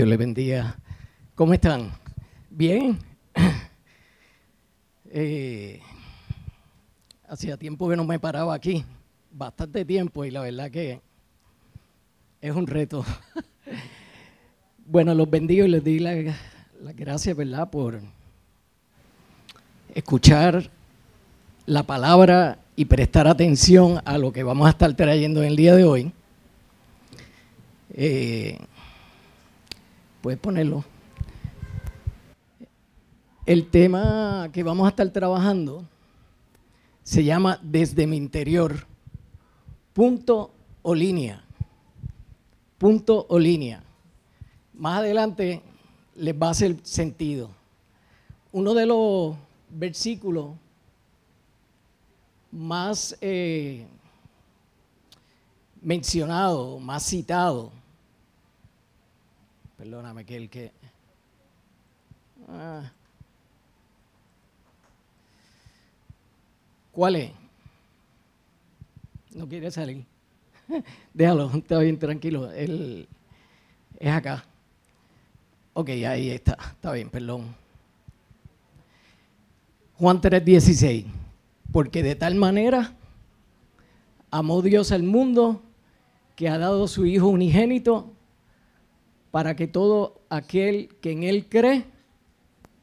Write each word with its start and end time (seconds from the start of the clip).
Dios 0.00 0.08
les 0.08 0.18
bendiga. 0.18 0.78
¿Cómo 1.34 1.52
están? 1.52 1.92
Bien. 2.48 2.98
Eh, 5.12 5.80
hacía 7.28 7.58
tiempo 7.58 7.86
que 7.90 7.96
no 7.96 8.04
me 8.04 8.18
paraba 8.18 8.54
aquí, 8.54 8.82
bastante 9.30 9.84
tiempo, 9.84 10.24
y 10.24 10.30
la 10.30 10.40
verdad 10.40 10.70
que 10.70 11.00
es 12.40 12.54
un 12.54 12.66
reto. 12.66 13.04
bueno, 14.86 15.12
los 15.14 15.28
bendigo 15.28 15.66
y 15.66 15.68
les 15.68 15.84
doy 15.84 15.98
las 15.98 16.34
gracias, 16.96 17.36
¿verdad?, 17.36 17.68
por 17.68 18.00
escuchar 19.94 20.70
la 21.66 21.82
palabra 21.82 22.58
y 22.74 22.86
prestar 22.86 23.28
atención 23.28 24.00
a 24.06 24.16
lo 24.16 24.32
que 24.32 24.44
vamos 24.44 24.66
a 24.66 24.70
estar 24.70 24.94
trayendo 24.94 25.42
en 25.42 25.48
el 25.48 25.56
día 25.56 25.74
de 25.74 25.84
hoy. 25.84 26.12
Eh, 27.92 28.58
Puedes 30.20 30.38
ponerlo. 30.38 30.84
El 33.46 33.70
tema 33.70 34.50
que 34.52 34.62
vamos 34.62 34.84
a 34.84 34.90
estar 34.90 35.08
trabajando 35.10 35.84
se 37.02 37.24
llama 37.24 37.58
Desde 37.62 38.06
mi 38.06 38.18
interior, 38.18 38.86
punto 39.94 40.52
o 40.82 40.94
línea. 40.94 41.42
Punto 42.76 43.26
o 43.30 43.38
línea. 43.38 43.82
Más 44.74 44.98
adelante 44.98 45.62
les 46.14 46.34
va 46.34 46.48
a 46.48 46.50
hacer 46.50 46.76
sentido. 46.82 47.50
Uno 48.52 48.74
de 48.74 48.84
los 48.84 49.36
versículos 49.70 50.50
más 52.52 53.16
eh, 53.22 53.86
mencionado, 55.80 56.78
más 56.78 57.04
citado 57.04 57.79
Perdóname 59.80 60.26
que 60.26 60.36
el 60.36 60.50
que... 60.50 60.72
Ah. 62.50 62.92
¿Cuál 66.92 67.16
es? 67.16 67.30
No 69.34 69.48
quiere 69.48 69.70
salir. 69.70 70.04
Déjalo, 71.14 71.50
está 71.54 71.78
bien, 71.78 71.98
tranquilo. 71.98 72.52
Él 72.52 73.08
es 73.98 74.12
acá. 74.12 74.44
Ok, 75.72 75.88
ahí 75.88 76.28
está. 76.28 76.58
Está 76.72 76.92
bien, 76.92 77.08
perdón. 77.08 77.46
Juan 79.96 80.20
3:16. 80.20 81.06
Porque 81.72 82.02
de 82.02 82.16
tal 82.16 82.34
manera 82.34 82.92
amó 84.30 84.60
Dios 84.60 84.92
al 84.92 85.04
mundo 85.04 85.62
que 86.36 86.50
ha 86.50 86.58
dado 86.58 86.86
su 86.86 87.06
Hijo 87.06 87.28
unigénito 87.28 88.12
para 89.30 89.54
que 89.54 89.66
todo 89.66 90.20
aquel 90.28 90.94
que 91.00 91.12
en 91.12 91.22
Él 91.22 91.46
cree 91.48 91.84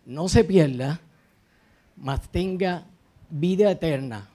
no 0.06 0.30
se 0.30 0.44
pierda, 0.44 1.02
mas 1.98 2.30
tenga 2.30 2.86
vida 3.30 3.70
eterna. 3.72 4.30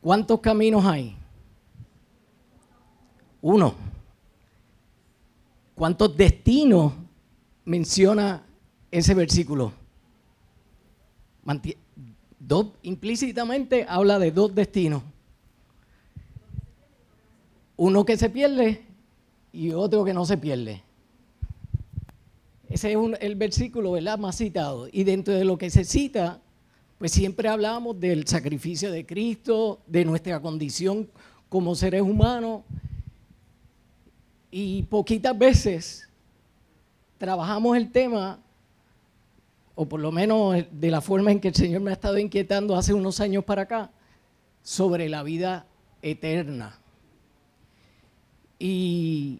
¿Cuántos 0.00 0.40
caminos 0.40 0.84
hay? 0.84 1.16
Uno. 3.40 3.74
¿Cuántos 5.74 6.16
destinos 6.16 6.92
menciona 7.64 8.42
ese 8.90 9.14
versículo? 9.14 9.72
implícitamente 12.82 13.86
habla 13.88 14.18
de 14.18 14.32
dos 14.32 14.54
destinos. 14.54 15.02
Uno 17.76 18.04
que 18.04 18.16
se 18.16 18.28
pierde 18.28 18.84
y 19.52 19.70
otro 19.72 20.04
que 20.04 20.12
no 20.12 20.26
se 20.26 20.36
pierde. 20.36 20.82
Ese 22.68 22.92
es 22.92 22.98
el 23.20 23.34
versículo 23.34 23.94
más 24.18 24.36
citado. 24.36 24.88
Y 24.92 25.04
dentro 25.04 25.32
de 25.32 25.44
lo 25.44 25.56
que 25.56 25.70
se 25.70 25.84
cita, 25.84 26.40
pues 26.98 27.12
siempre 27.12 27.48
hablamos 27.48 27.98
del 27.98 28.26
sacrificio 28.26 28.90
de 28.90 29.06
Cristo, 29.06 29.80
de 29.86 30.04
nuestra 30.04 30.40
condición 30.40 31.08
como 31.48 31.74
seres 31.74 32.02
humanos. 32.02 32.62
Y 34.50 34.82
poquitas 34.84 35.36
veces 35.36 36.08
trabajamos 37.16 37.76
el 37.76 37.90
tema, 37.90 38.38
o 39.74 39.86
por 39.86 40.00
lo 40.00 40.12
menos 40.12 40.62
de 40.70 40.90
la 40.90 41.00
forma 41.00 41.32
en 41.32 41.40
que 41.40 41.48
el 41.48 41.54
Señor 41.54 41.80
me 41.80 41.90
ha 41.90 41.94
estado 41.94 42.18
inquietando 42.18 42.76
hace 42.76 42.92
unos 42.92 43.20
años 43.20 43.44
para 43.44 43.62
acá, 43.62 43.90
sobre 44.62 45.08
la 45.08 45.22
vida 45.22 45.66
eterna. 46.02 46.78
Y, 48.58 49.38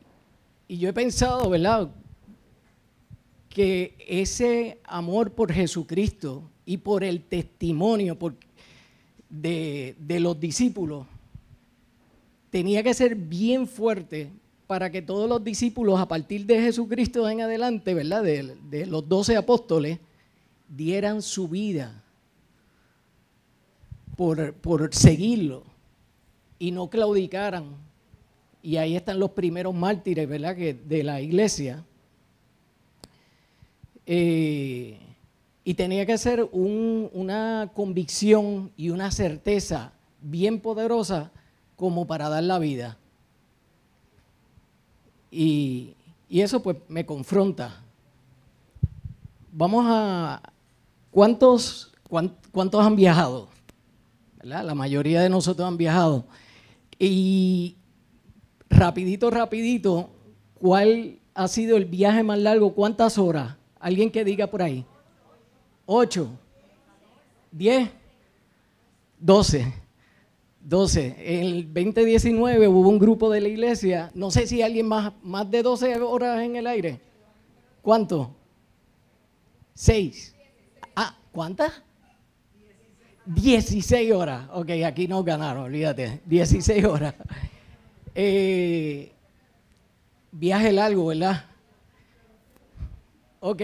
y 0.67 0.79
yo 0.79 0.89
he 0.89 0.93
pensado, 0.93 1.51
¿verdad? 1.51 1.91
Que 3.59 3.97
ese 4.07 4.79
amor 4.85 5.33
por 5.33 5.53
Jesucristo 5.53 6.49
y 6.65 6.77
por 6.77 7.03
el 7.03 7.25
testimonio 7.25 8.17
de, 9.29 9.97
los 10.21 10.39
discípulos 10.39 11.09
tenía 12.51 12.85
que 12.85 12.95
ser 12.95 13.17
bien 13.17 13.67
fuerte 13.67 14.31
para 14.69 14.93
que 14.93 15.03
todos 15.03 15.29
los 15.29 15.43
discípulos 15.43 15.99
a 15.99 16.07
partir 16.07 16.47
de 16.47 16.63
Jesucristo 16.63 17.29
en 17.29 17.41
adelante, 17.41 17.95
¿verdad? 17.95 18.23
De, 18.23 18.87
los 18.87 19.09
doce 19.09 19.37
apóstoles, 19.37 19.99
dieran 20.69 21.21
su 21.21 21.49
vida 21.49 22.05
por, 24.15 24.55
por 24.55 24.95
seguirlo 24.95 25.65
y 26.61 26.71
no 26.71 26.89
claudicaran. 26.89 27.75
Y 28.63 28.77
ahí 28.77 28.95
están 28.95 29.19
los 29.19 29.33
primeros 29.33 29.75
mártires, 29.75 30.29
¿verdad? 30.29 30.55
De 30.55 31.03
la 31.03 31.21
iglesia 31.21 31.85
eh, 34.11 34.99
y 35.65 35.75
tenía 35.75 36.07
que 36.07 36.17
ser 36.17 36.49
una 36.51 37.71
convicción 37.75 38.73
y 38.75 38.89
una 38.89 39.11
certeza 39.11 39.93
bien 40.23 40.61
poderosa 40.61 41.31
como 41.77 42.07
para 42.07 42.31
dar 42.31 42.43
la 42.43 42.59
vida. 42.59 42.97
Y, 45.31 45.95
eso 46.31 46.63
pues 46.63 46.79
me 46.89 47.05
confronta. 47.05 47.83
Vamos 49.53 49.85
a... 49.87 50.43
¿Cuántos, 51.11 51.93
cuántos 52.51 52.87
han 52.87 52.97
viajado? 52.97 53.49
La 54.43 54.75
mayoría 54.75 55.21
de 55.21 55.29
nosotros 55.29 55.69
han 55.69 55.77
viajado. 55.77 56.25
Y 56.99 57.77
rapidito, 58.71 59.31
rapidito, 59.31 60.09
¿cuál 60.55 61.19
ha 61.35 61.47
sido 61.49 61.77
el 61.77 61.85
viaje 61.85 62.23
más 62.23 62.39
largo? 62.39 62.73
¿Cuántas 62.75 63.19
horas? 63.19 63.59
Alguien 63.81 64.11
que 64.11 64.25
diga 64.25 64.47
por 64.47 64.63
ahí. 64.63 64.85
Ocho. 65.87 66.31
Diez. 67.51 67.91
Doce. 69.19 69.73
Doce. 70.61 71.17
En 71.19 71.41
el 71.45 71.65
2019 71.73 72.69
hubo 72.69 72.89
un 72.89 72.99
grupo 72.99 73.31
de 73.31 73.41
la 73.41 73.49
iglesia, 73.49 74.11
no 74.15 74.31
sé 74.31 74.47
si 74.47 74.61
alguien 74.61 74.87
más, 74.87 75.13
más 75.23 75.51
de 75.51 75.63
12 75.63 75.99
horas 76.01 76.43
en 76.43 76.57
el 76.57 76.67
aire. 76.67 77.01
¿Cuánto? 77.81 78.35
Seis. 79.75 80.35
Ah, 80.95 81.17
¿cuántas? 81.33 81.73
16 83.25 84.13
horas. 84.13 84.49
Ok, 84.53 84.71
aquí 84.85 85.07
nos 85.07 85.25
ganaron, 85.25 85.65
olvídate. 85.65 86.21
16 86.27 86.85
horas. 86.85 87.15
Eh, 88.15 89.13
viaje 90.33 90.73
largo, 90.73 91.07
¿verdad? 91.07 91.45
Ok. 93.41 93.63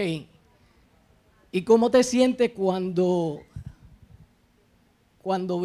¿Y 1.51 1.61
cómo 1.63 1.91
te 1.91 2.03
sientes 2.03 2.51
cuando, 2.51 3.41
cuando 5.21 5.63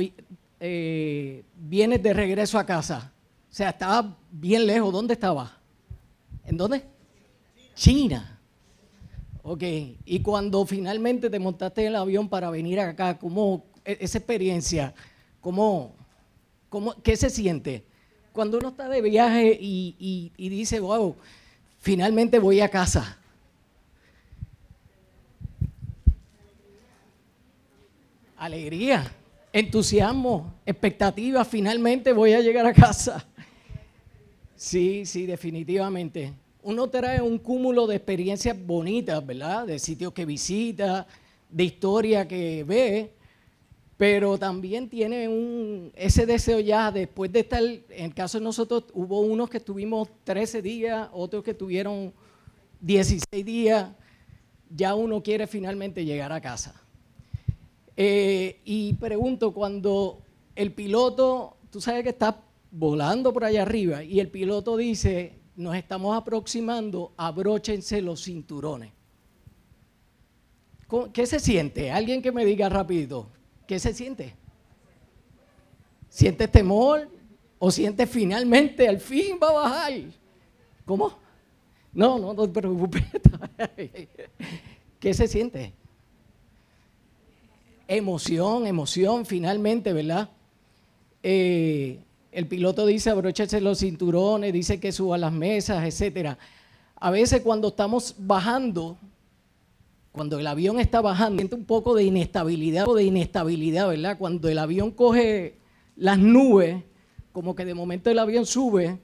eh, 0.60 1.44
vienes 1.56 2.02
de 2.02 2.12
regreso 2.12 2.58
a 2.58 2.66
casa? 2.66 3.12
O 3.50 3.54
sea, 3.54 3.70
estaba 3.70 4.16
bien 4.30 4.66
lejos. 4.66 4.92
¿Dónde 4.92 5.14
estaba? 5.14 5.58
¿En 6.44 6.56
dónde? 6.56 6.84
China. 7.74 8.40
Ok. 9.42 9.62
Y 10.04 10.20
cuando 10.22 10.66
finalmente 10.66 11.30
te 11.30 11.38
montaste 11.38 11.82
en 11.82 11.88
el 11.88 11.96
avión 11.96 12.28
para 12.28 12.50
venir 12.50 12.80
acá, 12.80 13.18
¿cómo 13.18 13.64
e-, 13.84 13.98
esa 14.00 14.18
experiencia? 14.18 14.92
¿Cómo, 15.40 15.94
cómo, 16.68 16.94
¿Qué 17.02 17.16
se 17.16 17.30
siente? 17.30 17.84
Cuando 18.32 18.58
uno 18.58 18.68
está 18.70 18.88
de 18.88 19.02
viaje 19.02 19.56
y, 19.60 20.32
y 20.36 20.48
dice, 20.48 20.78
wow, 20.80 21.16
finalmente 21.78 22.38
voy 22.38 22.60
a 22.60 22.68
casa. 22.68 23.19
Alegría, 28.40 29.12
entusiasmo, 29.52 30.54
expectativa, 30.64 31.44
finalmente 31.44 32.12
voy 32.12 32.32
a 32.32 32.40
llegar 32.40 32.66
a 32.66 32.72
casa. 32.72 33.26
Sí, 34.56 35.04
sí, 35.04 35.26
definitivamente. 35.26 36.32
Uno 36.62 36.88
trae 36.88 37.20
un 37.20 37.38
cúmulo 37.38 37.86
de 37.86 37.96
experiencias 37.96 38.56
bonitas, 38.58 39.24
¿verdad? 39.24 39.66
De 39.66 39.78
sitios 39.78 40.14
que 40.14 40.24
visita, 40.24 41.06
de 41.50 41.64
historia 41.64 42.26
que 42.26 42.64
ve, 42.64 43.12
pero 43.98 44.38
también 44.38 44.88
tiene 44.88 45.28
un, 45.28 45.92
ese 45.94 46.24
deseo 46.24 46.60
ya 46.60 46.90
después 46.90 47.30
de 47.30 47.40
estar, 47.40 47.62
en 47.62 48.04
el 48.06 48.14
caso 48.14 48.38
de 48.38 48.44
nosotros 48.44 48.84
hubo 48.94 49.20
unos 49.20 49.50
que 49.50 49.58
estuvimos 49.58 50.08
13 50.24 50.62
días, 50.62 51.08
otros 51.12 51.44
que 51.44 51.50
estuvieron 51.50 52.10
16 52.80 53.44
días, 53.44 53.90
ya 54.74 54.94
uno 54.94 55.22
quiere 55.22 55.46
finalmente 55.46 56.06
llegar 56.06 56.32
a 56.32 56.40
casa. 56.40 56.80
Eh, 58.02 58.62
y 58.64 58.94
pregunto, 58.94 59.52
cuando 59.52 60.22
el 60.56 60.72
piloto, 60.72 61.58
tú 61.68 61.82
sabes 61.82 62.02
que 62.02 62.08
está 62.08 62.42
volando 62.70 63.30
por 63.30 63.44
allá 63.44 63.60
arriba 63.60 64.02
y 64.02 64.20
el 64.20 64.30
piloto 64.30 64.78
dice, 64.78 65.38
nos 65.56 65.76
estamos 65.76 66.16
aproximando, 66.16 67.12
abróchense 67.18 68.00
los 68.00 68.24
cinturones. 68.24 68.90
¿Qué 71.12 71.26
se 71.26 71.40
siente? 71.40 71.90
Alguien 71.90 72.22
que 72.22 72.32
me 72.32 72.46
diga 72.46 72.70
rapidito, 72.70 73.28
¿qué 73.66 73.78
se 73.78 73.92
siente? 73.92 74.34
¿Sientes 76.08 76.50
temor? 76.50 77.06
¿O 77.58 77.70
sientes 77.70 78.08
finalmente, 78.08 78.88
al 78.88 78.98
fin 78.98 79.38
va 79.42 79.50
a 79.50 79.52
bajar? 79.52 79.92
¿Cómo? 80.86 81.18
No, 81.92 82.18
no, 82.18 82.32
no 82.32 82.48
te 82.48 82.60
preocupes. 82.62 83.04
¿Qué 84.98 85.12
se 85.12 85.28
siente? 85.28 85.74
Emoción, 87.92 88.68
emoción, 88.68 89.26
finalmente, 89.26 89.92
¿verdad? 89.92 90.28
Eh, 91.24 91.98
el 92.30 92.46
piloto 92.46 92.86
dice 92.86 93.10
abróchese 93.10 93.60
los 93.60 93.80
cinturones, 93.80 94.52
dice 94.52 94.78
que 94.78 94.92
suba 94.92 95.18
las 95.18 95.32
mesas, 95.32 95.84
etcétera. 95.84 96.38
A 96.94 97.10
veces 97.10 97.40
cuando 97.40 97.66
estamos 97.66 98.14
bajando, 98.16 98.96
cuando 100.12 100.38
el 100.38 100.46
avión 100.46 100.78
está 100.78 101.00
bajando, 101.00 101.40
siente 101.40 101.56
un 101.56 101.64
poco 101.64 101.96
de 101.96 102.04
inestabilidad 102.04 102.86
o 102.86 102.94
de 102.94 103.02
inestabilidad, 103.02 103.88
¿verdad? 103.88 104.18
Cuando 104.18 104.48
el 104.48 104.60
avión 104.60 104.92
coge 104.92 105.56
las 105.96 106.16
nubes, 106.16 106.84
como 107.32 107.56
que 107.56 107.64
de 107.64 107.74
momento 107.74 108.08
el 108.08 108.20
avión 108.20 108.46
sube. 108.46 109.00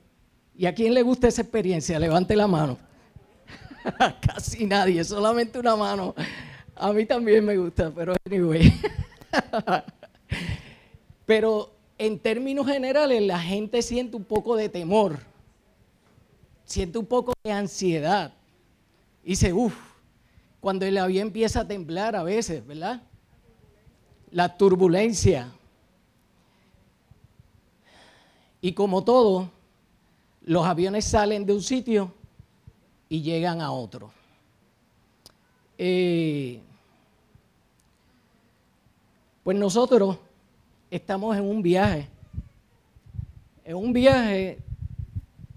¿Y 0.57 0.67
a 0.67 0.77
quién 0.77 0.95
le 0.95 1.03
gusta 1.03 1.27
esa 1.27 1.43
experiencia? 1.43 1.99
Levante 1.99 2.37
la 2.37 2.47
mano. 2.47 2.79
Casi 4.21 4.65
nadie, 4.65 5.03
solamente 5.03 5.59
una 5.59 5.75
mano. 5.75 6.15
A 6.77 6.93
mí 6.93 7.07
también 7.07 7.45
me 7.45 7.57
gusta, 7.57 7.91
pero 7.91 8.15
anyway. 8.27 8.71
pero 11.27 11.73
en 11.97 12.19
términos 12.19 12.67
generales 12.67 13.23
la 13.23 13.41
gente 13.41 13.81
siente 13.81 14.17
un 14.17 14.25
poco 14.25 14.57
de 14.57 14.69
temor, 14.69 15.19
siente 16.65 16.99
un 16.99 17.07
poco 17.07 17.33
de 17.43 17.53
ansiedad. 17.53 18.35
Y 19.25 19.31
dice, 19.31 19.55
uff, 19.55 19.75
cuando 20.61 20.85
el 20.85 20.99
avión 20.99 21.29
empieza 21.29 21.61
a 21.61 21.67
temblar 21.67 22.15
a 22.15 22.23
veces, 22.23 22.67
¿verdad? 22.67 23.01
La 24.31 24.59
turbulencia. 24.59 25.51
Y 28.61 28.73
como 28.73 29.03
todo, 29.03 29.51
los 30.43 30.67
aviones 30.67 31.07
salen 31.07 31.47
de 31.47 31.55
un 31.55 31.63
sitio 31.63 32.13
y 33.09 33.23
llegan 33.23 33.63
a 33.63 33.73
otro. 33.73 34.16
Eh, 35.79 36.61
pues 39.45 39.57
nosotros 39.57 40.19
estamos 40.91 41.37
en 41.37 41.45
un 41.45 41.63
viaje, 41.63 42.09
en 43.65 43.77
un 43.77 43.93
viaje 43.93 44.59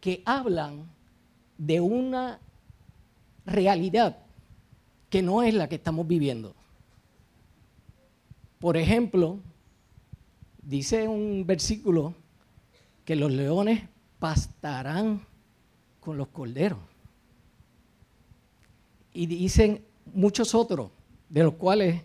que 0.00 0.22
hablan 0.24 0.88
de 1.58 1.80
una 1.80 2.38
realidad 3.44 4.16
que 5.10 5.22
no 5.22 5.42
es 5.42 5.54
la 5.54 5.68
que 5.68 5.74
estamos 5.74 6.06
viviendo. 6.06 6.54
Por 8.58 8.76
ejemplo, 8.76 9.38
dice 10.62 11.08
un 11.08 11.44
versículo 11.46 12.14
que 13.04 13.16
los 13.16 13.32
leones 13.32 13.82
pastarán 14.18 15.26
con 16.08 16.16
los 16.16 16.28
corderos. 16.28 16.78
Y 19.12 19.26
dicen 19.26 19.82
muchos 20.14 20.54
otros, 20.54 20.90
de 21.28 21.42
los 21.42 21.52
cuales 21.52 22.00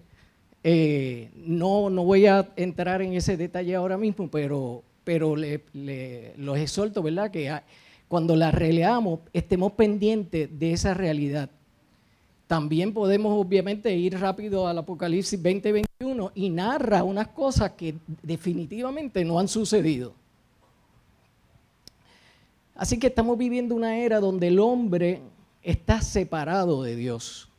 eh, 0.62 1.32
no, 1.38 1.90
no 1.90 2.04
voy 2.04 2.26
a 2.26 2.52
entrar 2.58 3.02
en 3.02 3.14
ese 3.14 3.38
detalle 3.38 3.74
ahora 3.74 3.98
mismo, 3.98 4.30
pero, 4.30 4.84
pero 5.06 5.38
los 5.38 6.58
exhorto, 6.58 7.02
¿verdad? 7.02 7.32
Que 7.32 7.58
cuando 8.10 8.36
la 8.36 8.52
releamos 8.52 9.22
estemos 9.32 9.72
pendientes 9.72 10.50
de 10.60 10.74
esa 10.74 10.94
realidad. 10.94 11.50
También 12.46 12.94
podemos 12.94 13.40
obviamente 13.40 13.96
ir 13.96 14.20
rápido 14.20 14.68
al 14.68 14.80
Apocalipsis 14.80 15.42
2021 15.42 16.34
y 16.36 16.50
narra 16.50 17.04
unas 17.06 17.30
cosas 17.30 17.72
que 17.72 17.96
definitivamente 18.22 19.24
no 19.24 19.40
han 19.40 19.48
sucedido. 19.48 20.14
Así 22.76 22.98
que 22.98 23.08
estamos 23.08 23.38
viviendo 23.38 23.76
una 23.76 23.98
era 23.98 24.20
donde 24.20 24.48
el 24.48 24.60
hombre 24.60 25.22
está 25.62 26.02
separado 26.02 26.84
de 26.84 26.96
Dios. 26.96 27.50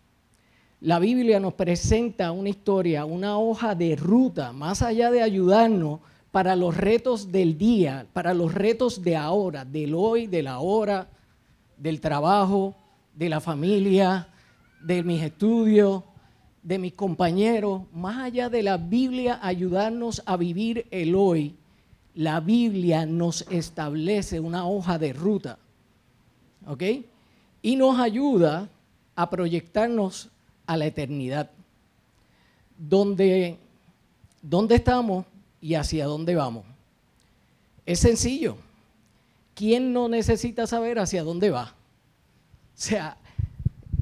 La 0.81 0.99
Biblia 0.99 1.41
nos 1.41 1.55
presenta 1.55 2.33
una 2.33 2.49
historia, 2.49 3.05
una 3.05 3.39
hoja 3.39 3.75
de 3.75 3.97
ruta, 3.97 4.53
más 4.53 4.83
allá 4.83 5.11
de 5.11 5.23
ayudarnos 5.23 6.01
para 6.31 6.57
los 6.57 6.77
retos 6.77 7.31
del 7.31 7.57
día, 7.57 8.07
para 8.13 8.35
los 8.35 8.53
retos 8.53 9.03
de 9.03 9.17
ahora, 9.17 9.65
del 9.65 9.95
hoy, 9.95 10.27
de 10.27 10.43
la 10.43 10.59
hora, 10.59 11.09
del 11.79 12.01
trabajo, 12.01 12.75
de 13.15 13.29
la 13.29 13.41
familia, 13.41 14.29
de 14.83 15.03
mis 15.03 15.23
estudios, 15.23 16.03
de 16.63 16.79
mis 16.79 16.93
compañeros, 16.93 17.83
más 17.93 18.19
allá 18.19 18.49
de 18.49 18.63
la 18.63 18.77
Biblia 18.77 19.39
ayudarnos 19.43 20.23
a 20.27 20.37
vivir 20.37 20.87
el 20.91 21.15
hoy, 21.15 21.57
la 22.15 22.41
Biblia 22.41 23.07
nos 23.07 23.43
establece 23.51 24.39
una 24.41 24.67
hoja 24.67 24.99
de 24.99 25.13
ruta, 25.13 25.59
¿ok? 26.67 26.83
Y 27.63 27.77
nos 27.77 27.99
ayuda 27.99 28.69
a 29.17 29.31
proyectarnos 29.31 30.29
a 30.67 30.77
la 30.77 30.87
eternidad. 30.87 31.51
Donde, 32.79 33.59
¿Dónde 34.43 34.77
estamos 34.77 35.25
y 35.61 35.75
hacia 35.75 36.07
dónde 36.07 36.35
vamos? 36.35 36.65
Es 37.87 38.01
sencillo. 38.01 38.57
¿Quién 39.55 39.93
no 39.93 40.09
necesita 40.09 40.67
saber 40.67 40.99
hacia 40.99 41.23
dónde 41.23 41.51
va? 41.51 41.75
O 42.75 42.77
sea, 42.77 43.17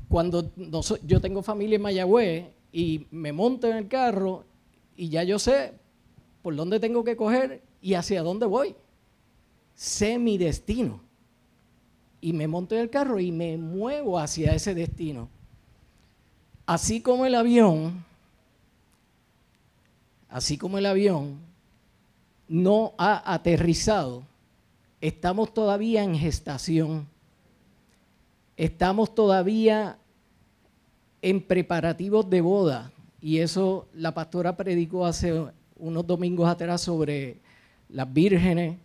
cuando 0.08 0.50
yo 1.06 1.20
tengo 1.20 1.42
familia 1.42 1.76
en 1.76 1.82
Mayagüez 1.82 2.46
y 2.72 3.06
me 3.10 3.32
monto 3.32 3.68
en 3.68 3.76
el 3.76 3.88
carro 3.88 4.44
y 4.96 5.08
ya 5.08 5.22
yo 5.22 5.38
sé 5.38 5.72
por 6.42 6.56
dónde 6.56 6.80
tengo 6.80 7.04
que 7.04 7.16
coger 7.16 7.62
y 7.82 7.94
hacia 7.94 8.22
dónde 8.22 8.46
voy. 8.46 8.74
Sé 9.74 10.18
mi 10.18 10.38
destino. 10.38 11.00
Y 12.20 12.32
me 12.32 12.46
monto 12.46 12.76
en 12.76 12.82
el 12.82 12.90
carro 12.90 13.18
y 13.18 13.32
me 13.32 13.58
muevo 13.58 14.18
hacia 14.18 14.54
ese 14.54 14.74
destino. 14.74 15.28
Así 16.64 17.00
como 17.00 17.26
el 17.26 17.34
avión, 17.34 18.04
así 20.28 20.56
como 20.56 20.78
el 20.78 20.86
avión 20.86 21.40
no 22.46 22.94
ha 22.96 23.34
aterrizado, 23.34 24.22
estamos 25.00 25.52
todavía 25.52 26.04
en 26.04 26.14
gestación. 26.14 27.08
Estamos 28.56 29.14
todavía 29.14 29.98
en 31.22 31.44
preparativos 31.44 32.30
de 32.30 32.40
boda. 32.40 32.92
Y 33.20 33.38
eso 33.38 33.88
la 33.94 34.14
pastora 34.14 34.56
predicó 34.56 35.06
hace 35.06 35.46
unos 35.76 36.06
domingos 36.06 36.48
atrás 36.48 36.82
sobre 36.82 37.40
las 37.92 38.12
vírgenes 38.12 38.78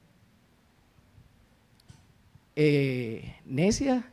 eh, 2.55 3.35
necias 3.45 4.03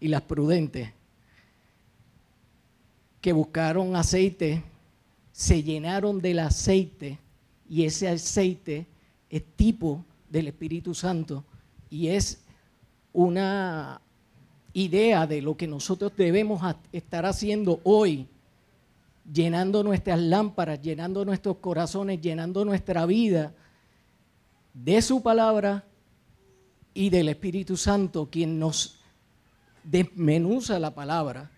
y 0.00 0.08
las 0.08 0.22
prudentes, 0.22 0.90
que 3.20 3.32
buscaron 3.32 3.94
aceite, 3.96 4.62
se 5.32 5.62
llenaron 5.62 6.20
del 6.20 6.38
aceite 6.38 7.18
y 7.68 7.84
ese 7.84 8.08
aceite 8.08 8.86
es 9.28 9.44
tipo 9.56 10.04
del 10.30 10.48
Espíritu 10.48 10.94
Santo 10.94 11.44
y 11.90 12.08
es 12.08 12.40
una 13.12 14.00
idea 14.72 15.26
de 15.26 15.42
lo 15.42 15.56
que 15.56 15.66
nosotros 15.66 16.12
debemos 16.16 16.62
estar 16.92 17.26
haciendo 17.26 17.80
hoy, 17.82 18.28
llenando 19.30 19.82
nuestras 19.82 20.20
lámparas, 20.20 20.80
llenando 20.80 21.24
nuestros 21.24 21.56
corazones, 21.56 22.20
llenando 22.20 22.64
nuestra 22.64 23.04
vida 23.04 23.52
de 24.74 25.02
su 25.02 25.22
palabra 25.22 25.84
y 26.94 27.10
del 27.10 27.28
Espíritu 27.28 27.76
Santo, 27.76 28.28
quien 28.30 28.58
nos 28.58 29.00
desmenuza 29.84 30.78
la 30.78 30.94
palabra 30.94 31.50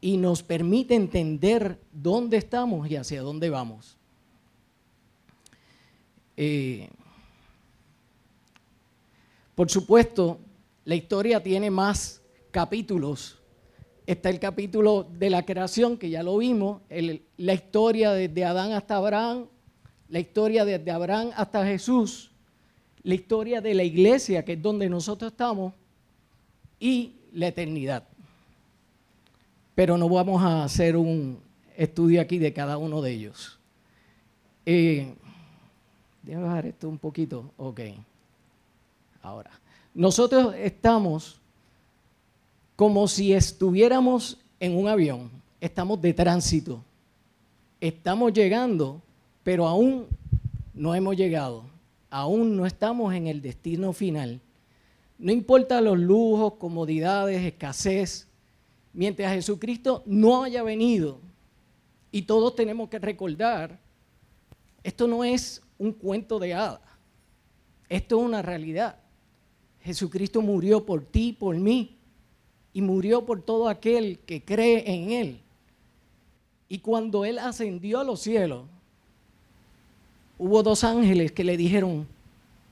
y 0.00 0.16
nos 0.16 0.42
permite 0.42 0.94
entender 0.94 1.80
dónde 1.92 2.36
estamos 2.36 2.90
y 2.90 2.96
hacia 2.96 3.22
dónde 3.22 3.50
vamos. 3.50 3.96
Eh, 6.36 6.88
por 9.54 9.70
supuesto, 9.70 10.40
la 10.84 10.94
historia 10.94 11.42
tiene 11.42 11.70
más 11.70 12.20
capítulos. 12.50 13.38
Está 14.06 14.28
el 14.30 14.38
capítulo 14.38 15.08
de 15.18 15.30
la 15.30 15.44
creación, 15.46 15.96
que 15.96 16.10
ya 16.10 16.22
lo 16.22 16.36
vimos, 16.38 16.82
la 17.36 17.54
historia 17.54 18.12
desde 18.12 18.44
Adán 18.44 18.72
hasta 18.72 18.96
Abraham, 18.96 19.46
la 20.14 20.20
historia 20.20 20.64
desde 20.64 20.92
Abraham 20.92 21.32
hasta 21.34 21.66
Jesús, 21.66 22.30
la 23.02 23.16
historia 23.16 23.60
de 23.60 23.74
la 23.74 23.82
iglesia, 23.82 24.44
que 24.44 24.52
es 24.52 24.62
donde 24.62 24.88
nosotros 24.88 25.32
estamos, 25.32 25.72
y 26.78 27.14
la 27.32 27.48
eternidad. 27.48 28.04
Pero 29.74 29.98
no 29.98 30.08
vamos 30.08 30.40
a 30.40 30.62
hacer 30.62 30.96
un 30.96 31.40
estudio 31.76 32.20
aquí 32.20 32.38
de 32.38 32.52
cada 32.52 32.78
uno 32.78 33.02
de 33.02 33.10
ellos. 33.10 33.58
Eh, 34.64 35.12
Déjame 36.22 36.44
bajar 36.44 36.66
esto 36.66 36.88
un 36.88 36.98
poquito. 36.98 37.50
Ok. 37.56 37.80
Ahora, 39.20 39.50
nosotros 39.94 40.54
estamos 40.56 41.40
como 42.76 43.08
si 43.08 43.32
estuviéramos 43.32 44.38
en 44.60 44.76
un 44.76 44.86
avión. 44.86 45.28
Estamos 45.60 46.00
de 46.00 46.14
tránsito. 46.14 46.84
Estamos 47.80 48.32
llegando, 48.32 49.02
pero 49.44 49.68
aún 49.68 50.06
no 50.72 50.94
hemos 50.94 51.16
llegado. 51.16 51.66
Aún 52.10 52.56
no 52.56 52.66
estamos 52.66 53.14
en 53.14 53.28
el 53.28 53.40
destino 53.40 53.92
final. 53.92 54.40
No 55.18 55.30
importa 55.30 55.80
los 55.80 55.98
lujos, 55.98 56.54
comodidades, 56.54 57.42
escasez, 57.42 58.26
mientras 58.92 59.32
Jesucristo 59.32 60.02
no 60.06 60.42
haya 60.42 60.62
venido, 60.62 61.20
y 62.10 62.22
todos 62.22 62.54
tenemos 62.54 62.88
que 62.88 62.98
recordar, 62.98 63.78
esto 64.82 65.06
no 65.08 65.24
es 65.24 65.60
un 65.78 65.92
cuento 65.92 66.38
de 66.38 66.54
hadas. 66.54 66.80
Esto 67.88 68.20
es 68.20 68.26
una 68.26 68.40
realidad. 68.40 68.96
Jesucristo 69.80 70.40
murió 70.40 70.86
por 70.86 71.04
ti, 71.04 71.32
por 71.32 71.56
mí, 71.56 71.96
y 72.72 72.82
murió 72.82 73.26
por 73.26 73.42
todo 73.42 73.68
aquel 73.68 74.20
que 74.20 74.44
cree 74.44 74.84
en 74.90 75.10
Él. 75.10 75.40
Y 76.68 76.78
cuando 76.78 77.24
Él 77.24 77.38
ascendió 77.38 78.00
a 78.00 78.04
los 78.04 78.20
cielos, 78.20 78.66
hubo 80.38 80.62
dos 80.62 80.84
ángeles 80.84 81.32
que 81.32 81.44
le 81.44 81.56
dijeron, 81.56 82.06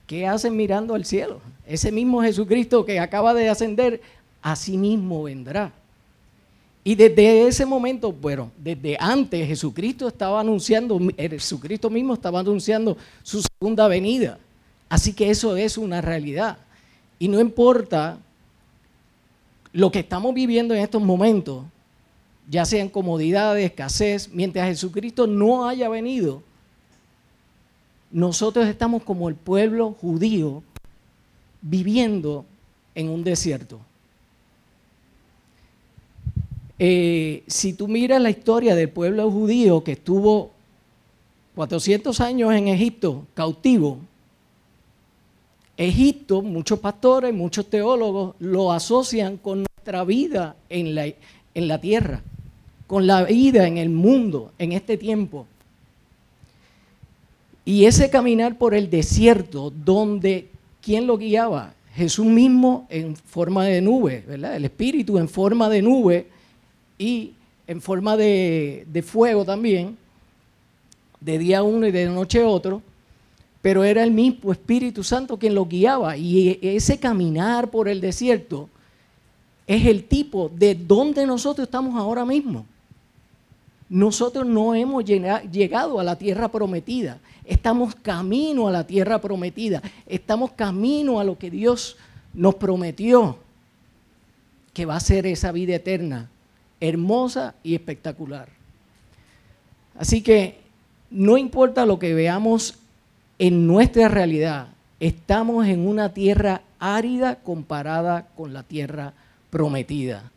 ¿qué 0.07 0.27
hacen 0.27 0.57
mirando 0.57 0.95
al 0.95 1.05
cielo? 1.05 1.41
Ese 1.67 1.93
mismo 1.93 2.23
Jesucristo 2.23 2.85
que 2.85 2.99
acaba 2.99 3.35
de 3.35 3.49
ascender, 3.49 4.01
a 4.43 4.57
sí 4.57 4.77
mismo 4.77 5.23
vendrá. 5.23 5.73
Y 6.85 6.97
desde 6.97 7.47
ese 7.47 7.65
momento, 7.65 8.13
bueno, 8.13 8.51
desde 8.59 8.97
antes 8.99 9.47
Jesucristo 9.47 10.09
estaba 10.09 10.41
anunciando, 10.41 10.99
Jesucristo 11.17 11.89
mismo 11.89 12.15
estaba 12.15 12.41
anunciando 12.41 12.97
su 13.23 13.41
segunda 13.41 13.87
venida. 13.87 14.39
Así 14.89 15.13
que 15.13 15.31
eso 15.31 15.57
es 15.57 15.79
una 15.79 16.01
realidad. 16.01 16.59
Y 17.21 17.29
no 17.29 17.39
importa 17.41 18.19
lo 19.73 19.93
que 19.93 20.01
estamos 20.01 20.35
viviendo 20.35 20.75
en 20.75 20.81
estos 20.81 21.01
momentos, 21.01 21.65
ya 22.51 22.65
sean 22.65 22.89
comodidades, 22.89 23.65
escasez, 23.65 24.29
mientras 24.33 24.67
Jesucristo 24.67 25.29
no 25.29 25.69
haya 25.69 25.89
venido, 25.89 26.43
nosotros 28.13 28.69
estamos 28.69 29.03
como 29.03 29.29
el 29.29 29.35
pueblo 29.35 29.93
judío 30.01 30.63
viviendo 31.63 32.45
en 32.95 33.09
un 33.09 33.25
desierto. 33.25 33.81
Eh, 36.79 37.43
si 37.47 37.73
tú 37.73 37.89
miras 37.89 38.21
la 38.21 38.31
historia 38.31 38.75
del 38.75 38.91
pueblo 38.91 39.31
judío 39.31 39.83
que 39.83 39.93
estuvo 39.93 40.51
400 41.55 42.21
años 42.21 42.53
en 42.55 42.69
Egipto 42.69 43.27
cautivo, 43.35 43.99
Egipto, 45.77 46.43
muchos 46.43 46.79
pastores, 46.81 47.33
muchos 47.33 47.69
teólogos 47.71 48.35
lo 48.41 48.73
asocian 48.73 49.37
con 49.39 49.65
nuestra 49.65 50.05
vida 50.05 50.57
en 50.69 50.95
la, 50.95 51.07
en 51.07 51.69
la 51.69 51.81
tierra, 51.81 52.23
con 52.87 53.07
la 53.07 53.25
vida 53.25 53.67
en 53.67 53.79
el 53.79 53.89
mundo, 53.89 54.53
en 54.59 54.73
este 54.73 54.97
tiempo. 54.99 55.47
Y 57.65 57.85
ese 57.85 58.11
caminar 58.11 58.59
por 58.59 58.75
el 58.75 58.91
desierto, 58.91 59.71
donde, 59.71 60.49
¿quién 60.81 61.07
lo 61.07 61.17
guiaba? 61.17 61.75
Jesús 61.95 62.27
mismo 62.27 62.87
en 62.89 63.17
forma 63.17 63.67
de 63.67 63.81
nube, 63.81 64.25
¿verdad? 64.27 64.57
El 64.57 64.65
Espíritu 64.65 65.19
en 65.19 65.29
forma 65.29 65.69
de 65.69 65.83
nube 65.83 66.27
y 66.99 67.33
en 67.67 67.81
forma 67.81 68.17
de, 68.17 69.05
fuego 69.07 69.45
también, 69.45 69.97
de 71.21 71.39
día 71.39 71.63
uno 71.63 71.87
y 71.87 71.93
de 71.93 72.07
noche 72.07 72.43
otro, 72.43 72.83
pero 73.61 73.85
era 73.85 74.03
el 74.03 74.11
mismo 74.11 74.51
Espíritu 74.51 75.05
Santo 75.05 75.39
quien 75.39 75.55
lo 75.55 75.67
guiaba. 75.67 76.17
Y 76.17 76.59
ese 76.63 76.99
caminar 76.99 77.71
por 77.71 77.89
el 77.89 78.01
desierto 78.01 78.69
es 79.67 79.87
el 79.87 80.05
tipo 80.05 80.51
de 80.53 80.75
donde 80.75 81.27
nosotros 81.27 81.67
estamos 81.67 81.95
ahora 81.97 82.25
mismo. 82.25 82.67
Nosotros 83.93 84.47
no 84.47 84.75
hemos 84.75 85.05
llegado 85.05 86.01
a 86.01 86.03
la 86.03 86.17
tierra 86.17 86.49
prometida, 86.49 87.19
estamos 87.45 87.95
camino 87.95 88.67
a 88.67 88.71
la 88.71 88.87
tierra 88.87 89.21
prometida, 89.21 89.83
estamos 90.07 90.53
camino 90.53 91.21
a 91.21 91.25
lo 91.25 91.37
que 91.37 91.51
Dios 91.51 91.99
nos 92.33 92.55
prometió, 92.55 93.37
que 94.73 94.87
va 94.87 94.97
a 94.97 95.01
ser 95.01 95.27
esa 95.27 95.53
vida 95.53 95.75
eterna 95.75 96.31
hermosa 96.81 97.55
y 97.63 97.75
espectacular. 97.75 98.49
Así 99.99 100.23
que 100.23 100.59
no 101.11 101.37
importa 101.37 101.85
lo 101.85 101.99
que 101.99 102.15
veamos 102.15 102.79
en 103.39 103.67
nuestra 103.67 104.09
realidad, 104.09 104.69
estamos 105.01 105.67
en 105.67 105.87
una 105.87 106.15
tierra 106.15 106.63
árida 106.79 107.41
comparada 107.41 108.29
con 108.39 108.55
la 108.55 108.63
tierra 108.63 109.13
prometida. 109.51 110.32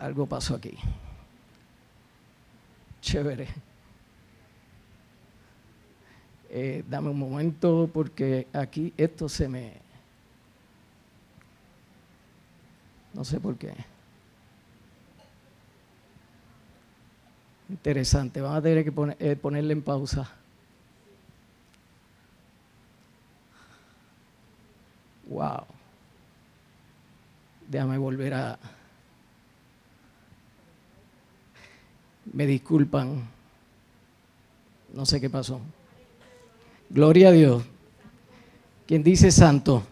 Algo 0.00 0.24
pasó 0.24 0.54
aquí. 0.54 0.76
Chévere. 3.02 3.48
Eh, 6.48 6.82
dame 6.88 7.10
un 7.10 7.18
momento 7.18 7.88
porque 7.92 8.48
aquí 8.54 8.94
esto 8.96 9.28
se 9.28 9.46
me... 9.46 9.74
No 13.12 13.24
sé 13.24 13.38
por 13.38 13.56
qué. 13.56 13.74
Interesante, 17.68 18.40
vamos 18.40 18.58
a 18.58 18.62
tener 18.62 18.84
que 18.84 19.16
eh, 19.18 19.36
ponerle 19.36 19.74
en 19.74 19.82
pausa. 19.82 20.30
Wow. 25.28 25.66
Déjame 27.68 27.98
volver 27.98 28.32
a... 28.32 28.58
Me 32.32 32.46
disculpan. 32.46 33.22
No 34.92 35.06
sé 35.06 35.20
qué 35.20 35.30
pasó. 35.30 35.60
Gloria 36.88 37.28
a 37.28 37.32
Dios. 37.32 37.62
¿Quién 38.86 39.02
dice 39.02 39.30
santo? 39.30 39.82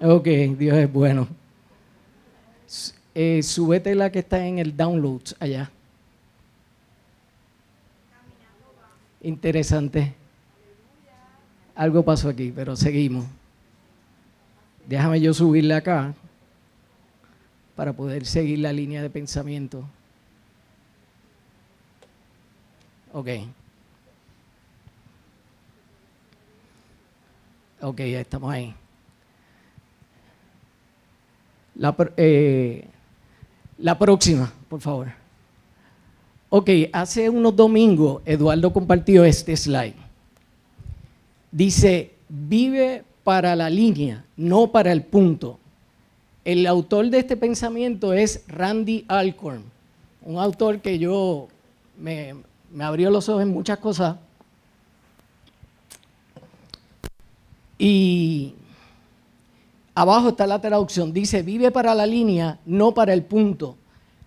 Ok, 0.00 0.26
Dios 0.58 0.76
es 0.76 0.92
bueno. 0.92 1.26
Eh, 3.14 3.42
súbete 3.42 3.94
la 3.94 4.12
que 4.12 4.20
está 4.20 4.46
en 4.46 4.58
el 4.58 4.76
download 4.76 5.22
allá. 5.40 5.70
Interesante. 9.22 10.14
Algo 11.74 12.04
pasó 12.04 12.28
aquí, 12.28 12.52
pero 12.54 12.76
seguimos. 12.76 13.24
Déjame 14.86 15.20
yo 15.20 15.34
subirle 15.34 15.74
acá 15.74 16.14
para 17.78 17.92
poder 17.92 18.26
seguir 18.26 18.58
la 18.58 18.72
línea 18.72 19.00
de 19.00 19.08
pensamiento. 19.08 19.84
Ok. 23.12 23.28
Ok, 27.80 27.98
ya 27.98 28.20
estamos 28.20 28.52
ahí. 28.52 28.74
La, 31.76 31.94
eh, 32.16 32.88
la 33.78 33.96
próxima, 33.96 34.52
por 34.68 34.80
favor. 34.80 35.12
Ok, 36.48 36.70
hace 36.92 37.30
unos 37.30 37.54
domingos 37.54 38.22
Eduardo 38.24 38.72
compartió 38.72 39.24
este 39.24 39.56
slide. 39.56 39.94
Dice, 41.52 42.16
vive 42.28 43.04
para 43.22 43.54
la 43.54 43.70
línea, 43.70 44.24
no 44.36 44.72
para 44.72 44.90
el 44.90 45.04
punto. 45.04 45.60
El 46.48 46.66
autor 46.66 47.10
de 47.10 47.18
este 47.18 47.36
pensamiento 47.36 48.14
es 48.14 48.42
Randy 48.48 49.04
Alcorn, 49.06 49.64
un 50.22 50.38
autor 50.38 50.80
que 50.80 50.98
yo 50.98 51.48
me, 51.98 52.36
abrió 52.80 53.10
los 53.10 53.28
ojos 53.28 53.42
en 53.42 53.50
muchas 53.50 53.76
cosas. 53.76 54.16
Y 57.78 58.54
abajo 59.94 60.30
está 60.30 60.46
la 60.46 60.58
traducción, 60.58 61.12
dice, 61.12 61.42
vive 61.42 61.70
para 61.70 61.94
la 61.94 62.06
línea, 62.06 62.58
no 62.64 62.94
para 62.94 63.12
el 63.12 63.24
punto. 63.24 63.76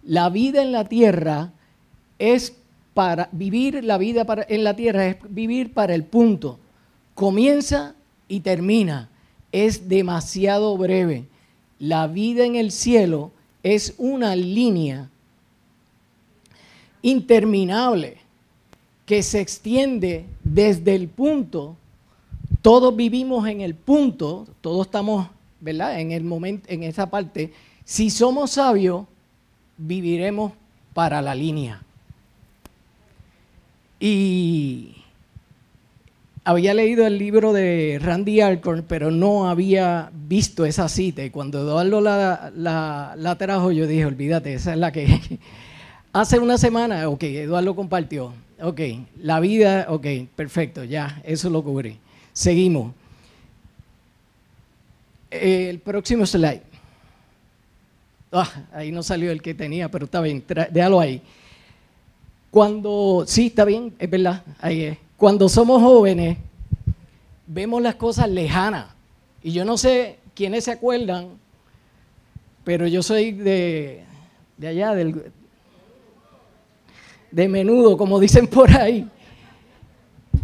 La 0.03 0.29
vida 0.29 0.61
en 0.61 0.71
la 0.73 0.85
tierra 0.85 1.53
es 2.19 2.55
para 2.93 3.29
vivir 3.31 3.83
la 3.83 3.97
vida 3.97 4.27
en 4.47 4.63
la 4.63 4.75
tierra, 4.75 5.07
es 5.07 5.17
vivir 5.27 5.73
para 5.73 5.95
el 5.95 6.03
punto. 6.03 6.59
Comienza 7.15 7.95
y 8.27 8.41
termina. 8.41 9.09
Es 9.51 9.89
demasiado 9.89 10.77
breve. 10.77 11.30
La 11.81 12.05
vida 12.05 12.45
en 12.45 12.55
el 12.55 12.71
cielo 12.71 13.31
es 13.63 13.95
una 13.97 14.35
línea 14.35 15.09
interminable 17.01 18.17
que 19.07 19.23
se 19.23 19.41
extiende 19.41 20.25
desde 20.43 20.93
el 20.93 21.07
punto. 21.07 21.75
Todos 22.61 22.95
vivimos 22.95 23.47
en 23.47 23.61
el 23.61 23.73
punto, 23.73 24.45
todos 24.61 24.85
estamos, 24.85 25.27
¿verdad? 25.59 25.99
En 25.99 26.11
el 26.11 26.23
momento, 26.23 26.67
en 26.69 26.83
esa 26.83 27.09
parte. 27.09 27.51
Si 27.83 28.11
somos 28.11 28.51
sabios, 28.51 29.07
viviremos 29.75 30.53
para 30.93 31.19
la 31.19 31.33
línea. 31.33 31.81
Y 33.99 35.00
había 36.43 36.73
leído 36.73 37.05
el 37.05 37.17
libro 37.17 37.53
de 37.53 37.99
Randy 38.01 38.41
Alcorn, 38.41 38.83
pero 38.87 39.11
no 39.11 39.49
había 39.49 40.09
visto 40.13 40.65
esa 40.65 40.89
cita. 40.89 41.23
Y 41.23 41.29
cuando 41.29 41.61
Eduardo 41.61 42.01
la, 42.01 42.51
la, 43.15 43.37
trajo, 43.37 43.71
yo 43.71 43.87
dije, 43.87 44.05
olvídate, 44.05 44.53
esa 44.53 44.73
es 44.73 44.77
la 44.77 44.91
que... 44.91 45.19
Hace 46.13 46.39
una 46.39 46.57
semana, 46.57 47.07
ok, 47.07 47.23
Eduardo 47.23 47.73
compartió. 47.73 48.33
Ok, 48.61 48.81
la 49.21 49.39
vida, 49.39 49.85
ok, 49.87 50.05
perfecto, 50.35 50.83
ya, 50.83 51.21
eso 51.23 51.49
lo 51.49 51.63
cubrí. 51.63 51.97
Seguimos. 52.33 52.93
El 55.29 55.79
próximo 55.79 56.25
slide. 56.25 56.63
Ah, 58.33 58.49
ahí 58.73 58.91
no 58.91 59.03
salió 59.03 59.31
el 59.31 59.41
que 59.41 59.53
tenía, 59.53 59.89
pero 59.89 60.03
está 60.03 60.19
bien, 60.19 60.43
déjalo 60.69 60.99
ahí. 60.99 61.21
Cuando, 62.49 63.23
sí, 63.25 63.47
está 63.47 63.63
bien, 63.63 63.93
es 63.97 64.09
verdad, 64.09 64.43
ahí 64.59 64.83
es. 64.83 64.97
Cuando 65.21 65.47
somos 65.49 65.83
jóvenes, 65.83 66.39
vemos 67.45 67.79
las 67.79 67.93
cosas 67.93 68.27
lejanas. 68.27 68.87
Y 69.43 69.51
yo 69.51 69.63
no 69.63 69.77
sé 69.77 70.17
quiénes 70.33 70.63
se 70.63 70.71
acuerdan, 70.71 71.37
pero 72.63 72.87
yo 72.87 73.03
soy 73.03 73.31
de, 73.31 74.03
de 74.57 74.67
allá, 74.67 74.95
de 74.95 75.13
menudo, 77.47 77.97
como 77.97 78.19
dicen 78.19 78.47
por 78.47 78.71
ahí. 78.71 79.07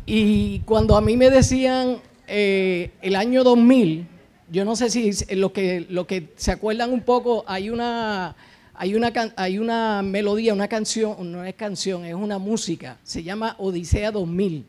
Y 0.05 0.59
cuando 0.59 0.95
a 0.95 1.01
mí 1.01 1.17
me 1.17 1.31
decían 1.31 1.97
eh, 2.27 2.91
el 3.01 3.15
año 3.15 3.43
2000, 3.43 4.07
yo 4.51 4.63
no 4.63 4.75
sé 4.75 4.91
si 4.91 5.09
lo 5.37 5.53
que, 5.53 5.87
lo 5.89 6.05
que 6.05 6.33
se 6.35 6.51
acuerdan 6.51 6.93
un 6.93 7.01
poco, 7.01 7.43
hay 7.47 7.71
una 7.71 8.35
hay 8.77 8.93
una, 8.93 9.11
hay 9.35 9.57
una 9.57 10.03
melodía, 10.03 10.53
una 10.53 10.67
canción, 10.67 11.31
no 11.31 11.43
es 11.43 11.55
canción, 11.55 12.05
es 12.05 12.13
una 12.13 12.37
música, 12.37 12.97
se 13.03 13.23
llama 13.23 13.55
Odisea 13.57 14.11
2000. 14.11 14.65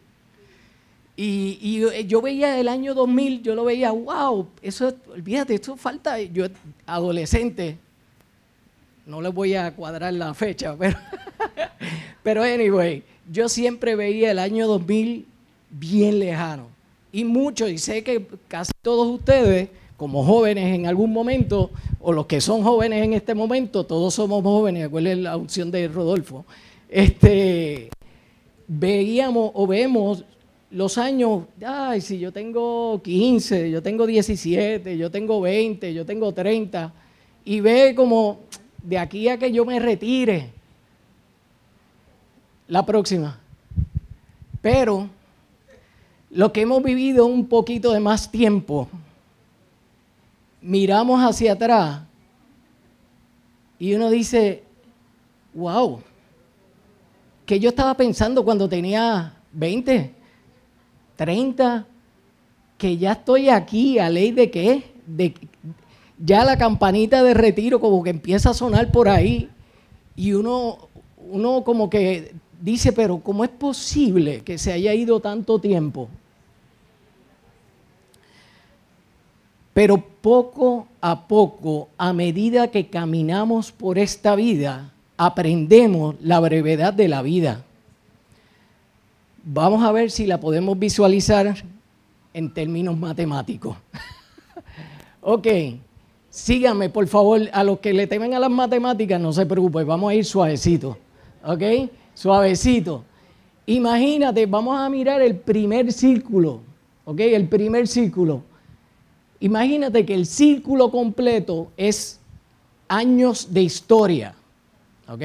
Y, 1.21 2.07
yo 2.07 2.23
veía 2.23 2.59
el 2.59 2.69
año 2.69 2.95
2000, 2.95 3.43
yo 3.43 3.55
lo 3.55 3.65
veía, 3.65 3.91
wow, 3.91 4.49
eso, 4.63 4.95
olvídate, 5.13 5.55
esto 5.55 5.77
falta, 5.77 6.21
yo 6.23 6.47
adolescente, 6.87 7.77
no 9.05 9.21
les 9.21 9.35
voy 9.35 9.55
a 9.55 9.75
cuadrar 9.75 10.15
la 10.15 10.33
fecha, 10.33 10.75
pero, 10.79 10.97
pero 12.23 12.43
anyway, 12.45 13.03
yo 13.31 13.49
siempre 13.49 13.95
veía 13.95 14.31
el 14.31 14.39
año 14.39 14.67
2000 14.67 15.27
bien 15.71 16.19
lejano. 16.19 16.69
Y 17.13 17.25
mucho, 17.25 17.69
y 17.69 17.79
sé 17.79 18.03
que 18.03 18.27
casi 18.47 18.73
todos 18.81 19.07
ustedes 19.09 19.69
como 19.99 20.25
jóvenes 20.25 20.77
en 20.77 20.87
algún 20.87 21.13
momento, 21.13 21.73
o 22.01 22.13
los 22.13 22.27
que 22.27 22.41
son 22.41 22.63
jóvenes 22.63 23.05
en 23.05 23.15
este 23.15 23.35
momento, 23.35 23.85
todos 23.85 24.15
somos 24.15 24.45
jóvenes, 24.45 24.87
acuérdense 24.87 25.23
la 25.23 25.37
opción 25.37 25.73
de 25.73 25.89
Rodolfo, 25.89 26.47
este, 26.89 27.91
veíamos 28.69 29.51
o 29.55 29.67
vemos 29.67 30.25
los 30.71 30.99
años, 30.99 31.43
ay, 31.67 32.01
si 32.01 32.21
yo 32.21 32.33
tengo 32.33 33.03
15, 33.03 33.73
yo 33.73 33.83
tengo 33.83 34.07
17, 34.07 34.97
yo 34.97 35.11
tengo 35.11 35.41
20, 35.41 35.93
yo 35.93 36.07
tengo 36.07 36.33
30, 36.33 36.93
y 37.45 37.59
ve 37.59 37.93
como 37.97 38.39
de 38.81 38.99
aquí 38.99 39.29
a 39.29 39.37
que 39.37 39.51
yo 39.51 39.65
me 39.65 39.81
retire, 39.81 40.51
la 42.69 42.87
próxima. 42.87 43.41
Pero 44.63 45.09
lo 46.31 46.53
que 46.53 46.61
hemos 46.61 46.85
vivido 46.85 47.27
un 47.27 47.47
poquito 47.47 47.93
de 47.93 47.99
más 47.99 48.31
tiempo, 48.31 48.89
miramos 50.61 51.21
hacia 51.21 51.53
atrás 51.53 52.01
y 53.79 53.95
uno 53.95 54.11
dice, 54.11 54.63
wow, 55.55 56.01
que 57.47 57.61
yo 57.61 57.71
estaba 57.71 57.95
pensando 57.95 58.45
cuando 58.45 58.69
tenía 58.69 59.35
20, 59.53 60.15
30, 61.17 61.87
que 62.77 62.97
ya 62.97 63.13
estoy 63.13 63.49
aquí, 63.49 63.99
a 63.99 64.11
ley 64.11 64.33
de 64.33 64.51
qué, 64.51 64.93
de, 65.07 65.35
ya 66.19 66.45
la 66.45 66.59
campanita 66.59 67.23
de 67.23 67.35
retiro 67.35 67.81
como 67.81 68.03
que 68.03 68.11
empieza 68.11 68.51
a 68.51 68.55
sonar 68.55 68.91
por 68.91 69.09
ahí 69.09 69.49
y 70.17 70.33
uno, 70.33 70.89
uno 71.31 71.63
como 71.63 71.89
que 71.89 72.35
dice, 72.61 72.93
pero 72.93 73.19
¿cómo 73.21 73.45
es 73.45 73.51
posible 73.51 74.41
que 74.41 74.59
se 74.59 74.73
haya 74.73 74.93
ido 74.93 75.21
tanto 75.21 75.61
tiempo? 75.61 76.09
Pero 79.79 79.99
poco 79.99 80.89
a 81.01 81.29
poco, 81.29 81.89
a 81.99 82.13
medida 82.13 82.67
que 82.67 82.89
caminamos 82.89 83.71
por 83.71 83.97
esta 83.97 84.35
vida, 84.35 84.91
aprendemos 85.17 86.17
la 86.21 86.41
brevedad 86.41 86.93
de 86.93 87.07
la 87.07 87.23
vida. 87.23 87.65
Vamos 89.45 89.85
a 89.85 89.93
ver 89.93 90.11
si 90.11 90.27
la 90.27 90.41
podemos 90.41 90.77
visualizar 90.77 91.55
en 92.35 92.53
términos 92.53 92.99
matemáticos. 92.99 93.77
ok, 95.21 95.47
síganme 96.29 96.91
por 96.91 97.07
favor. 97.07 97.43
A 97.53 97.63
los 97.63 97.79
que 97.79 97.93
le 97.93 98.09
temen 98.09 98.35
a 98.35 98.41
las 98.41 98.51
matemáticas, 98.51 99.21
no 99.21 99.33
se 99.33 99.47
preocupen, 99.47 99.87
vamos 99.87 100.11
a 100.11 100.15
ir 100.17 100.25
suavecito. 100.25 100.99
Ok, 101.45 101.63
suavecito. 102.15 103.05
Imagínate, 103.67 104.45
vamos 104.45 104.77
a 104.77 104.91
mirar 104.91 105.23
el 105.23 105.37
primer 105.37 105.93
círculo. 105.93 106.63
Ok, 107.05 107.21
el 107.21 107.47
primer 107.47 107.87
círculo. 107.87 108.48
Imagínate 109.41 110.05
que 110.05 110.15
el 110.15 110.27
círculo 110.27 110.91
completo 110.91 111.71
es 111.77 112.19
años 112.89 113.53
de 113.53 113.63
historia. 113.63 114.35
¿Ok? 115.09 115.23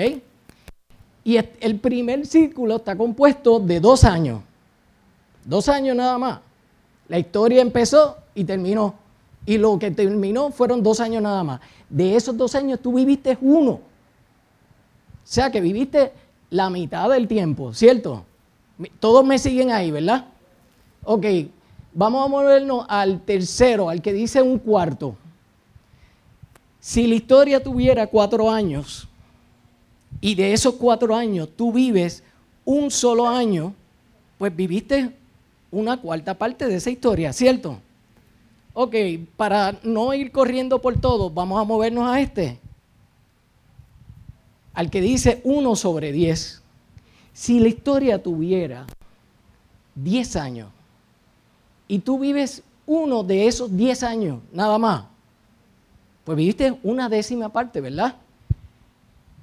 Y 1.23 1.37
el 1.37 1.79
primer 1.79 2.25
círculo 2.25 2.75
está 2.77 2.95
compuesto 2.97 3.59
de 3.59 3.79
dos 3.79 4.03
años. 4.03 4.41
Dos 5.45 5.69
años 5.69 5.95
nada 5.95 6.17
más. 6.17 6.39
La 7.07 7.17
historia 7.19 7.61
empezó 7.61 8.17
y 8.35 8.43
terminó. 8.43 8.95
Y 9.45 9.57
lo 9.57 9.77
que 9.77 9.91
terminó 9.91 10.51
fueron 10.51 10.83
dos 10.83 10.99
años 10.99 11.21
nada 11.21 11.43
más. 11.43 11.59
De 11.89 12.15
esos 12.15 12.37
dos 12.37 12.55
años 12.55 12.79
tú 12.81 12.93
viviste 12.93 13.37
uno. 13.41 13.71
O 13.71 13.81
sea 15.23 15.51
que 15.51 15.61
viviste 15.61 16.11
la 16.49 16.69
mitad 16.69 17.09
del 17.09 17.27
tiempo, 17.27 17.73
¿cierto? 17.73 18.25
Todos 18.99 19.25
me 19.25 19.39
siguen 19.39 19.71
ahí, 19.71 19.91
¿verdad? 19.91 20.25
Ok, 21.03 21.25
Vamos 21.95 22.25
a 22.25 22.27
movernos 22.27 22.85
al 22.89 23.21
tercero, 23.21 23.89
al 23.89 24.01
que 24.01 24.13
dice 24.13 24.41
un 24.41 24.57
cuarto. 24.57 25.15
Si 26.79 27.05
la 27.05 27.15
historia 27.15 27.61
tuviera 27.61 28.07
cuatro 28.07 28.49
años 28.49 29.07
y 30.19 30.35
de 30.35 30.53
esos 30.53 30.73
cuatro 30.73 31.15
años 31.15 31.49
tú 31.55 31.71
vives 31.71 32.23
un 32.65 32.89
solo 32.89 33.27
año, 33.27 33.73
pues 34.37 34.55
viviste 34.55 35.15
una 35.71 36.01
cuarta 36.01 36.33
parte 36.33 36.67
de 36.67 36.75
esa 36.75 36.89
historia, 36.89 37.31
¿cierto? 37.31 37.79
Ok, 38.73 38.95
para 39.37 39.79
no 39.83 40.13
ir 40.15 40.31
corriendo 40.31 40.81
por 40.81 40.99
todo, 40.99 41.29
vamos 41.29 41.61
a 41.61 41.63
movernos 41.63 42.09
a 42.09 42.19
este. 42.19 42.59
Al 44.73 44.89
que 44.89 44.99
dice 44.99 45.41
uno 45.43 45.75
sobre 45.75 46.11
diez. 46.11 46.63
Si 47.33 47.59
la 47.59 47.67
historia 47.67 48.21
tuviera 48.21 48.87
diez 49.93 50.35
años, 50.35 50.69
y 51.93 51.99
tú 51.99 52.17
vives 52.17 52.63
uno 52.87 53.23
de 53.23 53.45
esos 53.45 53.77
10 53.77 54.01
años, 54.01 54.39
nada 54.51 54.79
más, 54.79 55.03
pues 56.23 56.35
viviste 56.35 56.75
una 56.81 57.07
décima 57.07 57.49
parte, 57.49 57.81
¿verdad? 57.81 58.15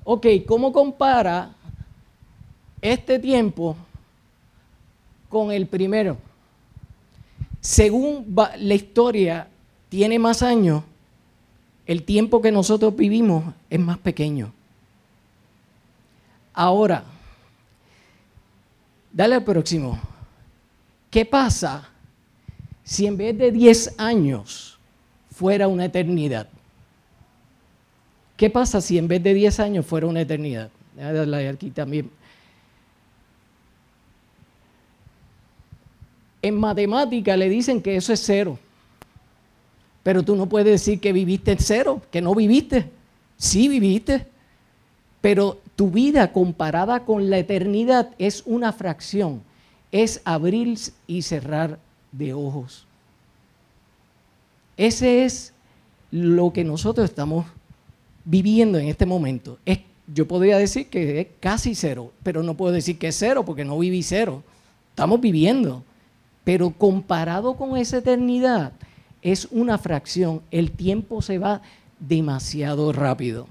Ok, 0.03 0.27
¿cómo 0.49 0.73
compara 0.73 1.55
este 2.83 3.21
tiempo 3.21 3.77
con 5.29 5.53
el 5.53 5.69
primero? 5.69 6.17
Según 7.61 8.35
la 8.35 8.75
historia 8.75 9.47
tiene 9.89 10.19
más 10.19 10.43
años, 10.43 10.83
el 11.87 12.03
tiempo 12.03 12.43
que 12.43 12.51
nosotros 12.51 12.97
vivimos 12.97 13.45
es 13.71 13.79
más 13.79 13.99
pequeño. 13.99 14.53
Ahora, 16.53 17.05
dale 19.13 19.37
al 19.37 19.45
próximo. 19.45 20.01
¿Qué 21.13 21.25
pasa 21.25 21.91
si 22.91 23.07
en 23.07 23.17
vez 23.17 23.39
de 23.39 23.53
10 23.53 23.95
años 23.99 24.77
fuera 25.31 25.69
una 25.69 25.85
eternidad? 25.85 26.49
¿Qué 28.37 28.51
pasa 28.51 28.81
si 28.81 28.99
en 28.99 29.07
vez 29.07 29.23
de 29.23 29.33
10 29.33 29.61
años 29.61 29.87
fuera 29.87 30.09
una 30.09 30.23
eternidad? 30.23 30.71
Aquí 31.49 31.71
también. 31.71 32.11
En 36.43 36.59
matemática 36.59 37.37
le 37.37 37.49
dicen 37.49 37.81
que 37.81 37.95
eso 37.95 38.13
es 38.13 38.25
cero. 38.25 38.59
Pero 40.03 40.25
tú 40.25 40.35
no 40.35 40.49
puedes 40.49 40.73
decir 40.73 40.99
que 40.99 41.13
viviste 41.13 41.53
en 41.53 41.61
cero, 41.61 42.03
que 42.11 42.21
no 42.21 42.35
viviste. 42.35 42.91
Sí 43.37 43.69
viviste. 43.69 44.27
Pero 45.21 45.61
tu 45.77 45.93
vida 45.93 46.33
comparada 46.33 47.05
con 47.05 47.31
la 47.31 47.39
eternidad 47.39 48.11
es 48.19 48.43
una 48.47 48.73
fracción. 48.73 49.45
Es 49.93 50.21
abrir 50.25 50.77
y 51.07 51.23
cerrar 51.23 51.79
de 52.13 52.35
ojos. 52.35 52.87
Ese 54.77 55.25
es 55.25 55.53
lo 56.11 56.53
que 56.53 56.65
nosotros 56.65 57.09
estamos 57.09 57.47
viviendo 58.25 58.79
en 58.79 58.89
este 58.89 59.07
momento. 59.07 59.59
Es, 59.65 59.81
yo 60.13 60.27
podría 60.27 60.59
decir 60.59 60.89
que 60.89 61.21
es 61.21 61.27
casi 61.39 61.75
cero, 61.75 62.13
pero 62.23 62.43
no 62.43 62.57
puedo 62.57 62.73
decir 62.73 62.99
que 62.99 63.09
es 63.09 63.17
cero 63.17 63.45
porque 63.45 63.65
no 63.65 63.79
viví 63.79 64.03
cero. 64.03 64.43
Estamos 64.91 65.21
viviendo. 65.21 65.85
Pero 66.45 66.71
comparado 66.71 67.57
con 67.57 67.77
esa 67.77 67.99
eternidad, 67.99 68.73
es 69.23 69.47
una 69.51 69.79
fracción. 69.79 70.41
El 70.51 70.71
tiempo 70.71 71.23
se 71.23 71.39
va 71.39 71.63
demasiado 71.99 72.93
rápido. 72.93 73.47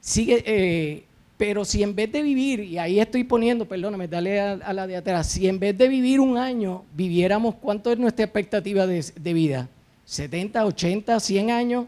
Sigue, 0.00 0.42
eh, 0.46 1.04
pero 1.38 1.64
si 1.64 1.84
en 1.84 1.94
vez 1.94 2.10
de 2.10 2.20
vivir, 2.20 2.60
y 2.60 2.78
ahí 2.78 2.98
estoy 2.98 3.22
poniendo, 3.22 3.64
perdóname, 3.64 4.08
dale 4.08 4.40
a, 4.40 4.72
la 4.72 4.88
de 4.88 4.96
atrás, 4.96 5.28
si 5.28 5.46
en 5.46 5.60
vez 5.60 5.78
de 5.78 5.86
vivir 5.86 6.18
un 6.18 6.36
año, 6.36 6.84
viviéramos, 6.94 7.54
¿cuánto 7.54 7.92
es 7.92 7.98
nuestra 7.98 8.24
expectativa 8.24 8.88
de, 8.88 9.04
de 9.14 9.32
vida? 9.32 9.68
¿70, 10.06 10.66
80, 10.66 11.20
100 11.20 11.50
años? 11.52 11.86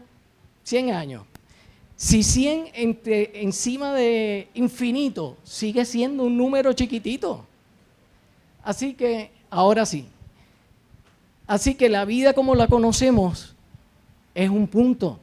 100 0.63 0.91
años. 0.91 1.23
Si 1.97 2.23
100 2.23 2.69
entre, 2.73 3.41
encima 3.41 3.93
de 3.93 4.47
infinito 4.53 5.37
sigue 5.43 5.83
siendo 5.83 6.23
un 6.23 6.37
número 6.37 6.71
chiquitito. 6.71 7.45
Así 8.63 8.93
que, 8.93 9.31
ahora 9.49 9.85
sí. 9.85 10.07
Así 11.45 11.75
que 11.75 11.89
la 11.89 12.05
vida 12.05 12.31
como 12.31 12.55
la 12.55 12.67
conocemos 12.67 13.53
es 14.33 14.49
un 14.49 14.65
punto, 14.65 15.19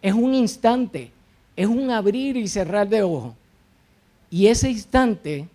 es 0.00 0.14
un 0.14 0.32
instante, 0.34 1.12
es 1.54 1.66
un 1.66 1.90
abrir 1.90 2.38
y 2.38 2.48
cerrar 2.48 2.88
de 2.88 3.02
ojos. 3.02 3.34
Y 4.32 4.46
ese 4.46 4.70
instante, 4.70 5.46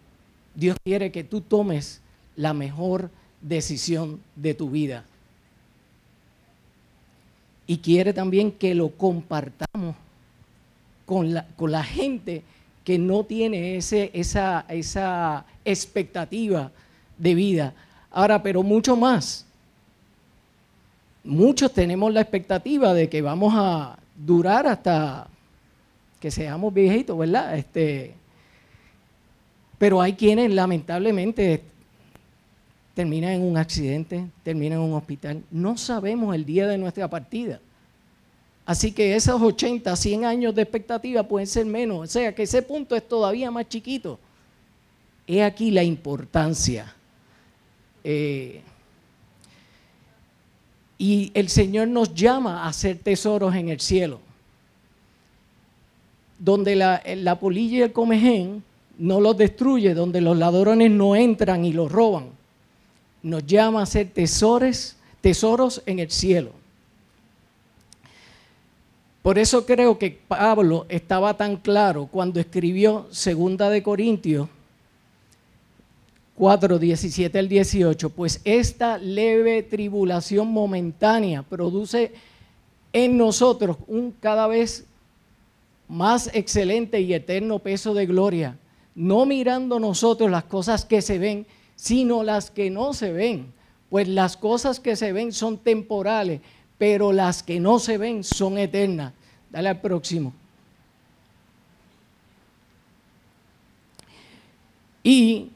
Dios 0.53 0.77
quiere 0.83 1.11
que 1.11 1.23
tú 1.23 1.41
tomes 1.41 1.99
la 2.35 2.53
mejor 2.53 3.09
decisión 3.41 4.21
de 4.35 4.53
tu 4.53 4.69
vida 4.69 5.03
y 7.65 7.79
quiere 7.79 8.13
también 8.13 8.51
que 8.51 8.75
lo 8.75 8.89
compartamos 8.89 9.95
con 11.07 11.33
la, 11.33 11.47
con 11.55 11.71
la 11.71 11.83
gente 11.83 12.43
que 12.83 12.99
no 12.99 13.23
tiene 13.23 13.77
ese, 13.77 14.11
esa, 14.13 14.63
esa 14.69 15.43
expectativa 15.65 16.71
de 17.17 17.33
vida. 17.33 17.73
Ahora, 18.11 18.43
pero 18.43 18.61
mucho 18.61 18.95
más. 18.95 19.43
Muchos 21.23 21.73
tenemos 21.73 22.13
la 22.13 22.21
expectativa 22.21 22.93
de 22.93 23.09
que 23.09 23.23
vamos 23.23 23.53
a 23.55 23.97
durar 24.15 24.67
hasta 24.67 25.27
que 26.19 26.29
seamos 26.29 26.71
viejitos, 26.71 27.17
¿verdad? 27.17 27.57
Este, 27.57 28.16
pero 29.77 30.01
hay 30.01 30.13
quienes 30.13 30.51
lamentablemente 30.51 31.61
termina 32.93 33.33
en 33.33 33.43
un 33.43 33.57
accidente, 33.57 34.27
termina 34.43 34.75
en 34.75 34.81
un 34.81 34.93
hospital. 34.93 35.43
No 35.51 35.77
sabemos 35.77 36.33
el 36.33 36.45
día 36.45 36.67
de 36.67 36.77
nuestra 36.79 37.07
partida. 37.07 37.59
Así 38.65 38.91
que 38.91 39.15
esos 39.15 39.39
80, 39.41 39.95
100 39.95 40.25
años 40.25 40.55
de 40.55 40.63
expectativa 40.63 41.23
pueden 41.23 41.47
ser 41.47 41.65
menos. 41.65 41.99
O 41.99 42.07
sea 42.07 42.33
que 42.33 42.43
ese 42.43 42.61
punto 42.63 42.95
es 42.95 43.07
todavía 43.07 43.51
más 43.51 43.69
chiquito. 43.69 44.19
He 45.27 45.43
aquí 45.43 45.69
la 45.69 45.83
importancia. 45.83 46.93
Eh, 48.03 48.61
y 50.97 51.31
el 51.35 51.49
Señor 51.49 51.87
nos 51.87 52.13
llama 52.15 52.63
a 52.63 52.69
hacer 52.69 52.97
tesoros 52.97 53.53
en 53.53 53.69
el 53.69 53.79
cielo. 53.79 54.19
Donde 56.39 56.75
la, 56.75 57.03
la 57.15 57.39
polilla 57.39 57.77
y 57.77 57.81
el 57.83 57.93
comején 57.93 58.63
no 58.97 59.21
los 59.21 59.37
destruye, 59.37 59.93
donde 59.93 60.21
los 60.21 60.37
ladrones 60.37 60.91
no 60.91 61.15
entran 61.15 61.65
y 61.65 61.73
los 61.73 61.91
roban 61.91 62.37
nos 63.27 63.45
llama 63.45 63.81
a 63.81 63.85
ser 63.85 64.09
tesores, 64.09 64.95
tesoros 65.21 65.81
en 65.85 65.99
el 65.99 66.11
cielo. 66.11 66.51
Por 69.21 69.37
eso 69.37 69.65
creo 69.65 69.97
que 69.97 70.17
Pablo 70.27 70.85
estaba 70.87 71.35
tan 71.35 71.57
claro 71.57 72.07
cuando 72.09 72.39
escribió 72.39 73.07
Segunda 73.11 73.69
de 73.69 73.83
Corintios 73.83 74.47
4, 76.35 76.79
17 76.79 77.39
al 77.39 77.49
18, 77.49 78.09
pues 78.11 78.39
esta 78.45 78.97
leve 78.99 79.63
tribulación 79.63 80.47
momentánea 80.47 81.41
produce 81.41 82.13
en 82.93 83.17
nosotros 83.17 83.77
un 83.87 84.11
cada 84.11 84.47
vez 84.47 84.85
más 85.89 86.29
excelente 86.33 87.01
y 87.01 87.13
eterno 87.13 87.59
peso 87.59 87.93
de 87.95 88.05
gloria, 88.05 88.57
no 88.97 89.27
mirando 89.27 89.79
nosotros 89.79 90.31
las 90.31 90.45
cosas 90.45 90.83
que 90.83 91.03
se 91.03 91.19
ven, 91.19 91.45
sino 91.75 92.23
las 92.23 92.49
que 92.49 92.71
no 92.71 92.93
se 92.93 93.13
ven. 93.13 93.53
Pues 93.91 94.07
las 94.07 94.35
cosas 94.35 94.79
que 94.79 94.95
se 94.95 95.13
ven 95.13 95.31
son 95.31 95.59
temporales, 95.59 96.41
pero 96.79 97.13
las 97.13 97.43
que 97.43 97.59
no 97.59 97.77
se 97.77 97.99
ven 97.99 98.23
son 98.23 98.57
eternas. 98.57 99.13
Dale 99.51 99.69
al 99.69 99.79
próximo. 99.79 100.33
Y 105.03 105.51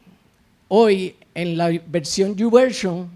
hoy 0.67 1.15
en 1.33 1.57
la 1.57 1.69
versión 1.87 2.35
YouVersion 2.35 3.09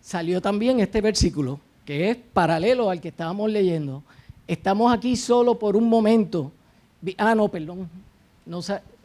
salió 0.00 0.42
también 0.42 0.80
este 0.80 1.00
versículo, 1.00 1.60
que 1.86 2.10
es 2.10 2.16
paralelo 2.16 2.90
al 2.90 3.00
que 3.00 3.08
estábamos 3.08 3.48
leyendo. 3.52 4.02
Estamos 4.48 4.92
aquí 4.92 5.14
solo 5.14 5.56
por 5.60 5.76
un 5.76 5.88
momento. 5.88 6.50
Ah, 7.16 7.36
no, 7.36 7.46
perdón. 7.46 7.88
No, 8.44 8.60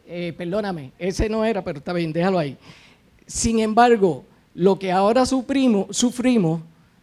eh, 0.08 0.32
perdóname, 0.32 0.92
ese 0.98 1.28
no 1.28 1.44
era, 1.44 1.62
pero 1.62 1.78
está 1.78 1.92
bien, 1.92 2.12
déjalo 2.12 2.38
ahí. 2.38 2.56
Sin 3.26 3.60
embargo, 3.60 4.24
lo 4.54 4.78
que 4.78 4.90
ahora 4.90 5.26
sufrimos, 5.26 6.60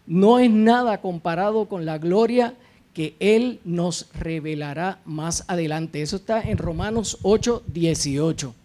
no 0.08 0.40
es 0.40 0.50
nada 0.50 1.00
comparado 1.02 1.68
con 1.68 1.86
la 1.86 2.00
gloria 2.00 2.56
que 2.94 3.16
Él 3.20 3.60
nos 3.64 4.08
revelará 4.14 5.00
más 5.06 5.44
adelante. 5.48 6.02
Eso 6.02 6.16
está 6.16 6.42
en 6.42 6.58
Romanos 6.58 7.20
8, 7.22 7.64
18. 7.68 8.56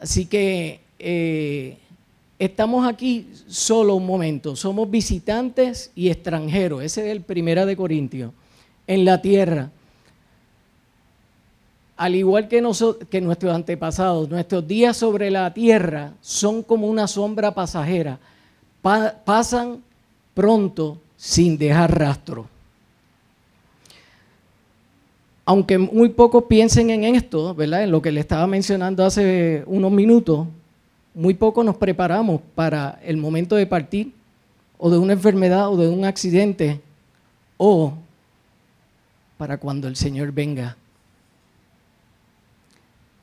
Así 0.00 0.26
que 0.26 0.80
eh, 0.98 1.78
estamos 2.38 2.88
aquí 2.88 3.28
solo 3.46 3.94
un 3.94 4.06
momento. 4.06 4.56
Somos 4.56 4.90
visitantes 4.90 5.92
y 5.94 6.08
extranjeros. 6.08 6.82
Ese 6.82 7.06
es 7.06 7.12
el 7.12 7.22
primera 7.22 7.66
de 7.66 7.76
Corintios. 7.76 8.32
En 8.86 9.04
la 9.04 9.22
tierra 9.22 9.70
al 12.00 12.14
igual 12.14 12.48
que, 12.48 12.62
nuestros 12.62 13.54
antepasados, 13.54 14.30
nuestros 14.30 14.66
días 14.66 14.96
sobre 14.96 15.30
la 15.30 15.52
tierra 15.52 16.14
son 16.22 16.62
como 16.62 16.86
una 16.86 17.06
sombra 17.06 17.54
pasajera, 17.54 18.18
pasan 18.80 19.82
pronto 20.32 20.96
sin 21.18 21.58
dejar 21.58 21.98
rastro. 21.98 22.46
Aunque 25.44 25.76
muy 25.76 26.08
pocos 26.08 26.44
piensen 26.44 26.88
en 26.88 27.04
esto, 27.04 27.54
¿verdad? 27.54 27.84
En 27.84 27.90
lo 27.90 28.00
que 28.00 28.12
le 28.12 28.20
estaba 28.20 28.46
mencionando 28.46 29.04
hace 29.04 29.62
unos 29.66 29.92
minutos, 29.92 30.46
muy 31.12 31.34
poco 31.34 31.62
nos 31.62 31.76
preparamos 31.76 32.40
para 32.54 32.98
el 33.04 33.18
momento 33.18 33.56
de 33.56 33.66
partir, 33.66 34.10
o 34.78 34.88
de 34.88 34.96
una 34.96 35.12
enfermedad, 35.12 35.68
o 35.68 35.76
de 35.76 35.88
un 35.88 36.06
accidente, 36.06 36.80
o 37.58 37.92
para 39.36 39.58
cuando 39.58 39.86
el 39.86 39.96
Señor 39.96 40.32
venga 40.32 40.78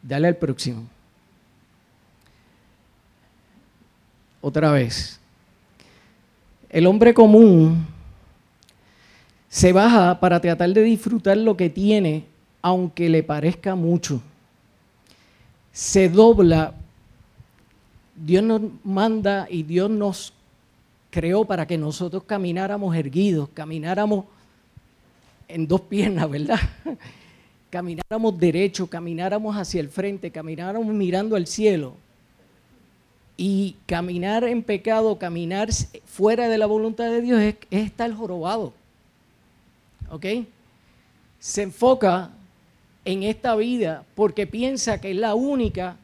Dale 0.08 0.30
al 0.30 0.38
próximo. 0.38 0.88
otra 4.48 4.72
vez. 4.72 5.20
El 6.70 6.88
hombre 6.88 7.14
común 7.14 7.86
se 9.50 9.74
baja 9.74 10.20
para 10.20 10.40
tratar 10.40 10.70
de 10.70 10.84
disfrutar 10.84 11.38
lo 11.38 11.58
que 11.58 11.70
tiene, 11.70 12.26
aunque 12.62 13.10
le 13.10 13.24
parezca 13.24 13.76
mucho. 13.76 14.22
Se 15.72 16.10
dobla. 16.10 16.74
Dios 18.16 18.44
nos 18.44 18.62
manda 18.84 19.48
y 19.50 19.64
Dios 19.64 19.90
nos 19.90 20.34
creó 21.10 21.46
para 21.46 21.68
que 21.68 21.78
nosotros 21.78 22.24
camináramos 22.24 22.96
erguidos, 22.96 23.50
camináramos 23.54 24.26
en 25.48 25.68
dos 25.68 25.82
piernas, 25.82 26.30
¿verdad? 26.30 26.60
Camináramos 27.70 28.38
derecho, 28.40 28.88
camináramos 28.88 29.56
hacia 29.56 29.82
el 29.82 29.90
frente, 29.90 30.32
camináramos 30.32 30.88
mirando 30.88 31.36
al 31.36 31.48
cielo. 31.48 31.96
Y 33.36 33.76
caminar 33.86 34.44
en 34.44 34.64
pecado, 34.64 35.20
caminar 35.20 35.70
fuera 36.06 36.50
de 36.50 36.58
la 36.58 36.66
voluntad 36.66 37.06
de 37.06 37.22
Dios 37.22 37.40
es, 37.40 37.56
estar 37.70 38.12
jorobado. 38.14 38.74
¿Ok? 40.10 40.26
Se 41.40 41.62
enfoca 41.62 42.32
en 43.06 43.24
esta 43.24 43.56
vida 43.56 44.04
porque 44.16 44.48
piensa 44.48 45.00
que 45.00 45.12
es 45.12 45.18
la 45.18 45.36
única 45.36 45.98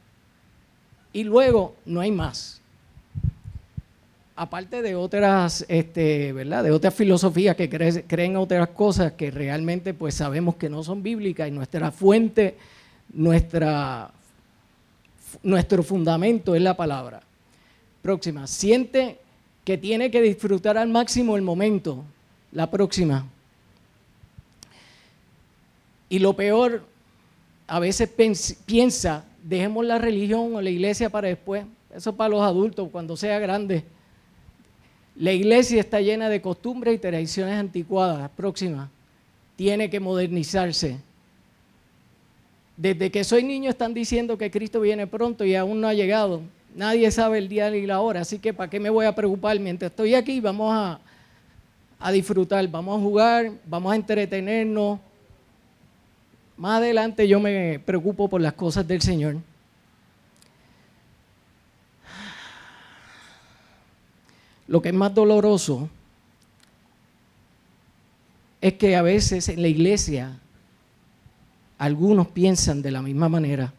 y 1.12 1.24
luego 1.24 1.76
no 1.86 2.02
hay 2.02 2.12
más 2.12 2.63
aparte 4.36 4.82
de 4.82 4.96
otras, 4.96 5.66
este, 5.68 6.34
¿verdad? 6.34 6.64
De 6.64 6.72
otras 6.72 6.94
filosofías 6.94 7.56
que 7.56 7.70
creen 7.70 8.36
otras 8.36 8.70
cosas 8.70 9.14
que 9.14 9.32
realmente 9.32 9.94
pues 9.94 10.16
sabemos 10.16 10.56
que 10.56 10.70
no 10.70 10.84
son 10.84 11.04
bíblicas 11.04 11.48
y 11.48 11.52
nuestra 11.52 11.92
fuente, 11.92 12.58
nuestra, 13.14 14.12
nuestro 15.44 15.84
fundamento 15.84 16.56
es 16.56 16.62
la 16.62 16.76
palabra. 16.76 17.22
Próxima. 18.02 18.48
Siente 18.48 19.20
que 19.64 19.78
tiene 19.78 20.12
que 20.12 20.22
disfrutar 20.22 20.78
al 20.78 20.90
máximo 20.90 21.36
el 21.36 21.42
momento. 21.42 22.04
La 22.52 22.70
próxima. 22.70 23.26
Y 26.10 26.20
lo 26.20 26.36
peor, 26.36 26.84
a 27.66 27.80
veces 27.80 28.10
piensa, 28.66 29.26
dejemos 29.42 29.86
la 29.86 29.98
religión 29.98 30.56
o 30.56 30.62
la 30.62 30.70
iglesia 30.70 31.10
para 31.10 31.30
después. 31.30 31.66
Eso 31.96 32.16
para 32.16 32.30
los 32.30 32.42
adultos, 32.42 32.90
cuando 32.92 33.16
sea 33.16 33.40
grande 33.40 33.84
la 35.16 35.32
iglesia 35.32 35.80
está 35.80 36.02
llena 36.02 36.28
de 36.30 36.42
costumbres 36.42 36.96
y 36.96 36.98
tradiciones 36.98 37.56
anticuadas, 37.56 38.30
próximas. 38.32 38.90
Tiene 39.56 39.90
que 39.90 40.00
modernizarse. 40.00 40.98
Desde 42.76 43.12
que 43.12 43.24
soy 43.24 43.44
niño 43.44 43.70
están 43.70 43.94
diciendo 43.94 44.38
que 44.38 44.50
Cristo 44.50 44.82
viene 44.82 45.06
pronto 45.06 45.46
y 45.46 45.56
aún 45.56 45.80
no 45.80 45.88
ha 45.88 45.94
llegado. 45.94 46.42
Nadie 46.76 47.12
sabe 47.12 47.38
el 47.38 47.48
día 47.48 47.70
ni 47.70 47.86
la 47.86 48.00
hora, 48.00 48.22
así 48.22 48.40
que 48.40 48.52
¿para 48.52 48.70
qué 48.70 48.80
me 48.80 48.90
voy 48.90 49.06
a 49.06 49.14
preocupar? 49.14 49.60
Mientras 49.60 49.92
estoy 49.92 50.16
aquí 50.16 50.40
vamos 50.40 50.74
a, 50.74 51.00
a 52.00 52.12
disfrutar, 52.12 52.68
vamos 52.68 52.98
a 52.98 53.02
jugar, 53.02 53.52
vamos 53.68 53.94
a 53.94 53.96
entretenernos. 53.96 55.00
Más 56.58 56.78
adelante 56.78 57.28
yo 57.28 57.40
me 57.40 57.80
preocupo 57.86 58.28
por 58.28 58.42
las 58.42 58.54
cosas 58.54 58.88
del 58.88 59.02
Señor. 59.02 59.36
Lo 64.68 64.82
que 64.82 64.90
es 64.90 64.96
más 64.96 65.14
doloroso 65.14 65.90
es 68.62 68.74
que 68.74 68.96
a 68.96 69.02
veces 69.02 69.50
en 69.50 69.62
la 69.62 69.68
iglesia 69.68 70.40
algunos 71.78 72.28
piensan 72.28 72.82
de 72.82 72.92
la 72.92 73.02
misma 73.02 73.28
manera. 73.28 73.74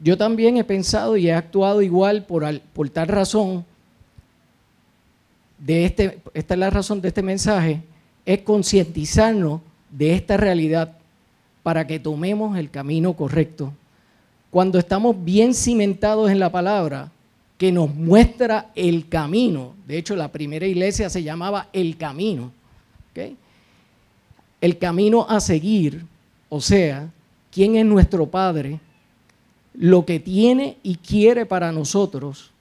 Yo 0.00 0.16
también 0.16 0.56
he 0.56 0.62
pensado 0.62 1.16
y 1.16 1.28
he 1.28 1.32
actuado 1.32 1.82
igual 1.82 2.24
por, 2.24 2.44
tal 2.90 3.08
razón. 3.08 3.64
De 5.58 5.84
este, 5.84 6.20
esta 6.34 6.54
es 6.54 6.60
la 6.60 6.70
razón 6.70 7.00
de 7.00 7.08
este 7.08 7.22
mensaje, 7.22 7.82
es 8.24 8.42
concientizarnos 8.42 9.60
de 9.90 10.14
esta 10.14 10.36
realidad 10.36 10.96
para 11.64 11.84
que 11.84 11.98
tomemos 11.98 12.56
el 12.56 12.70
camino 12.70 13.14
correcto. 13.14 13.72
Cuando 14.50 14.78
estamos 14.78 15.16
bien 15.24 15.54
cimentados 15.54 16.30
en 16.30 16.38
la 16.38 16.52
palabra, 16.52 17.10
que 17.58 17.72
nos 17.72 17.92
muestra 17.92 18.70
el 18.76 19.08
camino. 19.08 19.74
De 19.86 19.98
hecho, 19.98 20.14
la 20.14 20.30
primera 20.30 20.66
iglesia 20.66 21.10
se 21.10 21.22
llamaba 21.24 21.68
el 21.72 21.96
camino. 21.98 22.52
El 24.60 24.78
camino 24.78 25.26
a 25.28 25.40
seguir, 25.40 26.04
o 26.48 26.60
sea, 26.60 27.10
quién 27.50 27.74
es 27.74 27.84
nuestro 27.84 28.26
Padre, 28.26 28.80
lo 29.74 30.04
que 30.04 30.20
tiene 30.20 30.78
y 30.84 30.96
quiere 30.96 31.46
para 31.46 31.72
nosotros, 31.72 32.52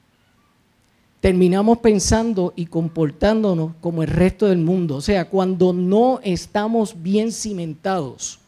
terminamos 1.19 1.79
pensando 1.79 2.53
y 2.55 2.65
comportándonos 2.65 3.73
como 3.81 4.01
el 4.01 4.09
resto 4.09 4.47
del 4.47 4.59
mundo. 4.59 4.95
O 4.95 5.01
sea, 5.01 5.29
cuando 5.29 5.73
no 5.73 6.19
estamos 6.23 6.95
bien 7.01 7.31
cimentados, 7.31 8.39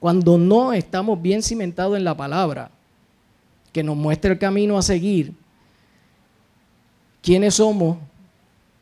cuando 0.00 0.36
no 0.36 0.72
estamos 0.72 1.20
bien 1.22 1.42
cimentados 1.42 1.96
en 1.96 2.04
la 2.04 2.16
palabra, 2.16 2.70
que 3.72 3.82
nos 3.82 3.96
muestra 3.96 4.32
el 4.32 4.38
camino 4.38 4.76
a 4.76 4.82
seguir, 4.82 5.32
quiénes 7.22 7.54
somos 7.54 7.96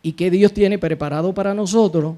y 0.03 0.13
qué 0.13 0.31
Dios 0.31 0.53
tiene 0.53 0.79
preparado 0.79 1.33
para 1.33 1.55
nosotros, 1.55 2.17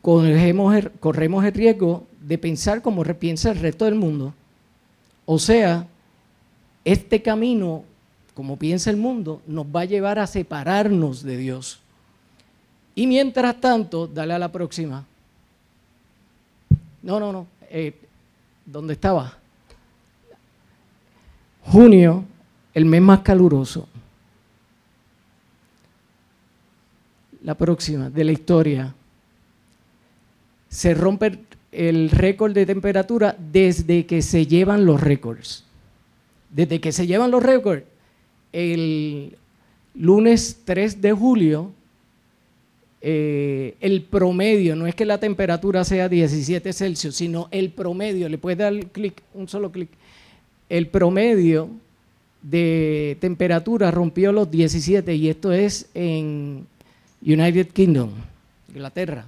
corremos 0.00 0.74
el, 0.74 1.52
riesgo 1.52 2.06
de 2.20 2.38
pensar 2.38 2.82
como 2.82 3.04
piensa 3.04 3.50
el 3.50 3.58
resto 3.58 3.84
del 3.84 3.94
mundo. 3.94 4.34
O 5.26 5.38
sea, 5.38 5.86
este 6.84 7.20
camino, 7.20 7.84
como 8.34 8.56
piensa 8.56 8.90
el 8.90 8.96
mundo, 8.96 9.42
nos 9.46 9.66
va 9.66 9.82
a 9.82 9.84
llevar 9.84 10.18
a 10.18 10.26
separarnos 10.26 11.22
de 11.22 11.36
Dios. 11.36 11.80
Y 12.94 13.06
mientras 13.06 13.60
tanto, 13.60 14.06
dale 14.06 14.34
a 14.34 14.38
la 14.38 14.50
próxima. 14.50 15.04
No, 17.02 17.20
no, 17.20 17.32
no. 17.32 17.46
Eh, 17.70 17.94
¿Dónde 18.64 18.94
estaba? 18.94 19.36
Junio, 21.64 22.24
el 22.72 22.84
mes 22.86 23.02
más 23.02 23.20
caluroso. 23.20 23.87
La 27.42 27.54
próxima, 27.54 28.10
de 28.10 28.24
la 28.24 28.32
historia. 28.32 28.94
Se 30.68 30.94
rompe 30.94 31.38
el 31.72 32.10
récord 32.10 32.52
de 32.52 32.66
temperatura 32.66 33.36
desde 33.52 34.06
que 34.06 34.22
se 34.22 34.46
llevan 34.46 34.84
los 34.84 35.00
récords. 35.00 35.64
Desde 36.50 36.80
que 36.80 36.92
se 36.92 37.06
llevan 37.06 37.30
los 37.30 37.42
récords, 37.42 37.84
el 38.52 39.36
lunes 39.94 40.60
3 40.64 41.00
de 41.00 41.12
julio, 41.12 41.72
eh, 43.00 43.76
el 43.80 44.02
promedio, 44.02 44.74
no 44.74 44.86
es 44.86 44.94
que 44.94 45.04
la 45.04 45.18
temperatura 45.18 45.84
sea 45.84 46.08
17 46.08 46.72
Celsius, 46.72 47.14
sino 47.14 47.48
el 47.50 47.70
promedio, 47.70 48.28
le 48.28 48.38
puedes 48.38 48.58
dar 48.58 48.74
clic, 48.86 49.22
un 49.34 49.46
solo 49.48 49.70
clic, 49.70 49.88
el 50.68 50.88
promedio 50.88 51.70
de 52.42 53.16
temperatura 53.20 53.90
rompió 53.90 54.32
los 54.32 54.50
17 54.50 55.14
y 55.14 55.28
esto 55.28 55.52
es 55.52 55.88
en 55.94 56.66
United 57.22 57.68
Kingdom, 57.68 58.10
Inglaterra. 58.68 59.24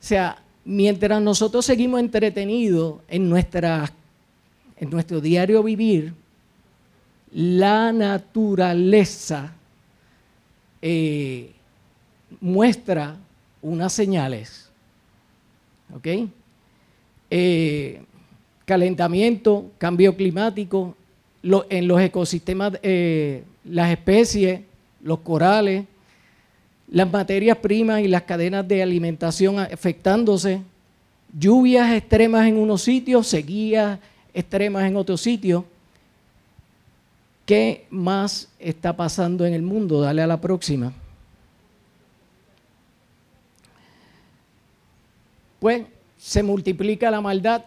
O 0.00 0.02
sea, 0.02 0.42
mientras 0.64 1.20
nosotros 1.20 1.66
seguimos 1.66 2.00
entretenidos 2.00 3.00
en, 3.08 3.28
nuestra, 3.28 3.92
en 4.76 4.90
nuestro 4.90 5.20
diario 5.20 5.62
vivir, 5.62 6.14
la 7.32 7.92
naturaleza 7.92 9.52
eh, 10.82 11.52
muestra 12.40 13.16
unas 13.62 13.92
señales. 13.92 14.70
¿Ok? 15.94 16.06
Eh, 17.30 18.02
calentamiento, 18.64 19.70
cambio 19.78 20.16
climático, 20.16 20.96
en 21.42 21.88
los 21.88 22.00
ecosistemas, 22.00 22.78
eh, 22.82 23.44
las 23.64 23.90
especies 23.90 24.60
los 25.02 25.20
corales, 25.20 25.84
las 26.90 27.10
materias 27.10 27.56
primas 27.58 28.00
y 28.00 28.08
las 28.08 28.22
cadenas 28.22 28.66
de 28.66 28.82
alimentación 28.82 29.58
afectándose, 29.58 30.62
lluvias 31.38 31.92
extremas 31.92 32.46
en 32.46 32.56
unos 32.56 32.82
sitios, 32.82 33.26
sequías 33.28 33.98
extremas 34.34 34.84
en 34.84 34.96
otros 34.96 35.20
sitios. 35.20 35.64
¿Qué 37.46 37.86
más 37.90 38.48
está 38.58 38.96
pasando 38.96 39.44
en 39.44 39.54
el 39.54 39.62
mundo? 39.62 40.00
Dale 40.00 40.22
a 40.22 40.26
la 40.26 40.40
próxima. 40.40 40.92
Pues 45.58 45.84
se 46.16 46.42
multiplica 46.42 47.10
la 47.10 47.20
maldad, 47.20 47.64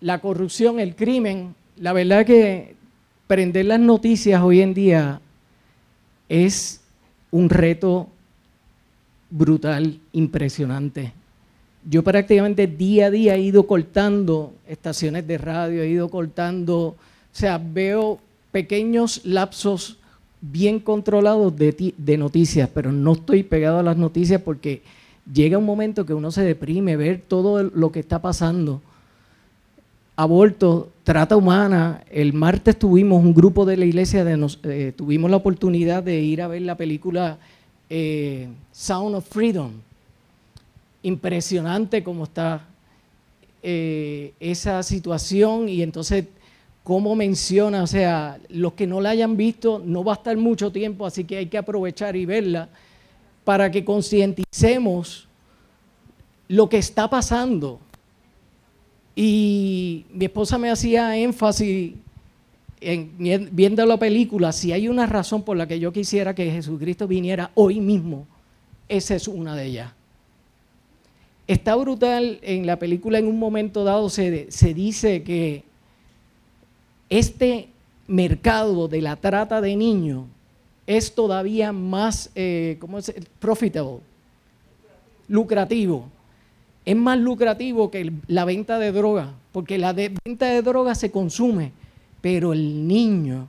la 0.00 0.18
corrupción, 0.20 0.80
el 0.80 0.96
crimen. 0.96 1.54
La 1.76 1.92
verdad 1.92 2.26
que 2.26 2.74
prender 3.26 3.66
las 3.66 3.80
noticias 3.80 4.42
hoy 4.42 4.60
en 4.60 4.74
día 4.74 5.20
es 6.32 6.80
un 7.30 7.50
reto 7.50 8.08
brutal, 9.28 9.98
impresionante. 10.12 11.12
Yo 11.84 12.02
prácticamente 12.02 12.66
día 12.66 13.06
a 13.06 13.10
día 13.10 13.34
he 13.34 13.42
ido 13.42 13.66
cortando 13.66 14.54
estaciones 14.66 15.26
de 15.26 15.36
radio, 15.36 15.82
he 15.82 15.88
ido 15.88 16.08
cortando, 16.08 16.78
o 16.78 16.96
sea, 17.32 17.58
veo 17.58 18.18
pequeños 18.50 19.20
lapsos 19.26 19.98
bien 20.40 20.80
controlados 20.80 21.54
de, 21.54 21.92
de 21.98 22.16
noticias, 22.16 22.70
pero 22.72 22.92
no 22.92 23.12
estoy 23.12 23.42
pegado 23.42 23.80
a 23.80 23.82
las 23.82 23.98
noticias 23.98 24.40
porque 24.40 24.80
llega 25.30 25.58
un 25.58 25.66
momento 25.66 26.06
que 26.06 26.14
uno 26.14 26.30
se 26.30 26.42
deprime 26.44 26.96
ver 26.96 27.20
todo 27.28 27.62
lo 27.62 27.92
que 27.92 28.00
está 28.00 28.22
pasando. 28.22 28.80
Aborto, 30.16 30.88
trata 31.04 31.36
humana. 31.36 32.04
El 32.10 32.32
martes 32.32 32.78
tuvimos 32.78 33.22
un 33.22 33.34
grupo 33.34 33.64
de 33.64 33.76
la 33.76 33.84
iglesia, 33.84 34.24
de 34.24 34.36
nos, 34.36 34.58
eh, 34.64 34.92
tuvimos 34.96 35.30
la 35.30 35.36
oportunidad 35.36 36.02
de 36.02 36.20
ir 36.20 36.42
a 36.42 36.48
ver 36.48 36.62
la 36.62 36.76
película 36.76 37.38
eh, 37.90 38.48
Sound 38.72 39.16
of 39.16 39.28
Freedom. 39.28 39.72
Impresionante 41.02 42.02
cómo 42.02 42.24
está 42.24 42.66
eh, 43.62 44.34
esa 44.40 44.82
situación 44.82 45.68
y 45.68 45.82
entonces 45.82 46.26
cómo 46.84 47.14
menciona, 47.14 47.82
o 47.82 47.86
sea, 47.86 48.38
los 48.48 48.72
que 48.72 48.86
no 48.86 49.00
la 49.00 49.10
hayan 49.10 49.36
visto, 49.36 49.80
no 49.84 50.02
va 50.02 50.14
a 50.14 50.16
estar 50.16 50.36
mucho 50.36 50.72
tiempo, 50.72 51.06
así 51.06 51.24
que 51.24 51.36
hay 51.36 51.46
que 51.46 51.58
aprovechar 51.58 52.16
y 52.16 52.26
verla 52.26 52.68
para 53.44 53.70
que 53.70 53.84
concienticemos 53.84 55.28
lo 56.48 56.68
que 56.68 56.78
está 56.78 57.08
pasando. 57.08 57.78
Y 59.14 60.06
mi 60.12 60.24
esposa 60.24 60.58
me 60.58 60.70
hacía 60.70 61.16
énfasis 61.16 61.94
en, 62.82 63.48
viendo 63.52 63.84
la 63.86 63.96
película, 63.96 64.52
si 64.52 64.72
hay 64.72 64.88
una 64.88 65.06
razón 65.06 65.42
por 65.42 65.56
la 65.56 65.66
que 65.66 65.78
yo 65.78 65.92
quisiera 65.92 66.34
que 66.34 66.50
Jesucristo 66.50 67.06
viniera 67.06 67.50
hoy 67.54 67.80
mismo, 67.80 68.26
esa 68.88 69.14
es 69.14 69.28
una 69.28 69.54
de 69.54 69.66
ellas. 69.66 69.92
Está 71.46 71.74
brutal 71.74 72.38
en 72.42 72.66
la 72.66 72.78
película, 72.78 73.18
en 73.18 73.26
un 73.26 73.38
momento 73.38 73.84
dado 73.84 74.08
se, 74.08 74.48
dice 74.74 75.22
que 75.22 75.64
este 77.10 77.68
mercado 78.06 78.88
de 78.88 79.02
la 79.02 79.16
trata 79.16 79.60
de 79.60 79.76
niños 79.76 80.24
es 80.86 81.14
todavía 81.14 81.72
más, 81.72 82.30
eh, 82.34 82.76
¿cómo 82.80 82.98
es? 82.98 83.12
Profitable, 83.38 84.00
lucrativo. 85.28 86.08
Es 86.84 86.96
más 86.96 87.18
lucrativo 87.18 87.90
que 87.90 88.12
la 88.26 88.44
venta 88.44 88.78
de 88.78 88.92
droga, 88.92 89.32
porque 89.52 89.78
la 89.78 89.92
venta 89.92 90.46
de 90.46 90.62
droga 90.62 90.94
se 90.94 91.10
consume, 91.10 91.72
pero 92.20 92.52
el 92.52 92.86
niño 92.88 93.48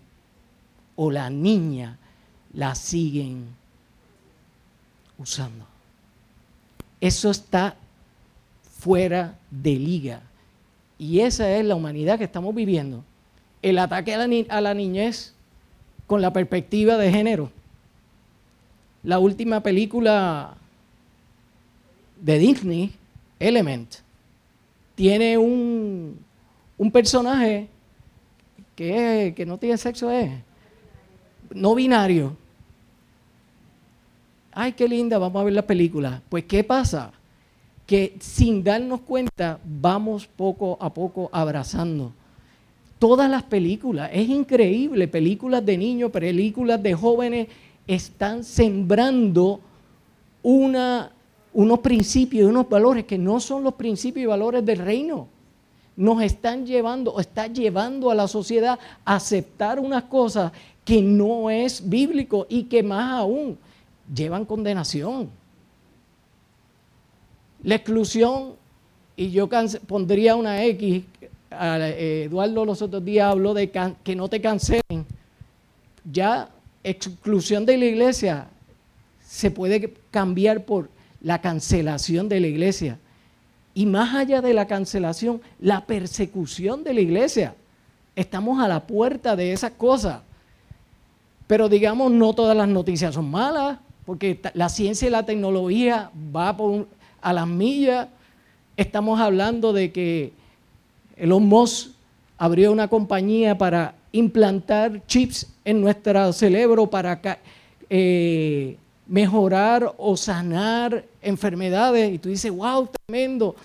o 0.96 1.10
la 1.10 1.30
niña 1.30 1.98
la 2.54 2.76
siguen 2.76 3.46
usando. 5.18 5.66
Eso 7.02 7.32
está 7.32 7.76
fuera 8.80 9.38
de 9.50 9.76
liga. 9.76 10.22
Y 11.00 11.22
esa 11.22 11.50
es 11.58 11.66
la 11.66 11.76
humanidad 11.76 12.18
que 12.18 12.26
estamos 12.26 12.54
viviendo. 12.54 13.04
El 13.62 13.80
ataque 13.80 14.14
a 14.14 14.62
la 14.62 14.74
niñez 14.74 15.34
con 16.06 16.22
la 16.22 16.32
perspectiva 16.32 16.98
de 16.98 17.12
género. 17.12 17.52
La 19.04 19.20
última 19.20 19.62
película 19.62 20.56
de 22.22 22.38
Disney, 22.38 22.94
Element, 23.48 23.96
tiene 24.96 25.38
un, 25.38 26.20
un 26.78 26.92
personaje 26.92 27.68
que, 28.76 29.34
que 29.36 29.46
no 29.46 29.58
tiene 29.58 29.78
sexo, 29.78 30.10
es 30.12 30.32
no 31.54 31.76
binario. 31.76 32.36
Ay, 34.52 34.74
qué 34.74 34.88
linda, 34.88 35.18
vamos 35.18 35.42
a 35.42 35.46
ver 35.46 35.54
la 35.54 35.66
película. 35.66 36.22
Pues, 36.30 36.44
¿qué 36.46 36.64
pasa? 36.64 37.12
Que 37.88 38.16
sin 38.20 38.64
darnos 38.64 39.02
cuenta, 39.02 39.60
vamos 39.64 40.28
poco 40.28 40.78
a 40.80 40.94
poco 40.94 41.30
abrazando 41.32 42.14
todas 43.00 43.30
las 43.30 43.44
películas. 43.44 44.10
Es 44.14 44.30
increíble, 44.30 45.08
películas 45.08 45.66
de 45.66 45.78
niños, 45.78 46.12
películas 46.12 46.82
de 46.82 46.94
jóvenes 46.94 47.48
están 47.88 48.44
sembrando 48.44 49.60
una, 50.42 51.12
unos 51.54 51.80
principios 51.80 52.46
y 52.46 52.50
unos 52.50 52.68
valores 52.68 53.06
que 53.06 53.18
no 53.18 53.40
son 53.40 53.64
los 53.64 53.76
principios 53.76 54.24
y 54.24 54.28
valores 54.28 54.66
del 54.66 54.80
reino. 54.80 55.28
Nos 55.96 56.22
están 56.24 56.66
llevando, 56.66 57.14
o 57.14 57.20
está 57.20 57.48
llevando 57.48 58.10
a 58.10 58.16
la 58.16 58.28
sociedad 58.28 58.80
a 59.06 59.16
aceptar 59.16 59.80
unas 59.80 60.04
cosas 60.04 60.52
que 60.84 61.02
no 61.02 61.50
es 61.50 61.88
bíblico 61.88 62.48
y 62.50 62.64
que 62.64 62.82
más 62.82 63.20
aún 63.20 63.58
llevan 64.14 64.46
condenación. 64.46 65.30
La 67.62 67.76
exclusión, 67.76 68.56
y 69.16 69.30
yo 69.32 69.48
pondría 69.88 70.36
una 70.36 70.64
X, 70.66 71.04
eh, 71.52 72.24
Eduardo 72.26 72.66
los 72.66 72.82
otros 72.82 73.06
días 73.06 73.32
habló 73.32 73.54
de 73.54 73.72
que 74.04 74.16
no 74.16 74.28
te 74.28 74.42
cancelen. 74.42 75.06
Ya 76.12 76.50
exclusión 76.84 77.66
de 77.66 77.78
la 77.78 77.86
iglesia 77.86 78.48
se 79.22 79.52
puede 79.52 79.94
cambiar 80.12 80.66
por 80.66 80.90
la 81.24 81.42
cancelación 81.42 82.30
de 82.30 82.40
la 82.40 82.48
iglesia. 82.48 83.00
Y 83.74 83.88
más 83.88 84.14
allá 84.14 84.42
de 84.42 84.54
la 84.54 84.68
cancelación, 84.68 85.42
la 85.60 85.86
persecución 85.86 86.84
de 86.84 86.94
la 86.94 87.02
iglesia. 87.02 87.56
Estamos 88.16 88.62
a 88.62 88.68
la 88.68 88.86
puerta 88.86 89.36
de 89.36 89.52
esas 89.52 89.72
cosas. 89.72 90.22
Pero 91.48 91.70
digamos, 91.70 92.12
no 92.12 92.34
todas 92.34 92.56
las 92.56 92.68
noticias 92.68 93.16
son 93.16 93.32
malas, 93.32 93.80
porque 94.06 94.40
la 94.54 94.70
ciencia 94.70 95.08
y 95.08 95.12
la 95.12 95.26
tecnología 95.26 96.12
va 96.36 96.56
a 97.22 97.34
las 97.34 97.48
millas. 97.48 98.08
Estamos 98.78 99.20
hablando 99.20 99.74
de 99.74 99.92
que 99.92 100.34
Elon 101.16 101.46
Musk 101.48 101.92
abrió 102.38 102.72
una 102.72 102.88
compañía 102.88 103.58
para 103.58 103.96
implantar 104.12 105.06
chips 105.08 105.48
en 105.66 105.82
nuestro 105.82 106.34
cerebro 106.34 106.88
para 106.88 107.20
eh, 107.90 108.78
mejorar 109.08 109.94
o 109.98 110.18
sanar 110.18 111.06
enfermedades. 111.22 112.14
Y 112.14 112.18
tú 112.18 112.30
dices, 112.30 112.52
wow, 112.52 112.90
tremendo. 113.06 113.56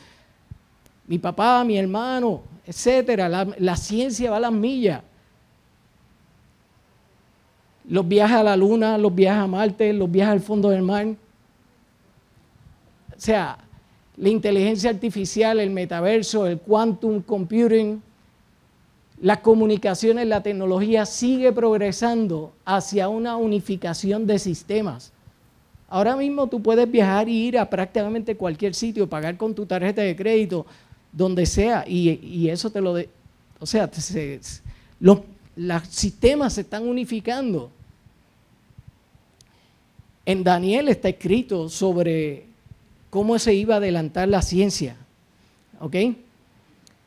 Mi 1.06 1.18
papá, 1.18 1.64
mi 1.64 1.78
hermano, 1.78 2.42
etcétera. 2.66 3.28
La, 3.28 3.48
la 3.58 3.76
ciencia 3.76 4.30
va 4.30 4.36
a 4.36 4.40
las 4.40 4.52
millas. 4.52 5.02
Los 7.88 8.06
viajes 8.06 8.36
a 8.36 8.42
la 8.42 8.56
luna, 8.56 8.98
los 8.98 9.14
viajes 9.14 9.42
a 9.42 9.46
Marte, 9.46 9.92
los 9.92 10.10
viajes 10.10 10.32
al 10.32 10.40
fondo 10.40 10.68
del 10.68 10.82
mar. 10.82 11.06
O 11.06 11.16
sea, 13.16 13.58
la 14.18 14.28
inteligencia 14.28 14.90
artificial, 14.90 15.60
el 15.60 15.70
metaverso, 15.70 16.46
el 16.46 16.58
quantum 16.58 17.22
computing, 17.22 18.02
las 19.20 19.38
comunicaciones, 19.38 20.26
la 20.26 20.42
tecnología 20.42 21.06
sigue 21.06 21.52
progresando 21.52 22.52
hacia 22.64 23.08
una 23.08 23.36
unificación 23.36 24.26
de 24.26 24.38
sistemas. 24.38 25.12
Ahora 25.88 26.16
mismo 26.16 26.46
tú 26.46 26.62
puedes 26.62 26.90
viajar 26.90 27.28
y 27.28 27.48
ir 27.48 27.58
a 27.58 27.68
prácticamente 27.68 28.36
cualquier 28.36 28.74
sitio, 28.74 29.08
pagar 29.08 29.36
con 29.36 29.54
tu 29.54 29.64
tarjeta 29.64 30.02
de 30.02 30.14
crédito, 30.14 30.66
donde 31.12 31.46
sea, 31.46 31.84
y, 31.86 32.48
eso 32.48 32.70
te 32.70 32.80
lo... 32.80 32.94
De, 32.94 33.08
o 33.58 33.66
sea, 33.66 33.90
los, 35.00 35.20
los 35.56 35.82
sistemas 35.88 36.52
se 36.52 36.60
están 36.60 36.86
unificando. 36.86 37.70
En 40.26 40.44
Daniel 40.44 40.88
está 40.88 41.08
escrito 41.08 41.70
sobre 41.70 42.44
cómo 43.08 43.38
se 43.38 43.54
iba 43.54 43.74
a 43.74 43.78
adelantar 43.78 44.28
la 44.28 44.42
ciencia. 44.42 44.96
¿Ok? 45.80 45.96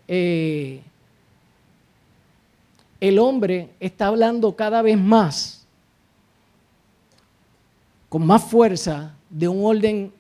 Eh, 0.08 0.82
el 3.00 3.20
hombre 3.20 3.70
está 3.80 4.08
hablando 4.08 4.56
cada 4.56 4.82
vez 4.82 4.98
más, 4.98 5.61
con 8.12 8.28
más 8.28 8.44
fuerza, 8.44 9.16
de 9.32 9.48
un 9.48 9.66
orden 9.66 10.12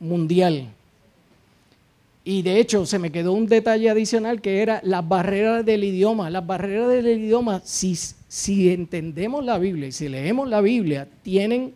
mundial. 0.00 0.66
Y 2.24 2.42
de 2.42 2.58
hecho 2.58 2.84
se 2.84 2.98
me 2.98 3.12
quedó 3.12 3.32
un 3.32 3.46
detalle 3.46 3.88
adicional 3.88 4.40
que 4.40 4.60
era 4.60 4.80
las 4.82 5.06
barreras 5.06 5.64
del 5.64 5.84
idioma. 5.84 6.28
Las 6.28 6.44
barreras 6.44 6.88
del 6.88 7.06
idioma, 7.06 7.62
si, 7.64 7.94
si 7.94 8.70
entendemos 8.70 9.44
la 9.44 9.58
Biblia 9.58 9.86
y 9.88 9.92
si 9.92 10.08
leemos 10.08 10.48
la 10.48 10.60
Biblia, 10.60 11.08
tienen 11.22 11.72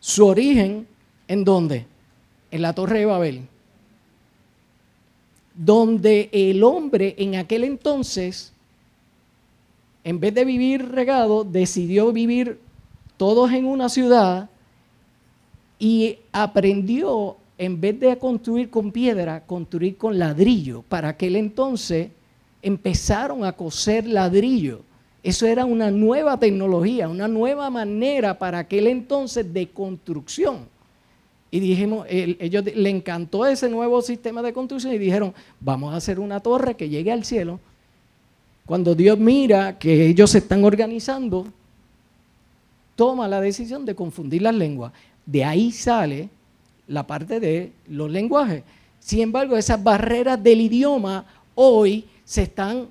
su 0.00 0.26
origen 0.26 0.86
en 1.28 1.44
dónde? 1.44 1.84
en 2.50 2.62
la 2.62 2.72
Torre 2.72 3.00
de 3.00 3.06
Babel, 3.06 3.42
donde 5.54 6.28
el 6.32 6.62
hombre 6.62 7.14
en 7.18 7.36
aquel 7.36 7.64
entonces, 7.64 8.52
en 10.04 10.20
vez 10.20 10.34
de 10.34 10.44
vivir 10.44 10.88
regado, 10.90 11.44
decidió 11.44 12.12
vivir 12.12 12.58
todos 13.16 13.52
en 13.52 13.66
una 13.66 13.88
ciudad 13.88 14.48
y 15.78 16.18
aprendió, 16.32 17.36
en 17.56 17.80
vez 17.80 17.98
de 17.98 18.16
construir 18.18 18.70
con 18.70 18.92
piedra, 18.92 19.44
construir 19.44 19.96
con 19.96 20.18
ladrillo. 20.18 20.82
Para 20.82 21.08
aquel 21.10 21.36
entonces 21.36 22.08
empezaron 22.62 23.44
a 23.44 23.52
coser 23.52 24.06
ladrillo. 24.06 24.82
Eso 25.22 25.46
era 25.46 25.64
una 25.64 25.90
nueva 25.90 26.38
tecnología, 26.38 27.08
una 27.08 27.28
nueva 27.28 27.68
manera 27.70 28.38
para 28.38 28.60
aquel 28.60 28.86
entonces 28.86 29.52
de 29.52 29.68
construcción. 29.68 30.66
Y 31.50 31.60
dijimos, 31.60 32.06
ellos 32.10 32.64
le 32.64 32.90
encantó 32.90 33.46
ese 33.46 33.68
nuevo 33.68 34.02
sistema 34.02 34.42
de 34.42 34.52
construcción 34.52 34.92
y 34.92 34.98
dijeron, 34.98 35.32
vamos 35.60 35.94
a 35.94 35.96
hacer 35.96 36.20
una 36.20 36.40
torre 36.40 36.74
que 36.74 36.88
llegue 36.88 37.10
al 37.10 37.24
cielo 37.24 37.58
Cuando 38.66 38.94
Dios 38.94 39.18
mira 39.18 39.78
que 39.78 40.08
ellos 40.08 40.30
se 40.30 40.38
están 40.38 40.62
organizando, 40.62 41.46
toma 42.96 43.26
la 43.26 43.40
decisión 43.40 43.86
de 43.86 43.94
confundir 43.94 44.42
las 44.42 44.54
lenguas. 44.54 44.92
De 45.28 45.44
ahí 45.44 45.72
sale 45.72 46.30
la 46.86 47.06
parte 47.06 47.38
de 47.38 47.70
los 47.86 48.10
lenguajes. 48.10 48.62
Sin 48.98 49.20
embargo, 49.20 49.58
esas 49.58 49.82
barreras 49.82 50.42
del 50.42 50.62
idioma 50.62 51.26
hoy 51.54 52.06
se 52.24 52.44
están 52.44 52.86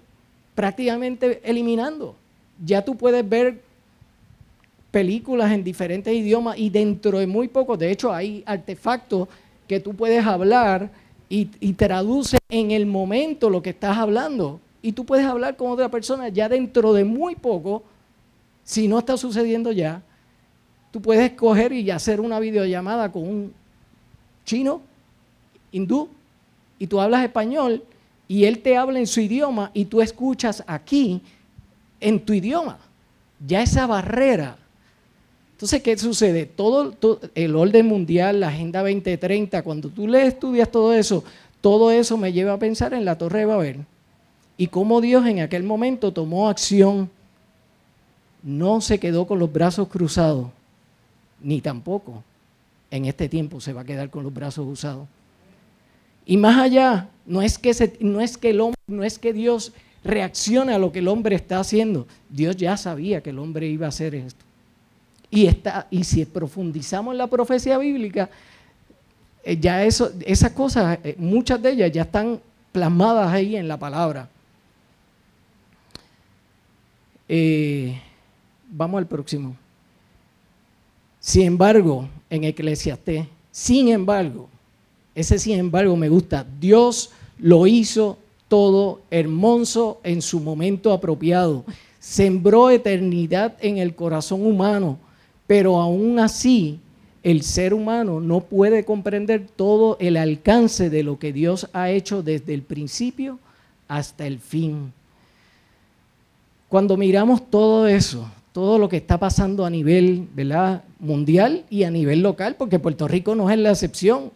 prácticamente 0.53 1.41
eliminando. 1.43 2.15
Ya 2.63 2.85
tú 2.85 2.95
puedes 2.95 3.27
ver 3.27 3.59
películas 4.91 5.51
en 5.51 5.63
diferentes 5.63 6.13
idiomas 6.13 6.59
y 6.59 6.69
dentro 6.69 7.17
de 7.17 7.25
muy 7.25 7.47
poco, 7.47 7.75
de 7.75 7.89
hecho 7.89 8.13
hay 8.13 8.43
artefactos 8.45 9.27
que 9.67 9.79
tú 9.79 9.95
puedes 9.95 10.23
hablar 10.23 10.91
y, 11.29 11.45
traduce 11.73 12.37
en 12.49 12.69
el 12.69 12.85
momento 12.85 13.49
lo 13.49 13.63
que 13.63 13.71
estás 13.71 13.97
hablando. 13.97 14.59
Y 14.83 14.91
tú 14.91 15.05
puedes 15.05 15.25
hablar 15.25 15.57
con 15.57 15.71
otra 15.71 15.89
persona 15.89 16.29
ya 16.29 16.47
dentro 16.47 16.93
de 16.93 17.03
muy 17.03 17.35
poco, 17.35 17.81
si 18.63 18.87
no 18.87 18.99
está 18.99 19.17
sucediendo 19.17 19.71
ya, 19.71 20.03
tú 20.97 21.01
puedes 21.03 21.33
coger 21.33 21.73
y 21.73 21.91
hacer 21.91 22.19
una 22.19 22.39
videollamada 22.39 23.11
con 23.11 23.21
un 23.21 23.53
chino, 24.47 24.81
hindú, 25.71 26.09
y 26.79 26.87
tú 26.87 26.99
hablas 26.99 27.23
español 27.23 27.83
y 28.27 28.45
él 28.45 28.63
te 28.63 28.75
habla 28.75 28.97
en 28.97 29.05
su 29.05 29.21
idioma 29.21 29.69
y 29.75 29.85
tú 29.85 30.01
escuchas 30.01 30.63
aquí 30.65 31.21
en 31.99 32.19
tu 32.19 32.33
idioma. 32.33 32.79
Ya 33.45 33.61
esa 33.61 33.85
barrera 33.85 34.57
entonces, 35.51 35.83
¿qué 35.83 35.95
sucede? 35.99 36.47
Todo, 36.47 36.95
el 37.35 37.55
orden 37.55 37.85
mundial, 37.85 38.39
la 38.39 38.47
Agenda 38.47 38.81
2030, 38.81 39.61
cuando 39.61 39.89
tú 39.89 40.07
le 40.07 40.25
estudias 40.25 40.71
todo 40.71 40.95
eso, 40.95 41.23
todo 41.61 41.91
eso 41.91 42.17
me 42.17 42.33
lleva 42.33 42.53
a 42.53 42.59
pensar 42.59 42.95
en 42.95 43.05
la 43.05 43.19
Torre 43.19 43.39
de 43.39 43.45
Babel 43.45 43.85
y 44.57 44.65
cómo 44.65 44.99
Dios 44.99 45.27
en 45.27 45.41
aquel 45.41 45.61
momento 45.61 46.11
tomó 46.11 46.49
acción. 46.49 47.07
No 48.41 48.81
se 48.81 48.99
quedó 48.99 49.27
con 49.27 49.37
los 49.37 49.53
brazos 49.53 49.87
cruzados, 49.89 50.47
ni 51.41 51.61
tampoco 51.61 52.23
en 52.91 53.05
este 53.05 53.29
tiempo 53.29 53.59
se 53.59 53.73
va 53.73 53.81
a 53.81 53.85
quedar 53.85 54.09
con 54.09 54.23
los 54.23 54.33
brazos 54.33 54.65
cruzados. 54.65 55.07
Y 56.25 56.37
más 56.37 56.57
allá, 56.57 57.09
no 57.25 57.41
es 57.41 57.57
que, 57.57 57.97
no 58.01 58.21
es 58.21 58.37
que, 58.37 58.49
el 58.49 58.61
no 58.87 59.03
es 59.03 59.17
que 59.17 59.33
Dios 59.33 59.71
reaccione 60.03 60.73
a 60.73 60.79
lo 60.79 60.91
que 60.91 60.99
el 60.99 61.07
hombre 61.07 61.35
está 61.35 61.59
haciendo. 61.59 62.07
Dios 62.29 62.55
ya 62.55 62.75
sabía 62.77 63.21
que 63.21 63.29
el 63.29 63.39
hombre 63.39 63.67
iba 63.67 63.85
a 63.85 63.89
hacer 63.89 64.15
esto. 64.15 64.43
Y, 65.29 65.45
está, 65.45 65.87
y 65.91 66.03
si 66.03 66.25
profundizamos 66.25 67.13
en 67.13 67.17
la 67.17 67.27
profecía 67.27 67.77
bíblica, 67.77 68.29
eh, 69.43 69.57
ya 69.59 69.83
eso, 69.83 70.11
esas 70.25 70.51
cosas, 70.51 70.99
eh, 71.03 71.15
muchas 71.17 71.61
de 71.61 71.71
ellas 71.71 71.91
ya 71.91 72.01
están 72.03 72.39
plasmadas 72.71 73.31
ahí 73.31 73.55
en 73.55 73.67
la 73.67 73.77
palabra. 73.77 74.29
Eh, 77.29 77.99
vamos 78.69 78.99
al 78.99 79.07
próximo. 79.07 79.55
Sin 81.27 81.41
embargo, 81.41 82.07
en 82.29 82.45
Eclesiastés, 82.45 83.25
sin 83.51 83.89
embargo, 83.89 84.47
ese 85.13 85.37
sin 85.39 85.59
embargo 85.59 85.97
me 85.97 86.07
gusta, 86.07 86.45
Dios 86.59 87.09
lo 87.37 87.67
hizo 87.67 88.17
todo 88.47 89.01
hermoso 89.11 89.99
en 90.03 90.21
su 90.21 90.39
momento 90.39 90.93
apropiado. 90.93 91.65
Sembró 91.99 92.69
eternidad 92.69 93.57
en 93.59 93.77
el 93.77 93.93
corazón 93.93 94.45
humano 94.45 94.99
pero 95.47 95.79
aún 95.79 96.19
así, 96.19 96.79
el 97.23 97.41
ser 97.41 97.73
humano 97.73 98.19
no 98.19 98.41
puede 98.41 98.83
comprender 98.85 99.47
todo 99.55 99.97
el 99.99 100.17
alcance 100.17 100.89
de 100.89 101.03
lo 101.03 101.17
que 101.17 101.33
Dios 101.33 101.69
ha 101.73 101.89
hecho 101.89 102.21
desde 102.21 102.53
el 102.53 102.61
principio 102.61 103.39
hasta 103.87 104.27
el 104.27 104.39
fin. 104.39 104.91
Cuando 106.67 106.97
miramos 106.97 107.49
todo 107.49 107.87
eso, 107.87 108.29
todo 108.57 108.79
lo 108.79 108.89
que 108.89 108.97
está 108.97 109.19
pasando 109.19 109.67
a 109.67 109.69
nivel 109.69 110.27
mundial 110.99 111.63
y 111.69 111.83
a 111.83 111.91
nivel 111.91 112.23
local, 112.23 112.55
porque 112.57 112.79
Puerto 112.79 113.07
Rico 113.07 113.35
no 113.35 113.51
es 113.51 113.59
la 113.59 113.69
excepción, 113.69 114.31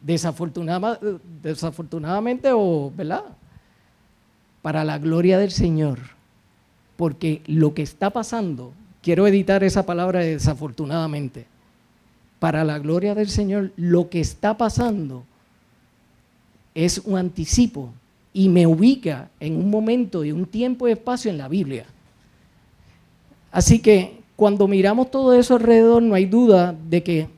desafortunadamente, 0.00 2.50
o, 2.52 2.92
¿verdad? 2.96 3.22
Para 4.62 4.82
la 4.82 4.98
gloria 4.98 5.38
del 5.38 5.52
Señor, 5.52 6.00
porque 6.96 7.40
lo 7.46 7.72
que 7.72 7.82
está 7.82 8.10
pasando 8.10 8.72
Quiero 9.02 9.26
editar 9.26 9.64
esa 9.64 9.84
palabra 9.84 10.20
desafortunadamente. 10.20 11.46
Para 12.38 12.62
la 12.62 12.78
gloria 12.78 13.16
del 13.16 13.28
Señor, 13.28 13.72
lo 13.76 14.08
que 14.08 14.20
está 14.20 14.56
pasando 14.56 15.24
es 16.74 16.98
un 16.98 17.18
anticipo 17.18 17.92
y 18.32 18.48
me 18.48 18.66
ubica 18.66 19.28
en 19.40 19.56
un 19.56 19.70
momento 19.70 20.24
y 20.24 20.30
un 20.30 20.46
tiempo 20.46 20.86
y 20.86 20.92
espacio 20.92 21.30
en 21.30 21.38
la 21.38 21.48
Biblia. 21.48 21.84
Así 23.52 23.80
que 23.80 24.22
cuando 24.34 24.66
miramos 24.66 25.10
todo 25.10 25.34
eso 25.34 25.54
alrededor, 25.54 26.02
no 26.02 26.14
hay 26.14 26.24
duda 26.24 26.72
de 26.72 27.02
que 27.02 27.28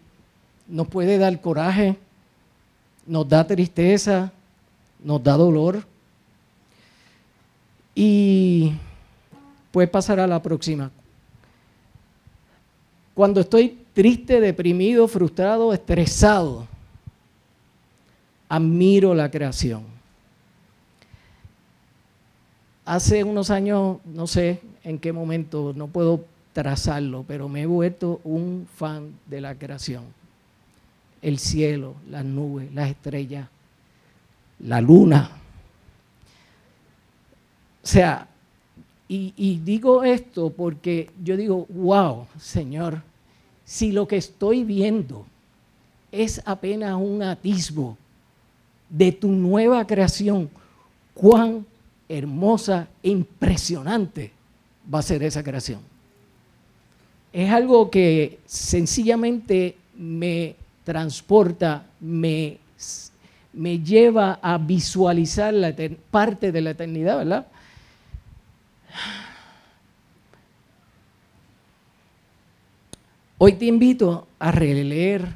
nos 0.69 0.87
puede 0.87 1.19
dar 1.19 1.39
coraje, 1.41 1.97
nos 3.05 3.29
da 3.29 3.45
tristeza, 3.45 4.33
nos 5.03 5.23
da 5.23 5.37
dolor. 5.37 5.85
Y 7.97 8.73
puede 9.73 9.89
pasar 9.89 10.21
a 10.21 10.27
la 10.27 10.41
próxima. 10.41 10.91
Cuando 13.13 13.41
estoy 13.41 13.79
triste, 13.93 14.41
deprimido, 14.41 15.07
frustrado, 15.09 15.73
estresado, 15.73 16.67
admiro 18.49 19.15
la 19.15 19.31
creación. 19.31 19.83
Hace 22.85 23.25
unos 23.25 23.51
años, 23.51 23.99
no 24.05 24.27
sé 24.27 24.61
en 24.85 24.99
qué 24.99 25.13
momento, 25.13 25.73
no 25.75 25.89
puedo 25.89 26.25
trazarlo, 26.53 27.25
pero 27.27 27.49
me 27.49 27.63
he 27.63 27.67
vuelto 27.67 28.21
un 28.23 28.69
fan 28.77 29.15
de 29.27 29.41
la 29.41 29.55
creación. 29.55 30.05
El 31.23 31.39
cielo, 31.39 31.95
las 32.11 32.25
nubes, 32.25 32.73
las 32.75 32.91
estrellas, 32.91 33.49
la 34.61 34.81
luna. 34.81 35.31
O 37.83 37.87
sea, 37.87 38.29
y, 39.09 39.61
digo 39.65 40.03
esto 40.03 40.51
porque 40.51 41.11
yo 41.23 41.37
digo, 41.37 41.67
wow, 41.69 42.27
Señor, 42.39 43.03
si 43.65 43.93
lo 43.93 44.09
que 44.09 44.17
estoy 44.17 44.65
viendo 44.65 45.25
es 46.11 46.43
apenas 46.45 46.95
un 46.95 47.23
atisbo 47.23 47.97
de 48.89 49.13
tu 49.13 49.29
nueva 49.29 49.87
creación, 49.87 50.51
cuán 51.15 51.65
hermosa 52.09 52.89
e 53.03 53.11
impresionante 53.11 54.34
va 54.93 54.99
a 54.99 55.03
ser 55.03 55.23
esa 55.23 55.43
creación. 55.43 55.81
Es 57.33 57.51
algo 57.51 57.91
que 57.91 58.39
sencillamente 58.47 59.77
me 59.97 60.57
transporta, 60.85 61.87
me, 62.01 62.59
me 63.53 63.79
lleva 63.81 64.39
a 64.43 64.59
visualizar 64.59 65.53
la 65.53 65.75
parte 66.11 66.53
de 66.53 66.61
la 66.61 66.71
eternidad, 66.71 67.19
¿verdad? 67.19 67.47
Hoy 73.39 73.55
te 73.55 73.67
invito 73.67 74.29
a 74.39 74.53
releer 74.53 75.27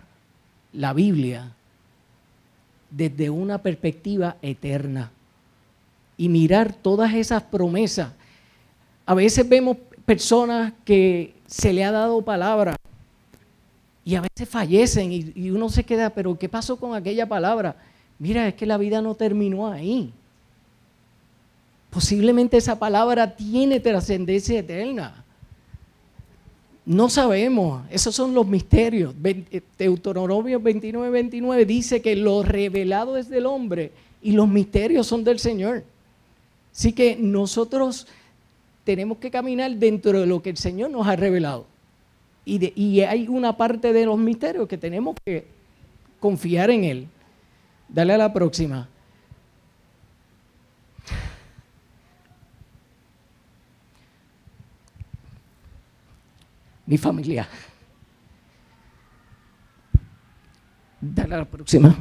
la 0.72 0.92
Biblia 0.92 1.52
desde 2.90 3.28
una 3.28 3.58
perspectiva 3.58 4.36
eterna 4.40 5.10
y 6.16 6.28
mirar 6.28 6.72
todas 6.72 7.12
esas 7.14 7.42
promesas. 7.42 8.12
A 9.08 9.14
veces 9.14 9.48
vemos 9.48 9.78
personas 10.04 10.74
que 10.84 11.32
se 11.46 11.72
le 11.72 11.82
ha 11.82 11.90
dado 11.90 12.20
palabra 12.20 12.76
y 14.04 14.16
a 14.16 14.20
veces 14.20 14.46
fallecen 14.46 15.10
y, 15.34 15.50
uno 15.50 15.70
se 15.70 15.82
queda, 15.82 16.10
pero 16.10 16.38
¿qué 16.38 16.46
pasó 16.46 16.76
con 16.76 16.94
aquella 16.94 17.26
palabra? 17.26 17.74
Mira, 18.18 18.46
es 18.46 18.54
que 18.54 18.66
la 18.66 18.76
vida 18.76 19.00
no 19.00 19.14
terminó 19.14 19.66
ahí. 19.66 20.12
Posiblemente 21.88 22.58
esa 22.58 22.78
palabra 22.78 23.34
tiene 23.34 23.80
trascendencia 23.80 24.58
eterna. 24.58 25.24
No 26.84 27.08
sabemos, 27.08 27.84
esos 27.88 28.14
son 28.14 28.34
los 28.34 28.46
misterios. 28.46 29.14
Eh, 29.24 29.62
Deuteronomio 29.78 30.60
29, 30.60 31.08
29 31.08 31.64
dice 31.64 32.02
que 32.02 32.14
lo 32.14 32.42
revelado 32.42 33.16
es 33.16 33.30
del 33.30 33.46
hombre 33.46 33.90
y 34.20 34.32
los 34.32 34.48
misterios 34.48 35.06
son 35.06 35.24
del 35.24 35.38
Señor. 35.38 35.82
Así 36.74 36.92
que 36.92 37.16
nosotros 37.16 38.06
tenemos 38.88 39.18
que 39.18 39.30
caminar 39.30 39.70
dentro 39.72 40.18
de 40.18 40.24
lo 40.24 40.40
que 40.40 40.48
el 40.48 40.56
Señor 40.56 40.90
nos 40.90 41.06
ha 41.06 41.14
revelado. 41.14 41.66
Y, 42.46 43.02
hay 43.02 43.28
una 43.28 43.54
parte 43.54 43.92
de 43.92 44.06
los 44.06 44.16
misterios 44.16 44.66
que 44.66 44.78
tenemos 44.78 45.14
que 45.26 45.46
confiar 46.18 46.70
en 46.70 46.84
Él. 46.84 47.08
Dale 47.86 48.14
a 48.14 48.16
la 48.16 48.32
próxima. 48.32 48.88
mi 56.86 56.96
familia. 56.96 57.46
Dale 60.98 61.34
a 61.34 61.38
la 61.40 61.44
próxima. 61.44 61.94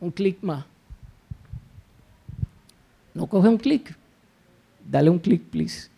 Un 0.00 0.10
clic 0.10 0.38
más. 0.40 0.64
No 3.12 3.26
coge 3.26 3.48
un 3.48 3.58
clic. 3.58 3.97
Dale 4.88 5.10
un 5.10 5.18
clic, 5.18 5.42
please. 5.50 5.90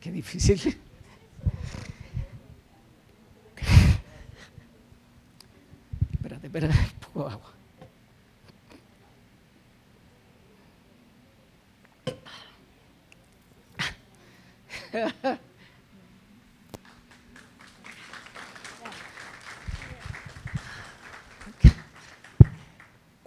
Qué 0.00 0.10
difícil. 0.10 0.78
espérate, 6.12 6.46
espérate, 6.46 6.74
un 6.74 7.00
poco 7.00 7.28
de 7.28 7.34
agua. 7.34 7.58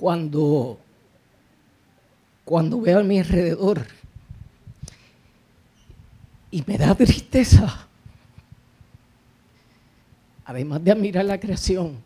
Cuando, 0.01 0.79
cuando 2.43 2.81
veo 2.81 3.01
a 3.01 3.03
mi 3.03 3.19
alrededor 3.19 3.85
y 6.49 6.63
me 6.65 6.75
da 6.75 6.95
tristeza, 6.95 7.85
además 10.43 10.83
de 10.83 10.91
admirar 10.91 11.25
la 11.25 11.39
creación, 11.39 11.97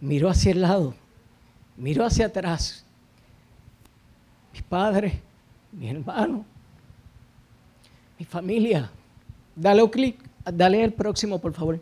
miro 0.00 0.28
hacia 0.28 0.50
el 0.50 0.62
lado, 0.62 0.96
miro 1.76 2.04
hacia 2.04 2.26
atrás, 2.26 2.84
mis 4.52 4.64
padres, 4.64 5.14
mis 5.70 5.92
hermanos, 5.92 6.44
mi 8.18 8.24
familia. 8.24 8.90
Dale 9.54 9.80
un 9.80 9.90
clic, 9.90 10.18
dale 10.52 10.82
el 10.82 10.92
próximo, 10.92 11.38
por 11.38 11.54
favor. 11.54 11.80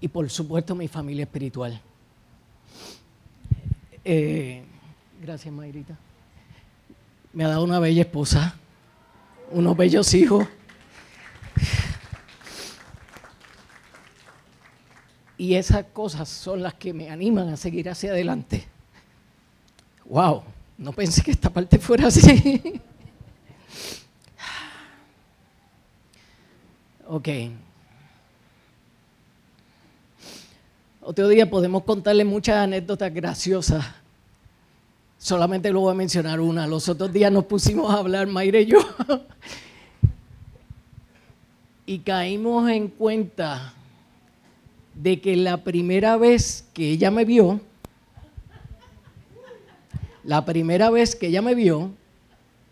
Y 0.00 0.08
por 0.08 0.28
supuesto 0.28 0.74
mi 0.74 0.88
familia 0.88 1.22
espiritual. 1.22 1.80
Eh, 4.04 4.64
gracias, 5.20 5.52
Mayrita. 5.52 5.96
Me 7.32 7.44
ha 7.44 7.48
dado 7.48 7.64
una 7.64 7.78
bella 7.78 8.02
esposa, 8.02 8.56
unos 9.50 9.76
bellos 9.76 10.12
hijos. 10.14 10.46
Y 15.38 15.54
esas 15.54 15.86
cosas 15.86 16.28
son 16.28 16.62
las 16.62 16.74
que 16.74 16.92
me 16.92 17.10
animan 17.10 17.48
a 17.48 17.56
seguir 17.56 17.88
hacia 17.88 18.10
adelante. 18.10 18.64
Wow, 20.04 20.42
no 20.78 20.92
pensé 20.92 21.22
que 21.22 21.30
esta 21.30 21.50
parte 21.50 21.78
fuera 21.78 22.08
así. 22.08 22.80
Ok. 27.04 27.28
Otro 31.04 31.26
día 31.26 31.50
podemos 31.50 31.82
contarle 31.82 32.24
muchas 32.24 32.58
anécdotas 32.58 33.12
graciosas. 33.12 33.84
Solamente 35.18 35.72
lo 35.72 35.80
voy 35.80 35.90
a 35.90 35.96
mencionar 35.96 36.38
una. 36.40 36.64
Los 36.68 36.88
otros 36.88 37.12
días 37.12 37.32
nos 37.32 37.44
pusimos 37.46 37.92
a 37.92 37.98
hablar, 37.98 38.28
Mayre 38.28 38.62
y 38.62 38.66
yo, 38.66 38.78
y 41.86 41.98
caímos 41.98 42.70
en 42.70 42.86
cuenta 42.86 43.74
de 44.94 45.20
que 45.20 45.34
la 45.34 45.64
primera 45.64 46.16
vez 46.16 46.66
que 46.72 46.90
ella 46.90 47.10
me 47.10 47.24
vio, 47.24 47.60
la 50.22 50.44
primera 50.44 50.88
vez 50.88 51.16
que 51.16 51.26
ella 51.26 51.42
me 51.42 51.56
vio, 51.56 51.90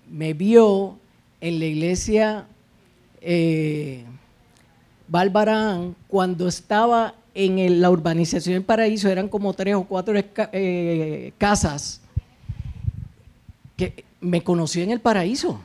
me 0.09 0.35
vio 0.35 1.01
en 1.41 1.59
la 1.59 1.65
iglesia 1.65 2.47
eh, 3.21 4.05
Balbarán, 5.09 5.97
cuando 6.07 6.47
estaba 6.47 7.17
en 7.35 7.81
la 7.81 7.91
urbanización 7.91 8.55
del 8.55 8.65
paraíso, 8.65 9.09
eran 9.09 9.29
como 9.29 9.55
tres 9.55 9.75
o 9.75 9.85
cuatro 9.85 10.15
eh, 10.17 11.33
casas, 11.39 12.01
que 13.77 14.05
me 14.21 14.43
conoció 14.43 14.83
en 14.83 14.91
el 14.91 15.01
paraíso. 15.01 15.61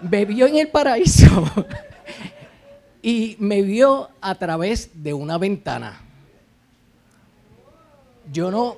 Me 0.00 0.24
vio 0.24 0.46
en 0.46 0.56
el 0.56 0.68
paraíso 0.68 1.44
y 3.02 3.36
me 3.38 3.62
vio 3.62 4.08
a 4.20 4.34
través 4.34 4.90
de 4.94 5.12
una 5.12 5.38
ventana. 5.38 6.00
Yo 8.32 8.50
no, 8.50 8.76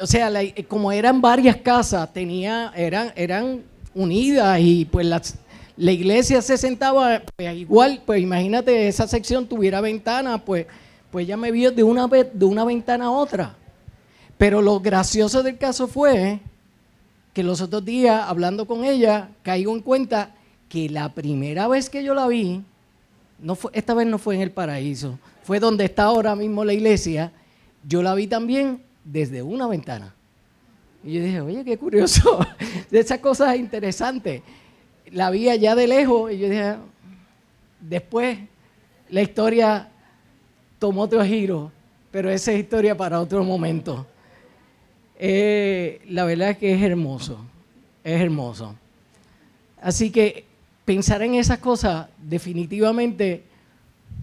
o 0.00 0.06
sea, 0.06 0.30
como 0.68 0.92
eran 0.92 1.20
varias 1.20 1.56
casas, 1.56 2.12
tenía, 2.12 2.72
eran, 2.76 3.12
eran 3.16 3.62
unidas 3.94 4.58
y 4.60 4.84
pues 4.84 5.06
las 5.06 5.38
la 5.76 5.92
iglesia 5.92 6.42
se 6.42 6.58
sentaba, 6.58 7.22
pues 7.36 7.56
igual, 7.56 8.02
pues 8.04 8.20
imagínate, 8.20 8.88
esa 8.88 9.08
sección 9.08 9.46
tuviera 9.46 9.80
ventana, 9.80 10.38
pues, 10.38 10.66
pues 11.10 11.26
ya 11.26 11.36
me 11.36 11.50
vio 11.50 11.70
de 11.70 11.82
una, 11.82 12.06
de 12.06 12.44
una 12.44 12.64
ventana 12.64 13.06
a 13.06 13.10
otra. 13.10 13.56
Pero 14.36 14.60
lo 14.60 14.80
gracioso 14.80 15.42
del 15.42 15.58
caso 15.58 15.86
fue 15.86 16.40
que 17.32 17.42
los 17.42 17.60
otros 17.60 17.84
días, 17.84 18.24
hablando 18.26 18.66
con 18.66 18.84
ella, 18.84 19.30
caigo 19.42 19.74
en 19.74 19.80
cuenta 19.80 20.34
que 20.68 20.88
la 20.88 21.14
primera 21.14 21.68
vez 21.68 21.88
que 21.88 22.04
yo 22.04 22.14
la 22.14 22.26
vi, 22.26 22.62
no 23.40 23.54
fue, 23.54 23.70
esta 23.74 23.94
vez 23.94 24.06
no 24.06 24.18
fue 24.18 24.34
en 24.34 24.42
el 24.42 24.50
paraíso, 24.50 25.18
fue 25.42 25.58
donde 25.58 25.84
está 25.84 26.04
ahora 26.04 26.36
mismo 26.36 26.64
la 26.64 26.74
iglesia, 26.74 27.32
yo 27.86 28.02
la 28.02 28.14
vi 28.14 28.26
también 28.26 28.82
desde 29.04 29.42
una 29.42 29.66
ventana. 29.66 30.14
Y 31.04 31.14
yo 31.14 31.22
dije, 31.22 31.40
oye, 31.40 31.64
qué 31.64 31.78
curioso, 31.78 32.46
de 32.90 33.00
esas 33.00 33.18
cosas 33.18 33.56
interesantes 33.56 34.42
la 35.12 35.30
vi 35.30 35.48
allá 35.48 35.74
de 35.74 35.86
lejos 35.86 36.32
y 36.32 36.38
yo 36.38 36.48
dije, 36.48 36.76
después 37.80 38.38
la 39.10 39.22
historia 39.22 39.88
tomó 40.78 41.02
otro 41.02 41.24
giro, 41.24 41.70
pero 42.10 42.30
esa 42.30 42.52
es 42.52 42.60
historia 42.60 42.96
para 42.96 43.20
otro 43.20 43.44
momento. 43.44 44.06
Eh, 45.18 46.00
la 46.08 46.24
verdad 46.24 46.50
es 46.50 46.58
que 46.58 46.74
es 46.74 46.82
hermoso, 46.82 47.38
es 48.02 48.20
hermoso. 48.20 48.74
Así 49.80 50.10
que 50.10 50.44
pensar 50.84 51.22
en 51.22 51.34
esas 51.34 51.58
cosas 51.58 52.08
definitivamente, 52.18 53.44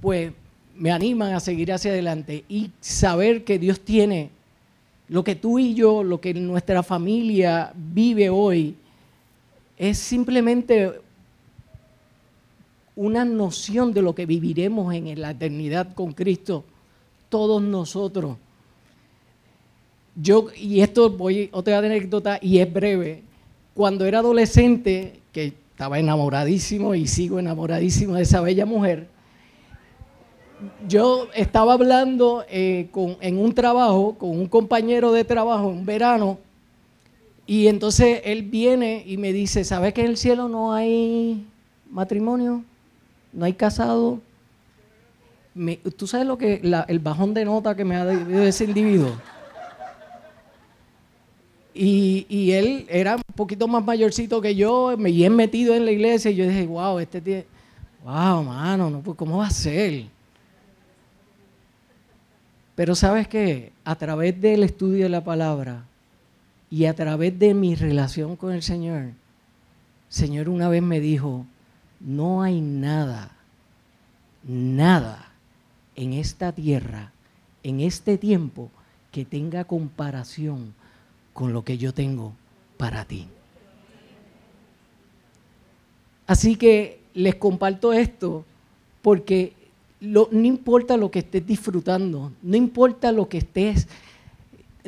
pues 0.02 0.34
me 0.76 0.92
animan 0.92 1.34
a 1.34 1.40
seguir 1.40 1.72
hacia 1.72 1.92
adelante 1.92 2.44
y 2.50 2.72
saber 2.80 3.44
que 3.44 3.60
Dios 3.60 3.80
tiene 3.82 4.32
lo 5.08 5.24
que 5.24 5.36
tú 5.36 5.60
y 5.60 5.74
yo, 5.74 6.04
lo 6.04 6.22
que 6.22 6.34
nuestra 6.34 6.84
familia 6.84 7.72
vive 7.76 8.30
hoy, 8.30 8.76
es 9.80 9.98
simplemente 9.98 10.92
una 12.98 13.24
noción 13.24 13.94
de 13.94 14.02
lo 14.02 14.14
que 14.14 14.26
viviremos 14.26 14.94
en 14.94 15.20
la 15.22 15.32
eternidad 15.32 15.94
con 15.94 16.12
Cristo, 16.12 16.66
todos 17.30 17.62
nosotros. 17.62 18.36
Yo, 20.22 20.48
y 20.54 20.82
esto 20.82 21.10
voy, 21.10 21.50
otra 21.54 21.78
anécdota, 21.78 22.40
y 22.42 22.60
es 22.60 22.72
breve. 22.72 23.24
Cuando 23.74 24.06
era 24.06 24.20
adolescente, 24.20 25.22
que 25.32 25.54
estaba 25.72 25.98
enamoradísimo 25.98 26.94
y 26.94 27.08
sigo 27.08 27.40
enamoradísimo 27.40 28.16
de 28.16 28.24
esa 28.24 28.42
bella 28.42 28.66
mujer, 28.66 29.08
yo 30.90 31.30
estaba 31.34 31.72
hablando 31.72 32.44
eh, 32.50 32.90
en 33.22 33.38
un 33.40 33.54
trabajo 33.54 34.16
con 34.18 34.32
un 34.32 34.48
compañero 34.48 35.14
de 35.14 35.24
trabajo 35.24 35.72
en 35.72 35.86
verano 35.86 36.38
y 37.50 37.68
entonces 37.68 38.22
él 38.26 38.44
viene 38.44 39.04
y 39.08 39.18
me 39.18 39.34
dice, 39.34 39.64
¿sabes 39.64 39.92
que 39.96 40.02
en 40.02 40.08
el 40.12 40.18
cielo 40.18 40.48
no 40.48 40.72
hay 40.72 41.48
matrimonio? 41.90 42.64
¿No 43.34 43.44
hay 43.44 43.54
casado? 43.54 44.22
¿Tú 45.98 46.06
sabes 46.06 46.28
lo 46.28 46.38
que 46.38 46.62
el 46.88 47.00
bajón 47.00 47.34
de 47.34 47.46
nota 47.46 47.76
que 47.76 47.84
me 47.84 47.96
ha 47.96 48.06
dado 48.06 48.44
ese 48.44 48.66
individuo? 48.66 49.14
Y, 51.74 52.52
él 52.52 52.86
era 52.88 53.16
un 53.16 53.24
poquito 53.34 53.68
más 53.68 53.84
mayorcito 53.84 54.40
que 54.42 54.54
yo, 54.54 54.94
me 54.96 55.10
bien 55.10 55.36
metido 55.36 55.74
en 55.74 55.86
la 55.86 55.92
iglesia, 55.92 56.30
y 56.30 56.36
yo 56.36 56.48
dije, 56.48 56.68
wow, 56.68 57.00
este 57.00 57.20
tío, 57.20 57.44
wow, 58.04 58.44
mano, 58.44 58.92
no, 58.92 59.00
pues, 59.00 59.18
¿cómo 59.18 59.40
va 59.40 59.48
a 59.48 59.50
ser? 59.50 60.04
Pero 62.76 62.94
sabes 62.94 63.28
qué, 63.28 63.72
a 63.84 63.96
través 63.96 64.40
del 64.40 64.62
estudio 64.62 65.06
de 65.06 65.10
la 65.10 65.24
palabra, 65.24 65.89
y 66.70 66.86
a 66.86 66.94
través 66.94 67.38
de 67.40 67.54
mi 67.54 67.76
relación 67.76 68.36
con 68.36 68.54
el 68.54 68.62
Señor, 68.62 69.12
Señor 70.08 70.50
una 70.50 70.70
vez 70.70 70.82
me 70.82 71.00
dijo, 71.00 71.46
no 72.00 72.42
hay 72.42 72.62
nada, 72.62 73.32
nada 74.44 75.32
en 75.96 76.14
esta 76.14 76.52
tierra, 76.52 77.12
en 77.64 77.80
este 77.82 78.18
tiempo, 78.18 78.70
que 79.12 79.26
tenga 79.26 79.64
comparación 79.64 80.74
con 81.34 81.54
lo 81.54 81.64
que 81.64 81.78
yo 81.78 81.94
tengo 81.94 82.34
para 82.78 83.06
ti. 83.06 83.28
Así 86.28 86.56
que 86.56 87.02
les 87.14 87.36
comparto 87.36 87.92
esto 87.92 88.46
porque 89.02 89.54
no 90.00 90.28
importa 90.32 90.96
lo 90.96 91.12
que 91.12 91.20
estés 91.20 91.46
disfrutando, 91.46 92.32
no 92.42 92.56
importa 92.56 93.12
lo 93.12 93.28
que 93.28 93.40
estés 93.40 93.88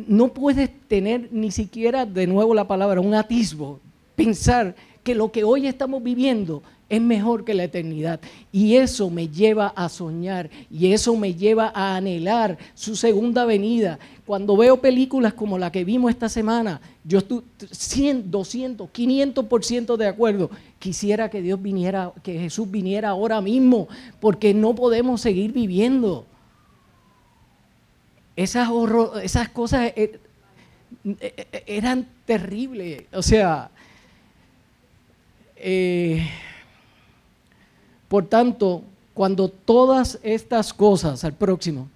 no 0.07 0.29
puedes 0.29 0.69
tener 0.87 1.29
ni 1.31 1.51
siquiera, 1.51 2.05
de 2.05 2.27
nuevo 2.27 2.53
la 2.53 2.67
palabra, 2.67 3.01
un 3.01 3.13
atisbo, 3.13 3.79
pensar 4.15 4.75
que 5.03 5.15
lo 5.15 5.31
que 5.31 5.43
hoy 5.43 5.67
estamos 5.67 6.03
viviendo 6.03 6.61
es 6.91 7.01
mejor 7.01 7.45
que 7.45 7.53
la 7.53 7.63
eternidad. 7.63 8.19
Y 8.51 8.75
eso 8.75 9.09
me 9.09 9.29
lleva 9.29 9.67
a 9.67 9.87
soñar 9.87 10.49
y 10.69 10.91
eso 10.91 11.15
me 11.15 11.33
lleva 11.33 11.71
a 11.73 11.95
anhelar 11.95 12.57
su 12.73 12.97
segunda 12.97 13.45
venida. 13.45 13.97
Cuando 14.25 14.57
veo 14.57 14.81
películas 14.81 15.33
como 15.33 15.57
la 15.57 15.71
que 15.71 15.85
vimos 15.85 16.11
esta 16.11 16.27
semana, 16.27 16.81
yo 17.05 17.19
estoy 17.19 17.43
100, 17.71 18.29
200, 18.29 18.89
500% 18.89 19.95
de 19.95 20.07
acuerdo. 20.07 20.51
Quisiera 20.79 21.29
que 21.29 21.41
Dios 21.41 21.61
viniera, 21.61 22.11
que 22.23 22.37
Jesús 22.37 22.69
viniera 22.69 23.09
ahora 23.09 23.39
mismo, 23.39 23.87
porque 24.19 24.53
no 24.53 24.75
podemos 24.75 25.21
seguir 25.21 25.53
viviendo. 25.53 26.25
Esas, 28.41 28.69
esas 29.21 29.49
cosas 29.49 29.93
eh, 29.95 30.19
eh, 31.05 31.19
eh, 31.21 31.63
eran 31.67 32.07
terribles. 32.25 33.03
O 33.13 33.21
sea, 33.21 33.69
por 38.07 38.25
tanto, 38.25 38.83
cuando 39.13 39.47
todas 39.47 40.17
estas 40.23 40.73
cosas, 40.73 41.23
al 41.23 41.33
próximo, 41.33 41.87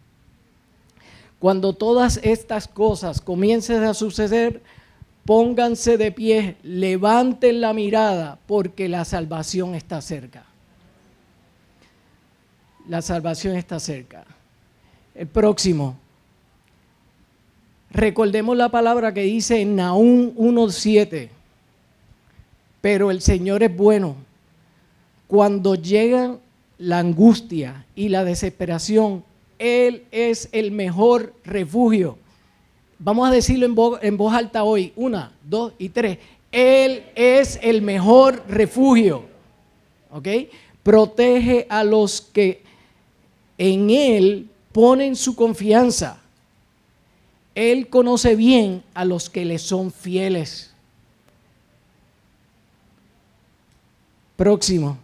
cuando 1.40 1.74
todas 1.74 2.20
estas 2.22 2.68
cosas 2.68 3.22
comiencen 3.22 3.84
a 3.84 3.96
suceder, 3.96 4.62
pónganse 5.26 5.98
de 5.98 6.12
pie, 6.12 6.58
levanten 6.62 7.60
la 7.60 7.74
mirada, 7.74 8.38
porque 8.46 8.88
la 8.88 9.04
salvación 9.04 9.74
está 9.74 10.00
cerca. 10.00 10.46
La 12.88 13.02
salvación 13.02 13.56
está 13.56 13.80
cerca. 13.80 14.26
El 15.16 15.26
próximo. 15.26 16.05
Recordemos 17.96 18.58
la 18.58 18.70
palabra 18.70 19.14
que 19.14 19.22
dice 19.22 19.62
en 19.62 19.78
Nahum 19.78 20.36
1.7. 20.36 21.30
Pero 22.82 23.10
el 23.10 23.22
Señor 23.22 23.64
es 23.64 23.76
bueno 23.76 24.18
cuando 25.28 25.76
llegan 25.76 26.40
la 26.78 27.00
angustia 27.00 27.86
y 27.96 28.10
la 28.10 28.24
desesperación, 28.24 29.24
Él 29.58 30.04
es 30.12 30.50
el 30.52 30.72
mejor 30.72 31.34
refugio. 31.46 32.18
Vamos 33.00 33.30
a 33.30 33.32
decirlo 33.32 33.66
en 34.02 34.18
voz, 34.18 34.34
alta 34.34 34.64
hoy. 34.64 34.92
Una, 34.96 35.32
dos 35.44 35.74
y 35.78 35.90
tres. 35.90 36.20
Él 36.52 37.04
es 37.16 37.60
el 37.62 37.82
mejor 37.82 38.44
refugio. 38.48 39.24
¿Ok? 40.12 40.28
Protege 40.84 41.66
a 41.70 41.84
los 41.84 42.22
que 42.22 42.62
en 43.58 43.90
Él 43.90 44.50
ponen 44.72 45.16
su 45.16 45.36
confianza. 45.36 46.22
Él 47.56 47.88
conoce 47.88 48.36
bien 48.36 48.84
a 48.94 49.06
los 49.06 49.30
que 49.30 49.46
le 49.46 49.58
son 49.58 49.92
fieles. 49.92 50.74
Próximo. 54.36 54.98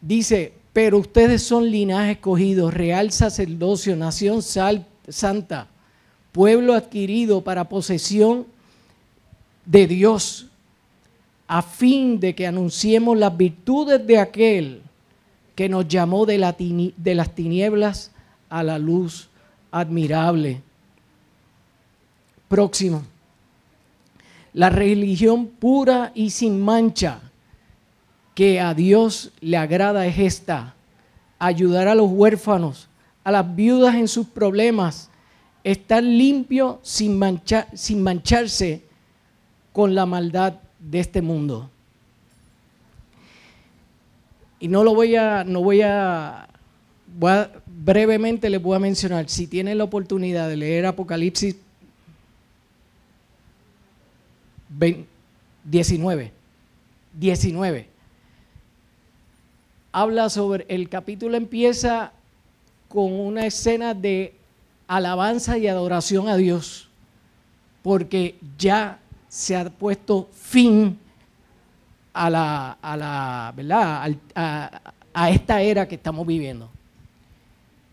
Dice, 0.00 0.52
pero 0.72 0.98
ustedes 0.98 1.42
son 1.42 1.68
linaje 1.68 2.12
escogido, 2.12 2.70
real 2.70 3.10
sacerdocio, 3.10 3.96
nación 3.96 4.40
santa, 4.42 5.66
pueblo 6.30 6.74
adquirido 6.74 7.42
para 7.42 7.68
posesión 7.68 8.46
de 9.66 9.88
Dios, 9.88 10.46
a 11.48 11.62
fin 11.62 12.20
de 12.20 12.34
que 12.36 12.46
anunciemos 12.46 13.18
las 13.18 13.36
virtudes 13.36 14.06
de 14.06 14.18
aquel 14.18 14.82
que 15.56 15.68
nos 15.68 15.88
llamó 15.88 16.24
de, 16.26 16.92
de 16.96 17.14
las 17.14 17.34
tinieblas 17.34 18.12
a 18.48 18.62
la 18.62 18.78
luz 18.78 19.28
admirable. 19.74 20.62
Próximo. 22.48 23.02
La 24.52 24.70
religión 24.70 25.48
pura 25.48 26.12
y 26.14 26.30
sin 26.30 26.62
mancha 26.62 27.18
que 28.36 28.60
a 28.60 28.72
Dios 28.72 29.32
le 29.40 29.56
agrada 29.56 30.06
es 30.06 30.18
esta, 30.18 30.74
ayudar 31.40 31.88
a 31.88 31.96
los 31.96 32.08
huérfanos, 32.08 32.88
a 33.24 33.32
las 33.32 33.56
viudas 33.56 33.96
en 33.96 34.06
sus 34.06 34.28
problemas, 34.28 35.10
estar 35.64 36.04
limpio 36.04 36.78
sin, 36.82 37.20
sin 37.74 38.02
mancharse 38.02 38.84
con 39.72 39.96
la 39.96 40.06
maldad 40.06 40.54
de 40.78 41.00
este 41.00 41.20
mundo. 41.20 41.68
Y 44.60 44.68
no 44.68 44.84
lo 44.84 44.94
voy 44.94 45.16
a, 45.16 45.42
no 45.42 45.62
voy 45.62 45.82
a, 45.82 46.48
brevemente 47.84 48.48
les 48.48 48.62
voy 48.62 48.76
a 48.76 48.78
mencionar, 48.78 49.28
si 49.28 49.46
tienen 49.46 49.78
la 49.78 49.84
oportunidad 49.84 50.48
de 50.48 50.56
leer 50.56 50.86
Apocalipsis 50.86 51.56
19, 55.64 56.32
19 57.12 57.94
habla 59.94 60.28
sobre, 60.28 60.66
el 60.68 60.88
capítulo 60.88 61.36
empieza 61.36 62.10
con 62.88 63.12
una 63.12 63.46
escena 63.46 63.94
de 63.94 64.34
alabanza 64.88 65.56
y 65.56 65.68
adoración 65.68 66.26
a 66.28 66.36
Dios, 66.36 66.88
porque 67.82 68.34
ya 68.58 68.98
se 69.28 69.54
ha 69.54 69.70
puesto 69.70 70.28
fin 70.32 70.98
a 72.12 72.28
la, 72.28 72.72
a 72.82 72.96
la 72.96 73.52
¿verdad? 73.54 74.16
A, 74.34 74.80
a 75.14 75.30
esta 75.30 75.62
era 75.62 75.86
que 75.86 75.94
estamos 75.94 76.26
viviendo. 76.26 76.73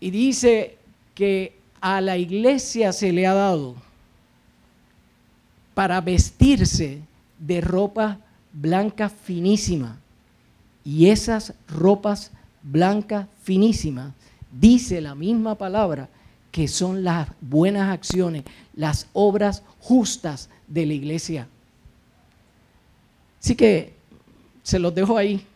Y 0.02 0.10
dice 0.10 0.78
que 1.14 1.56
a 1.80 2.00
la 2.00 2.16
iglesia 2.18 2.92
se 2.92 3.12
le 3.12 3.24
ha 3.24 3.34
dado 3.34 3.76
para 5.74 6.00
vestirse 6.00 6.98
de 7.38 7.60
ropa 7.60 8.18
blanca 8.52 9.08
finísima 9.08 10.00
y 10.84 11.06
esas 11.06 11.54
ropas 11.68 12.32
blancas 12.64 13.28
finísimas, 13.44 14.12
dice 14.50 15.00
la 15.00 15.14
misma 15.14 15.54
palabra, 15.54 16.08
que 16.50 16.66
son 16.66 17.04
las 17.04 17.28
buenas 17.40 17.88
acciones, 17.88 18.42
las 18.74 19.06
obras 19.12 19.62
justas 19.78 20.50
de 20.66 20.84
la 20.84 20.94
iglesia. 20.94 21.46
Así 23.40 23.54
que 23.54 23.94
se 24.64 24.80
los 24.80 24.92
dejo 24.92 25.16
ahí. 25.16 25.46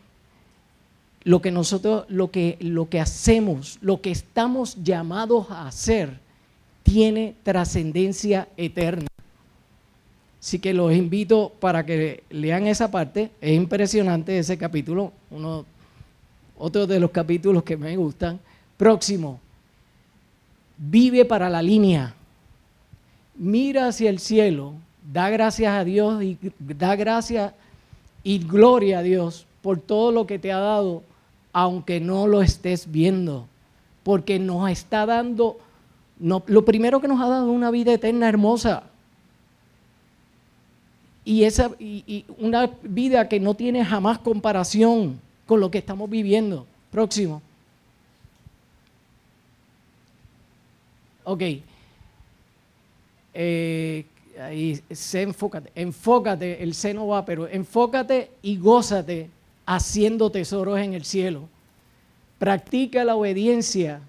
Lo 1.27 1.41
que 1.41 1.51
nosotros, 1.51 2.05
lo 2.07 2.31
que, 2.31 2.55
lo 2.61 2.87
que 2.87 3.01
hacemos, 3.01 3.79
lo 3.81 3.99
que 3.99 4.11
estamos 4.11 4.81
llamados 4.81 5.51
a 5.51 5.67
hacer, 5.67 6.21
tiene 6.83 7.35
trascendencia 7.43 8.47
eterna. 8.55 9.07
Así 10.39 10.57
que 10.59 10.73
los 10.73 10.93
invito 10.93 11.51
para 11.59 11.85
que 11.85 12.23
lean 12.29 12.65
esa 12.65 12.89
parte. 12.89 13.29
Es 13.41 13.51
impresionante 13.51 14.39
ese 14.39 14.57
capítulo, 14.57 15.11
uno, 15.29 15.65
otro 16.57 16.87
de 16.87 16.97
los 16.97 17.11
capítulos 17.11 17.63
que 17.63 17.75
me 17.75 17.97
gustan. 17.97 18.39
Próximo, 18.77 19.41
vive 20.77 21.25
para 21.25 21.49
la 21.49 21.61
línea. 21.61 22.15
Mira 23.35 23.89
hacia 23.89 24.09
el 24.09 24.19
cielo, 24.19 24.75
da 25.11 25.29
gracias 25.29 25.73
a 25.73 25.83
Dios 25.83 26.23
y 26.23 26.37
da 26.57 26.95
gracias 26.95 27.51
y 28.23 28.39
gloria 28.39 28.99
a 28.99 29.03
Dios 29.03 29.45
por 29.61 29.81
todo 29.81 30.13
lo 30.13 30.25
que 30.25 30.39
te 30.39 30.53
ha 30.53 30.59
dado, 30.59 31.03
aunque 31.53 31.99
no 31.99 32.27
lo 32.27 32.41
estés 32.41 32.91
viendo, 32.91 33.47
porque 34.03 34.39
nos 34.39 34.69
está 34.69 35.05
dando, 35.05 35.57
lo 36.19 36.65
primero 36.65 37.01
que 37.01 37.07
nos 37.07 37.21
ha 37.21 37.27
dado 37.27 37.51
una 37.51 37.71
vida 37.71 37.93
eterna 37.93 38.27
hermosa 38.27 38.83
y, 41.27 41.43
esa, 41.43 41.71
y, 41.77 42.23
una 42.37 42.71
vida 42.83 43.27
que 43.27 43.41
no 43.41 43.53
tiene 43.53 43.83
jamás 43.83 44.17
comparación 44.19 45.19
con 45.45 45.59
lo 45.59 45.69
que 45.69 45.79
estamos 45.79 46.09
viviendo. 46.09 46.65
Próximo. 46.89 47.41
Ok. 51.25 51.43
Eh, 53.33 54.05
se 54.89 55.21
enfócate, 55.21 55.69
enfócate, 55.75 56.63
el 56.63 56.73
seno 56.73 57.07
va, 57.07 57.25
pero 57.25 57.45
enfócate 57.47 58.31
y 58.41 58.57
gózate 58.57 59.29
haciendo 59.67 60.31
tesoros 60.31 60.79
en 60.79 60.95
el 60.95 61.05
cielo. 61.05 61.47
Practica 62.39 63.03
la 63.03 63.15
obediencia 63.15 64.01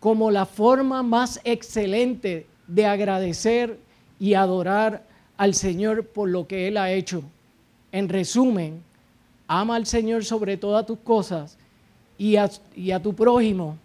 como 0.00 0.30
la 0.30 0.44
forma 0.44 1.02
más 1.02 1.40
excelente 1.44 2.46
de 2.66 2.84
agradecer 2.84 3.78
y 4.18 4.34
adorar 4.34 5.06
al 5.36 5.54
Señor 5.54 6.06
por 6.06 6.28
lo 6.28 6.46
que 6.46 6.68
Él 6.68 6.76
ha 6.76 6.90
hecho. 6.90 7.22
En 7.92 8.08
resumen, 8.08 8.82
ama 9.46 9.76
al 9.76 9.86
Señor 9.86 10.24
sobre 10.24 10.56
todas 10.56 10.84
tus 10.84 10.98
cosas 10.98 11.56
y 12.18 12.36
a, 12.36 12.48
tu 13.00 13.14
prójimo 13.14 13.76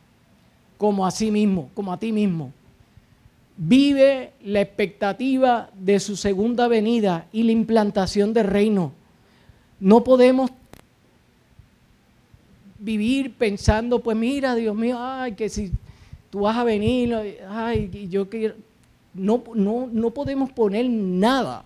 como 0.78 1.06
a 1.06 1.12
sí 1.12 1.30
mismo, 1.30 1.70
como 1.76 1.94
a 1.94 2.00
ti 2.00 2.12
mismo. 2.12 2.52
Vive 3.58 4.32
la 4.44 4.62
expectativa 4.62 5.70
de 5.76 6.00
su 6.00 6.16
segunda 6.16 6.68
venida 6.68 7.28
y 7.32 7.44
la 7.44 7.52
implantación 7.52 8.34
del 8.34 8.48
reino. 8.48 8.92
No 9.80 10.04
podemos 10.04 10.50
vivir 12.82 13.34
pensando, 13.36 14.00
pues 14.00 14.18
mira, 14.18 14.56
Dios 14.56 14.76
mío, 14.76 14.98
ay, 15.00 15.36
que 15.36 15.48
si 15.48 15.72
tú 16.30 16.42
vas 16.42 16.58
a 16.58 16.66
venir, 16.66 17.16
ay, 17.48 18.10
yo 18.10 18.30
quiero 18.30 18.56
no, 19.14 19.44
no, 19.56 19.90
no 19.92 20.12
podemos 20.12 20.52
poner 20.52 20.90
nada 20.90 21.66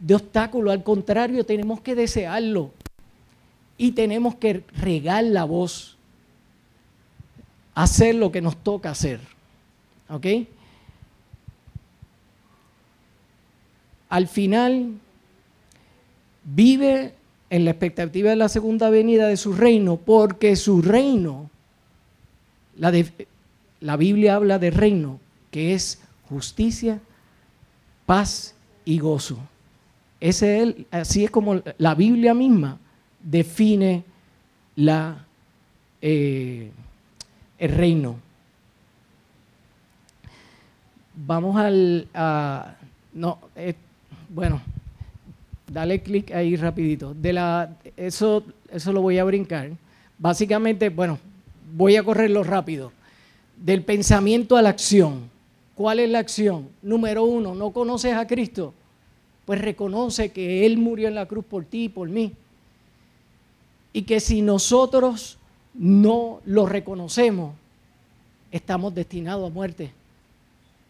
de 0.00 0.14
obstáculo, 0.14 0.70
al 0.70 0.82
contrario, 0.82 1.46
tenemos 1.46 1.80
que 1.80 1.94
desearlo 1.94 2.72
y 3.78 3.92
tenemos 3.92 4.34
que 4.34 4.64
regar 4.76 5.24
la 5.24 5.44
voz, 5.44 5.96
hacer 7.74 8.16
lo 8.16 8.32
que 8.32 8.40
nos 8.40 8.56
toca 8.56 8.90
hacer. 8.90 9.20
¿Ok? 10.08 10.26
Al 14.08 14.28
final, 14.28 14.92
vive 16.44 17.14
en 17.52 17.66
la 17.66 17.72
expectativa 17.72 18.30
de 18.30 18.36
la 18.36 18.48
segunda 18.48 18.88
venida 18.88 19.28
de 19.28 19.36
su 19.36 19.52
reino, 19.52 19.98
porque 19.98 20.56
su 20.56 20.80
reino, 20.80 21.50
la, 22.78 22.90
la 23.80 23.96
Biblia 23.98 24.36
habla 24.36 24.58
de 24.58 24.70
reino, 24.70 25.20
que 25.50 25.74
es 25.74 26.00
justicia, 26.30 26.98
paz 28.06 28.54
y 28.86 28.98
gozo. 29.00 29.36
Ese 30.18 30.62
es 30.62 30.74
así 30.90 31.24
es 31.24 31.30
como 31.30 31.60
la 31.76 31.94
Biblia 31.94 32.32
misma 32.32 32.78
define 33.22 34.02
la, 34.74 35.26
eh, 36.00 36.70
el 37.58 37.70
reino. 37.70 38.16
Vamos 41.14 41.54
al... 41.58 42.08
no, 43.12 43.38
eh, 43.56 43.74
bueno, 44.30 44.62
dale 45.72 46.02
clic 46.02 46.30
ahí 46.32 46.56
rapidito. 46.56 47.14
De 47.14 47.32
la, 47.32 47.76
eso, 47.96 48.44
eso 48.70 48.92
lo 48.92 49.00
voy 49.00 49.18
a 49.18 49.24
brincar. 49.24 49.70
Básicamente, 50.18 50.88
bueno, 50.88 51.18
voy 51.74 51.96
a 51.96 52.02
correrlo 52.02 52.44
rápido. 52.44 52.92
Del 53.56 53.82
pensamiento 53.82 54.56
a 54.56 54.62
la 54.62 54.70
acción. 54.70 55.30
¿Cuál 55.74 56.00
es 56.00 56.10
la 56.10 56.18
acción? 56.18 56.68
Número 56.82 57.24
uno, 57.24 57.54
¿no 57.54 57.70
conoces 57.70 58.14
a 58.14 58.26
Cristo? 58.26 58.74
Pues 59.46 59.60
reconoce 59.60 60.30
que 60.30 60.66
Él 60.66 60.78
murió 60.78 61.08
en 61.08 61.14
la 61.14 61.26
cruz 61.26 61.44
por 61.44 61.64
ti 61.64 61.84
y 61.84 61.88
por 61.88 62.08
mí. 62.08 62.32
Y 63.92 64.02
que 64.02 64.20
si 64.20 64.42
nosotros 64.42 65.38
no 65.74 66.40
lo 66.44 66.66
reconocemos, 66.66 67.54
estamos 68.50 68.94
destinados 68.94 69.50
a 69.50 69.54
muerte. 69.54 69.90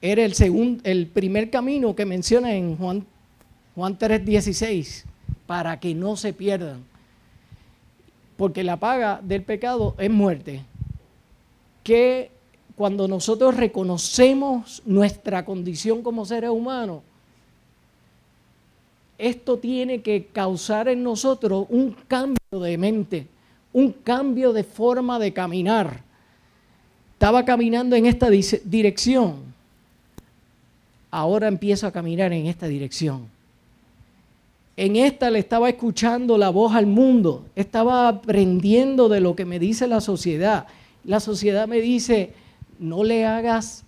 Era 0.00 0.24
el, 0.24 0.34
segundo, 0.34 0.82
el 0.84 1.06
primer 1.06 1.48
camino 1.48 1.94
que 1.94 2.04
menciona 2.04 2.54
en 2.54 2.76
Juan, 2.76 3.06
Juan 3.74 3.98
3:16, 3.98 5.04
para 5.46 5.80
que 5.80 5.94
no 5.94 6.16
se 6.16 6.32
pierdan. 6.32 6.84
Porque 8.36 8.64
la 8.64 8.76
paga 8.76 9.20
del 9.22 9.42
pecado 9.42 9.94
es 9.98 10.10
muerte. 10.10 10.62
Que 11.82 12.30
cuando 12.76 13.08
nosotros 13.08 13.56
reconocemos 13.56 14.82
nuestra 14.84 15.44
condición 15.44 16.02
como 16.02 16.24
seres 16.24 16.50
humanos, 16.50 17.02
esto 19.18 19.58
tiene 19.58 20.02
que 20.02 20.26
causar 20.26 20.88
en 20.88 21.02
nosotros 21.02 21.66
un 21.68 21.92
cambio 22.08 22.60
de 22.60 22.76
mente, 22.76 23.28
un 23.72 23.92
cambio 23.92 24.52
de 24.52 24.64
forma 24.64 25.18
de 25.18 25.32
caminar. 25.32 26.02
Estaba 27.12 27.44
caminando 27.44 27.94
en 27.94 28.06
esta 28.06 28.28
dirección, 28.30 29.54
ahora 31.08 31.46
empiezo 31.46 31.86
a 31.86 31.92
caminar 31.92 32.32
en 32.32 32.46
esta 32.46 32.66
dirección. 32.66 33.28
En 34.76 34.96
esta 34.96 35.30
le 35.30 35.38
estaba 35.38 35.68
escuchando 35.68 36.38
la 36.38 36.48
voz 36.48 36.74
al 36.74 36.86
mundo, 36.86 37.44
estaba 37.54 38.08
aprendiendo 38.08 39.08
de 39.08 39.20
lo 39.20 39.36
que 39.36 39.44
me 39.44 39.58
dice 39.58 39.86
la 39.86 40.00
sociedad. 40.00 40.66
La 41.04 41.20
sociedad 41.20 41.68
me 41.68 41.80
dice, 41.80 42.32
no 42.78 43.04
le 43.04 43.26
hagas 43.26 43.84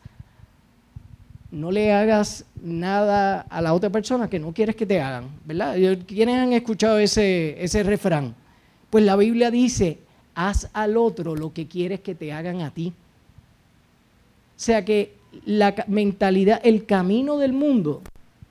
no 1.55 1.71
le 1.71 1.93
hagas 1.93 2.45
nada 2.61 3.43
a 3.43 3.63
la 3.63 3.75
otra 3.75 3.89
persona 3.89 4.29
que 4.29 4.41
no 4.41 4.53
quieres 4.53 4.75
que 4.75 4.87
te 4.87 5.01
hagan, 5.01 5.29
¿verdad? 5.45 5.77
¿Quiénes 6.05 6.37
han 6.37 6.53
escuchado 6.53 6.99
ese, 6.99 7.63
ese 7.63 7.85
refrán? 7.85 8.35
Pues 8.91 9.05
la 9.05 9.15
Biblia 9.15 9.53
dice, 9.53 9.99
haz 10.35 10.69
al 10.73 10.97
otro 10.97 11.37
lo 11.37 11.53
que 11.53 11.69
quieres 11.69 12.01
que 12.01 12.17
te 12.17 12.33
hagan 12.33 12.61
a 12.61 12.73
ti. 12.73 12.93
O 14.57 14.61
sea 14.61 14.85
que 14.85 15.15
la 15.47 15.77
mentalidad, 15.87 16.61
el 16.65 16.87
camino 16.87 17.39
del 17.39 17.53
mundo 17.53 18.03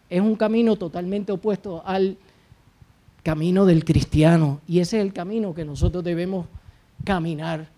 es 0.09 0.21
un 0.21 0.37
camino 0.37 0.77
totalmente 0.77 1.33
opuesto 1.33 1.83
al 1.85 2.17
camino 3.23 3.65
del 3.65 3.85
cristiano. 3.85 4.59
Y 4.67 4.79
ese 4.79 4.99
es 4.99 5.05
el 5.05 5.13
camino 5.13 5.53
que 5.53 5.65
nosotros 5.65 6.03
debemos 6.03 6.45
caminar. 7.03 7.69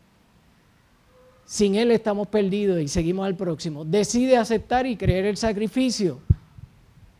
Sin 1.45 1.75
Él 1.75 1.91
estamos 1.91 2.27
perdidos 2.27 2.81
y 2.81 2.87
seguimos 2.87 3.27
al 3.27 3.35
próximo. 3.35 3.85
Decide 3.85 4.35
aceptar 4.35 4.87
y 4.87 4.97
creer 4.97 5.25
el 5.25 5.37
sacrificio. 5.37 6.19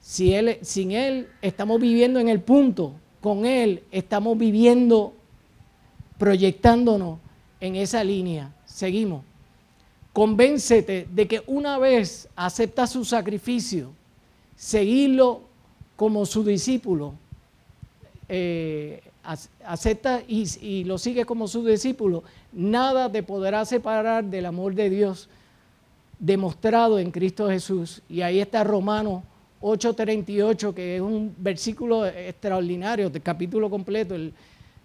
Si 0.01 0.34
él, 0.34 0.57
sin 0.61 0.91
Él 0.91 1.30
estamos 1.41 1.80
viviendo 1.80 2.19
en 2.19 2.28
el 2.28 2.41
punto. 2.41 2.93
Con 3.21 3.45
Él 3.45 3.84
estamos 3.91 4.38
viviendo, 4.38 5.13
proyectándonos 6.17 7.19
en 7.59 7.76
esa 7.76 8.03
línea. 8.03 8.53
Seguimos. 8.65 9.23
Convéncete 10.13 11.07
de 11.11 11.28
que 11.28 11.43
una 11.47 11.78
vez 11.78 12.30
acepta 12.36 12.88
su 12.88 13.03
sacrificio, 13.03 13.91
seguirlo 14.55 15.41
como 15.95 16.26
su 16.26 16.43
discípulo, 16.43 17.15
eh, 18.28 19.01
acepta 19.63 20.21
y, 20.28 20.84
lo 20.84 20.97
sigue 20.97 21.26
como 21.26 21.47
su 21.47 21.63
discípulo, 21.63 22.23
nada 22.51 23.11
te 23.11 23.23
podrá 23.23 23.65
separar 23.65 24.23
del 24.23 24.45
amor 24.45 24.76
de 24.76 24.89
Dios 24.89 25.30
demostrado 26.19 26.99
en 26.99 27.11
Cristo 27.11 27.49
Jesús. 27.49 28.01
Y 28.09 28.21
ahí 28.21 28.39
está 28.39 28.63
Romano 28.63 29.23
8:38, 29.61 30.73
que 30.73 30.95
es 30.97 31.01
un 31.01 31.34
versículo 31.38 32.05
extraordinario, 32.05 33.09
del 33.09 33.21
capítulo 33.21 33.69
completo. 33.69 34.15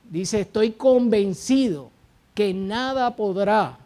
dice, 0.09 0.41
estoy 0.41 0.72
convencido 0.72 1.91
que 2.34 2.55
nada 2.55 3.14
podrá 3.14 3.78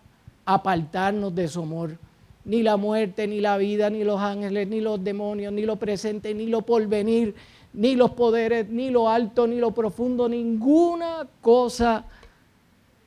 apartarnos 0.44 1.34
de 1.34 1.48
su 1.48 1.62
amor. 1.62 1.96
Ni 2.44 2.62
la 2.62 2.76
muerte, 2.76 3.26
ni 3.26 3.40
la 3.40 3.57
vida, 3.57 3.88
ni 3.88 4.05
los 4.05 4.20
ángeles, 4.20 4.68
ni 4.68 4.80
los 4.80 5.02
demonios, 5.02 5.52
ni 5.52 5.62
lo 5.62 5.76
presente, 5.76 6.34
ni 6.34 6.46
lo 6.46 6.62
porvenir, 6.62 7.34
ni 7.74 7.96
los 7.96 8.12
poderes, 8.12 8.68
ni 8.70 8.90
lo 8.90 9.10
alto, 9.10 9.46
ni 9.46 9.58
lo 9.58 9.72
profundo, 9.72 10.28
ninguna 10.28 11.26
cosa 11.42 12.04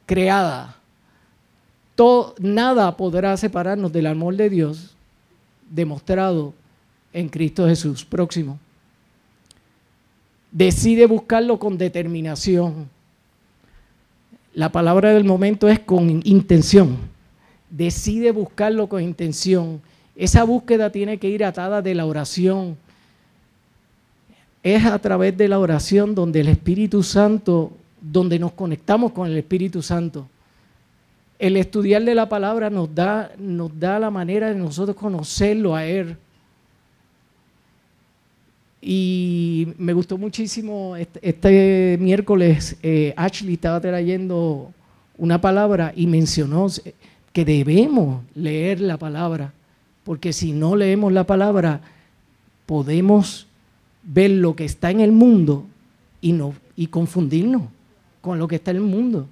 creada. 0.05 0.75
Nada 2.39 2.95
podrá 2.95 3.35
separarnos 3.37 3.91
del 3.91 4.05
amor 4.05 4.35
de 4.35 4.49
Dios 4.51 4.95
demostrado 5.69 6.53
en 7.11 7.27
Cristo 7.29 7.65
Jesús. 7.65 8.05
Próximo. 8.05 8.59
Decide 10.51 11.07
buscarlo 11.07 11.57
con 11.57 11.77
determinación. 11.77 12.89
La 14.53 14.71
palabra 14.71 15.11
del 15.11 15.23
momento 15.23 15.67
es 15.67 15.79
con 15.79 16.21
intención. 16.23 16.97
Decide 17.69 18.31
buscarlo 18.31 18.87
con 18.87 19.01
intención. 19.01 19.81
Esa 20.15 20.43
búsqueda 20.43 20.91
tiene 20.91 21.17
que 21.17 21.29
ir 21.29 21.43
atada 21.43 21.81
de 21.81 21.95
la 21.95 22.05
oración, 22.05 22.77
es 24.75 24.85
a 24.85 24.99
través 24.99 25.37
de 25.37 25.47
la 25.47 25.59
oración 25.59 26.15
donde 26.15 26.41
el 26.41 26.47
Espíritu 26.47 27.03
Santo, 27.03 27.71
donde 28.01 28.39
nos 28.39 28.53
conectamos 28.53 29.11
con 29.11 29.27
el 29.27 29.37
Espíritu 29.37 29.81
Santo. 29.81 30.27
El 31.39 31.57
estudiar 31.57 32.03
de 32.03 32.15
la 32.15 32.27
palabra 32.27 32.69
nos 32.69 32.93
da, 32.93 33.31
nos 33.37 33.77
da 33.79 33.99
la 33.99 34.09
manera 34.09 34.49
de 34.49 34.55
nosotros 34.55 34.95
conocerlo 34.95 35.75
a 35.75 35.85
Él. 35.85 36.17
Y 38.81 39.67
me 39.77 39.93
gustó 39.93 40.17
muchísimo, 40.17 40.95
este, 40.95 41.19
este 41.21 41.97
miércoles 41.99 42.77
eh, 42.81 43.13
Ashley 43.17 43.55
estaba 43.55 43.81
trayendo 43.81 44.71
una 45.17 45.41
palabra 45.41 45.93
y 45.95 46.07
mencionó 46.07 46.67
que 47.33 47.43
debemos 47.43 48.23
leer 48.35 48.79
la 48.79 48.97
palabra, 48.97 49.51
porque 50.03 50.31
si 50.31 50.53
no 50.53 50.75
leemos 50.75 51.11
la 51.11 51.25
palabra, 51.25 51.81
podemos 52.65 53.46
ver 54.07 54.31
lo 54.31 54.55
que 54.55 54.65
está 54.65 54.89
en 54.89 55.01
el 55.01 55.11
mundo 55.11 55.65
y, 56.21 56.31
no, 56.31 56.53
y 56.75 56.87
confundirnos 56.87 57.63
con 58.21 58.39
lo 58.39 58.47
que 58.47 58.55
está 58.55 58.71
en 58.71 58.77
el 58.77 58.83
mundo. 58.83 59.27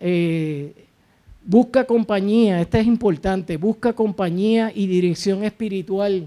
Eh, 0.00 0.72
busca 1.44 1.84
compañía, 1.84 2.60
esta 2.60 2.80
es 2.80 2.86
importante, 2.86 3.58
busca 3.58 3.92
compañía 3.92 4.72
y 4.74 4.86
dirección 4.86 5.44
espiritual. 5.44 6.26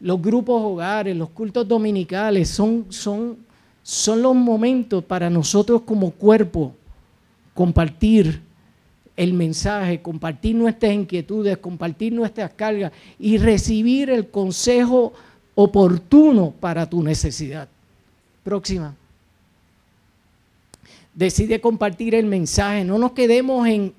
Los 0.00 0.20
grupos 0.20 0.60
hogares, 0.62 1.16
los 1.16 1.28
cultos 1.30 1.68
dominicales 1.68 2.48
son, 2.48 2.86
son, 2.88 3.36
son 3.82 4.22
los 4.22 4.34
momentos 4.34 5.04
para 5.04 5.30
nosotros 5.30 5.82
como 5.82 6.10
cuerpo 6.10 6.74
compartir 7.54 8.40
el 9.16 9.34
mensaje, 9.34 10.00
compartir 10.00 10.56
nuestras 10.56 10.94
inquietudes, 10.94 11.58
compartir 11.58 12.12
nuestras 12.12 12.50
cargas 12.54 12.90
y 13.18 13.36
recibir 13.36 14.08
el 14.10 14.28
consejo 14.28 15.12
oportuno 15.62 16.52
para 16.58 16.88
tu 16.88 17.02
necesidad. 17.02 17.68
Próxima. 18.42 18.94
Decide 21.14 21.60
compartir 21.60 22.14
el 22.14 22.26
mensaje. 22.26 22.84
No 22.84 22.98
nos 22.98 23.12
quedemos 23.12 23.66
en, 23.66 23.92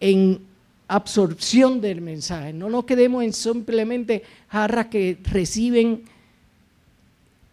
en 0.00 0.40
absorción 0.88 1.80
del 1.80 2.00
mensaje. 2.00 2.52
No 2.52 2.70
nos 2.70 2.84
quedemos 2.84 3.24
en 3.24 3.32
simplemente 3.32 4.22
jarras 4.48 4.86
que 4.86 5.18
reciben 5.24 6.04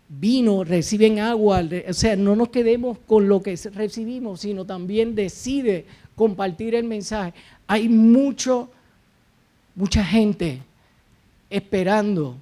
vino, 0.07 0.63
reciben 0.63 1.19
agua, 1.19 1.63
o 1.89 1.93
sea, 1.93 2.15
no 2.15 2.35
nos 2.35 2.49
quedemos 2.49 2.99
con 3.07 3.27
lo 3.27 3.41
que 3.41 3.55
recibimos, 3.73 4.41
sino 4.41 4.63
también 4.63 5.15
decide 5.15 5.85
compartir 6.15 6.75
el 6.75 6.83
mensaje. 6.83 7.33
Hay 7.65 7.89
mucho, 7.89 8.69
mucha 9.75 10.03
gente 10.05 10.61
esperando 11.49 12.37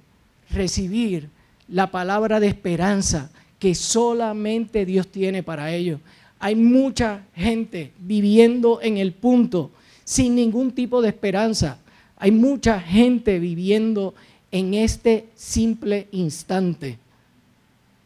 recibir 0.54 1.28
la 1.68 1.90
palabra 1.90 2.40
de 2.40 2.48
esperanza 2.48 3.30
que 3.58 3.74
solamente 3.74 4.84
Dios 4.84 5.08
tiene 5.08 5.42
para 5.42 5.72
ellos. 5.72 6.00
Hay 6.38 6.56
mucha 6.56 7.22
gente 7.34 7.92
viviendo 7.98 8.80
en 8.82 8.98
el 8.98 9.12
punto 9.12 9.70
sin 10.04 10.34
ningún 10.34 10.72
tipo 10.72 11.00
de 11.00 11.08
esperanza. 11.08 11.78
Hay 12.16 12.32
mucha 12.32 12.80
gente 12.80 13.38
viviendo 13.38 14.14
en 14.50 14.74
este 14.74 15.28
simple 15.34 16.08
instante 16.10 16.98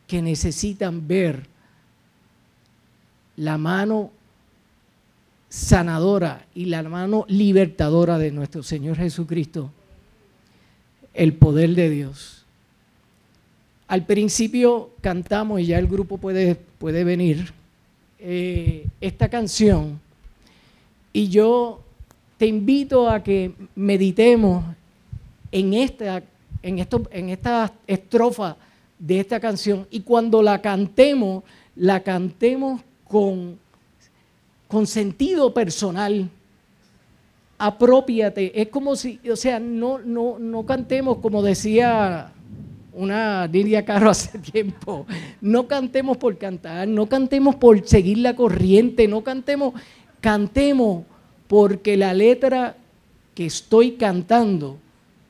que 0.06 0.22
necesitan 0.22 1.08
ver 1.08 1.46
la 3.36 3.58
mano 3.58 4.10
sanadora 5.48 6.46
y 6.54 6.66
la 6.66 6.82
mano 6.82 7.24
libertadora 7.28 8.18
de 8.18 8.30
nuestro 8.30 8.62
Señor 8.62 8.96
Jesucristo, 8.96 9.70
el 11.14 11.34
poder 11.34 11.74
de 11.74 11.90
Dios. 11.90 12.35
Al 13.88 14.04
principio 14.04 14.90
cantamos, 15.00 15.60
y 15.60 15.66
ya 15.66 15.78
el 15.78 15.86
grupo 15.86 16.18
puede, 16.18 16.56
puede 16.56 17.04
venir, 17.04 17.52
eh, 18.18 18.86
esta 19.00 19.28
canción, 19.28 20.00
y 21.12 21.28
yo 21.28 21.80
te 22.38 22.46
invito 22.46 23.08
a 23.08 23.22
que 23.22 23.52
meditemos 23.74 24.64
en 25.52 25.74
esta, 25.74 26.22
en 26.62 26.78
esto, 26.78 27.02
en 27.10 27.38
estrofa 27.86 28.56
de 28.98 29.20
esta 29.20 29.40
canción 29.40 29.86
y 29.90 30.00
cuando 30.00 30.42
la 30.42 30.60
cantemos, 30.60 31.44
la 31.74 32.00
cantemos 32.00 32.82
con, 33.08 33.58
con 34.68 34.86
sentido 34.86 35.52
personal. 35.54 36.28
Apropiate. 37.58 38.60
Es 38.60 38.68
como 38.68 38.96
si, 38.96 39.18
o 39.30 39.36
sea, 39.36 39.58
no, 39.58 39.98
no, 39.98 40.38
no 40.38 40.66
cantemos 40.66 41.18
como 41.18 41.42
decía 41.42 42.32
una 42.96 43.46
Lidia 43.46 43.84
Carro 43.84 44.10
hace 44.10 44.38
tiempo. 44.38 45.06
No 45.40 45.68
cantemos 45.68 46.16
por 46.16 46.36
cantar, 46.38 46.88
no 46.88 47.06
cantemos 47.06 47.54
por 47.54 47.86
seguir 47.86 48.18
la 48.18 48.34
corriente, 48.34 49.06
no 49.06 49.22
cantemos, 49.22 49.74
cantemos 50.20 51.04
porque 51.46 51.96
la 51.96 52.12
letra 52.12 52.76
que 53.34 53.46
estoy 53.46 53.92
cantando, 53.92 54.78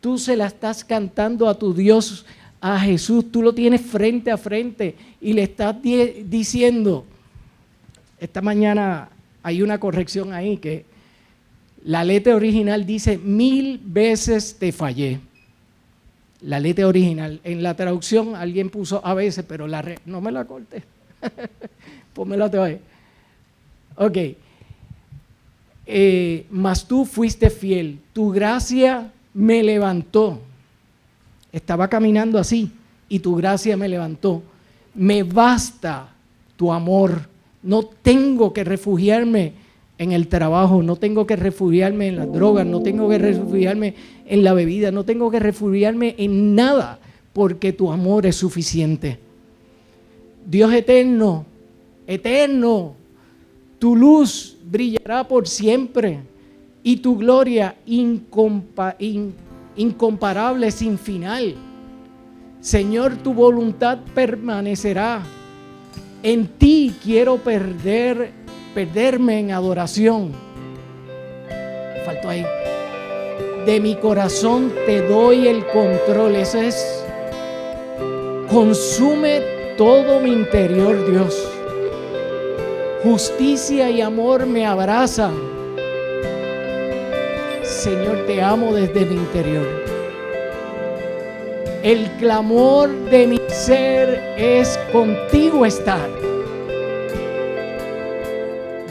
tú 0.01 0.17
se 0.17 0.37
la 0.37 0.47
estás 0.47 0.85
cantando 0.85 1.49
a 1.49 1.59
tu 1.59 1.75
Dios 1.75 2.25
a 2.61 2.81
Jesús, 2.81 3.31
tú 3.31 3.43
lo 3.43 3.53
tienes 3.53 3.81
frente 3.81 4.31
a 4.31 4.39
frente 4.39 4.95
y 5.21 5.33
le 5.33 5.43
estás 5.43 5.77
diciendo, 5.83 7.05
esta 8.19 8.41
mañana 8.41 9.11
hay 9.43 9.63
una 9.63 9.79
corrección 9.79 10.33
ahí 10.33 10.57
que 10.57 10.85
la 11.85 12.03
letra 12.03 12.35
original 12.35 12.87
dice, 12.87 13.19
mil 13.19 13.81
veces 13.85 14.57
te 14.59 14.73
fallé. 14.73 15.21
La 16.43 16.61
letra 16.61 16.87
original. 16.87 17.41
En 17.45 17.63
la 17.63 17.75
traducción 17.75 18.37
alguien 18.37 18.71
puso 18.71 19.05
a 19.05 19.15
veces, 19.15 19.45
pero 19.47 19.67
la 19.67 19.85
no 20.05 20.21
me 20.21 20.33
la 20.33 20.45
corté. 20.45 20.83
Pónmela 22.15 22.47
otra 22.47 22.65
vez. 22.65 22.81
Ok. 23.97 24.19
Eh, 25.87 26.47
mas 26.51 26.87
tú 26.87 27.05
fuiste 27.05 27.51
fiel. 27.51 28.01
Tu 28.13 28.31
gracia 28.31 29.13
me 29.35 29.63
levantó. 29.63 30.41
Estaba 31.53 31.89
caminando 31.89 32.39
así 32.39 32.73
y 33.09 33.21
tu 33.21 33.37
gracia 33.37 33.77
me 33.77 33.89
levantó. 33.89 34.43
Me 34.95 35.23
basta 35.23 36.09
tu 36.57 36.73
amor. 36.73 37.29
No 37.63 37.85
tengo 37.85 38.53
que 38.53 38.65
refugiarme 38.65 39.66
en 39.99 40.13
el 40.13 40.29
trabajo, 40.29 40.83
no 40.83 40.97
tengo 40.97 41.27
que 41.27 41.37
refugiarme 41.37 42.09
en 42.09 42.17
las 42.17 42.31
drogas, 42.33 42.67
no 42.67 42.83
tengo 42.83 43.09
que 43.09 43.19
refugiarme 43.19 43.95
en 44.27 44.45
la 44.45 44.53
bebida, 44.53 44.91
no 44.91 45.05
tengo 45.05 45.31
que 45.31 45.41
refugiarme 45.41 46.15
en 46.19 46.55
nada, 46.55 46.99
porque 47.33 47.73
tu 47.73 47.91
amor 47.91 48.27
es 48.27 48.37
suficiente. 48.37 49.19
Dios 50.49 50.73
eterno, 50.73 51.45
eterno, 52.07 52.95
tu 53.79 53.97
luz 53.97 54.57
brillará 54.71 55.27
por 55.27 55.49
siempre 55.49 56.21
y 56.83 56.99
tu 56.99 57.17
gloria 57.17 57.75
incomparable 57.87 60.71
sin 60.71 60.99
final. 60.99 61.57
Señor, 62.61 63.17
tu 63.17 63.33
voluntad 63.35 63.99
permanecerá. 64.15 65.23
En 66.23 66.47
ti 66.47 66.95
quiero 67.03 67.39
perder, 67.39 68.31
perderme 68.77 69.39
en 69.39 69.53
adoración. 69.53 70.33
Faltó 72.05 72.29
ahí. 72.29 72.45
De 73.65 73.81
mi 73.81 73.95
corazón 73.97 74.71
te 74.85 75.01
doy 75.01 75.49
el 75.49 75.65
control. 75.69 76.37
Eso 76.37 76.61
es. 76.61 77.03
Consume 78.51 79.41
todo 79.79 80.21
mi 80.21 80.31
interior, 80.31 81.11
Dios. 81.11 81.51
Justicia 83.03 83.89
y 83.89 84.03
amor 84.03 84.45
me 84.45 84.67
abrazan 84.67 85.33
Señor, 87.63 88.27
te 88.27 88.43
amo 88.43 88.75
desde 88.75 89.07
mi 89.07 89.15
interior. 89.15 89.67
El 91.83 92.11
clamor 92.19 92.91
de 93.11 93.27
mi 93.27 93.41
ser 93.49 94.35
es 94.37 94.79
contigo 94.93 95.65
estar. 95.65 96.36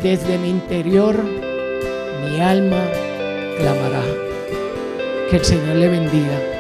Desde 0.02 0.38
mi 0.38 0.50
interior, 0.50 1.16
mi 1.24 2.40
alma 2.40 2.84
clamará. 3.58 4.04
Que 5.30 5.38
el 5.38 5.46
Señor 5.46 5.76
le 5.78 5.90
bendiga. 5.90 6.55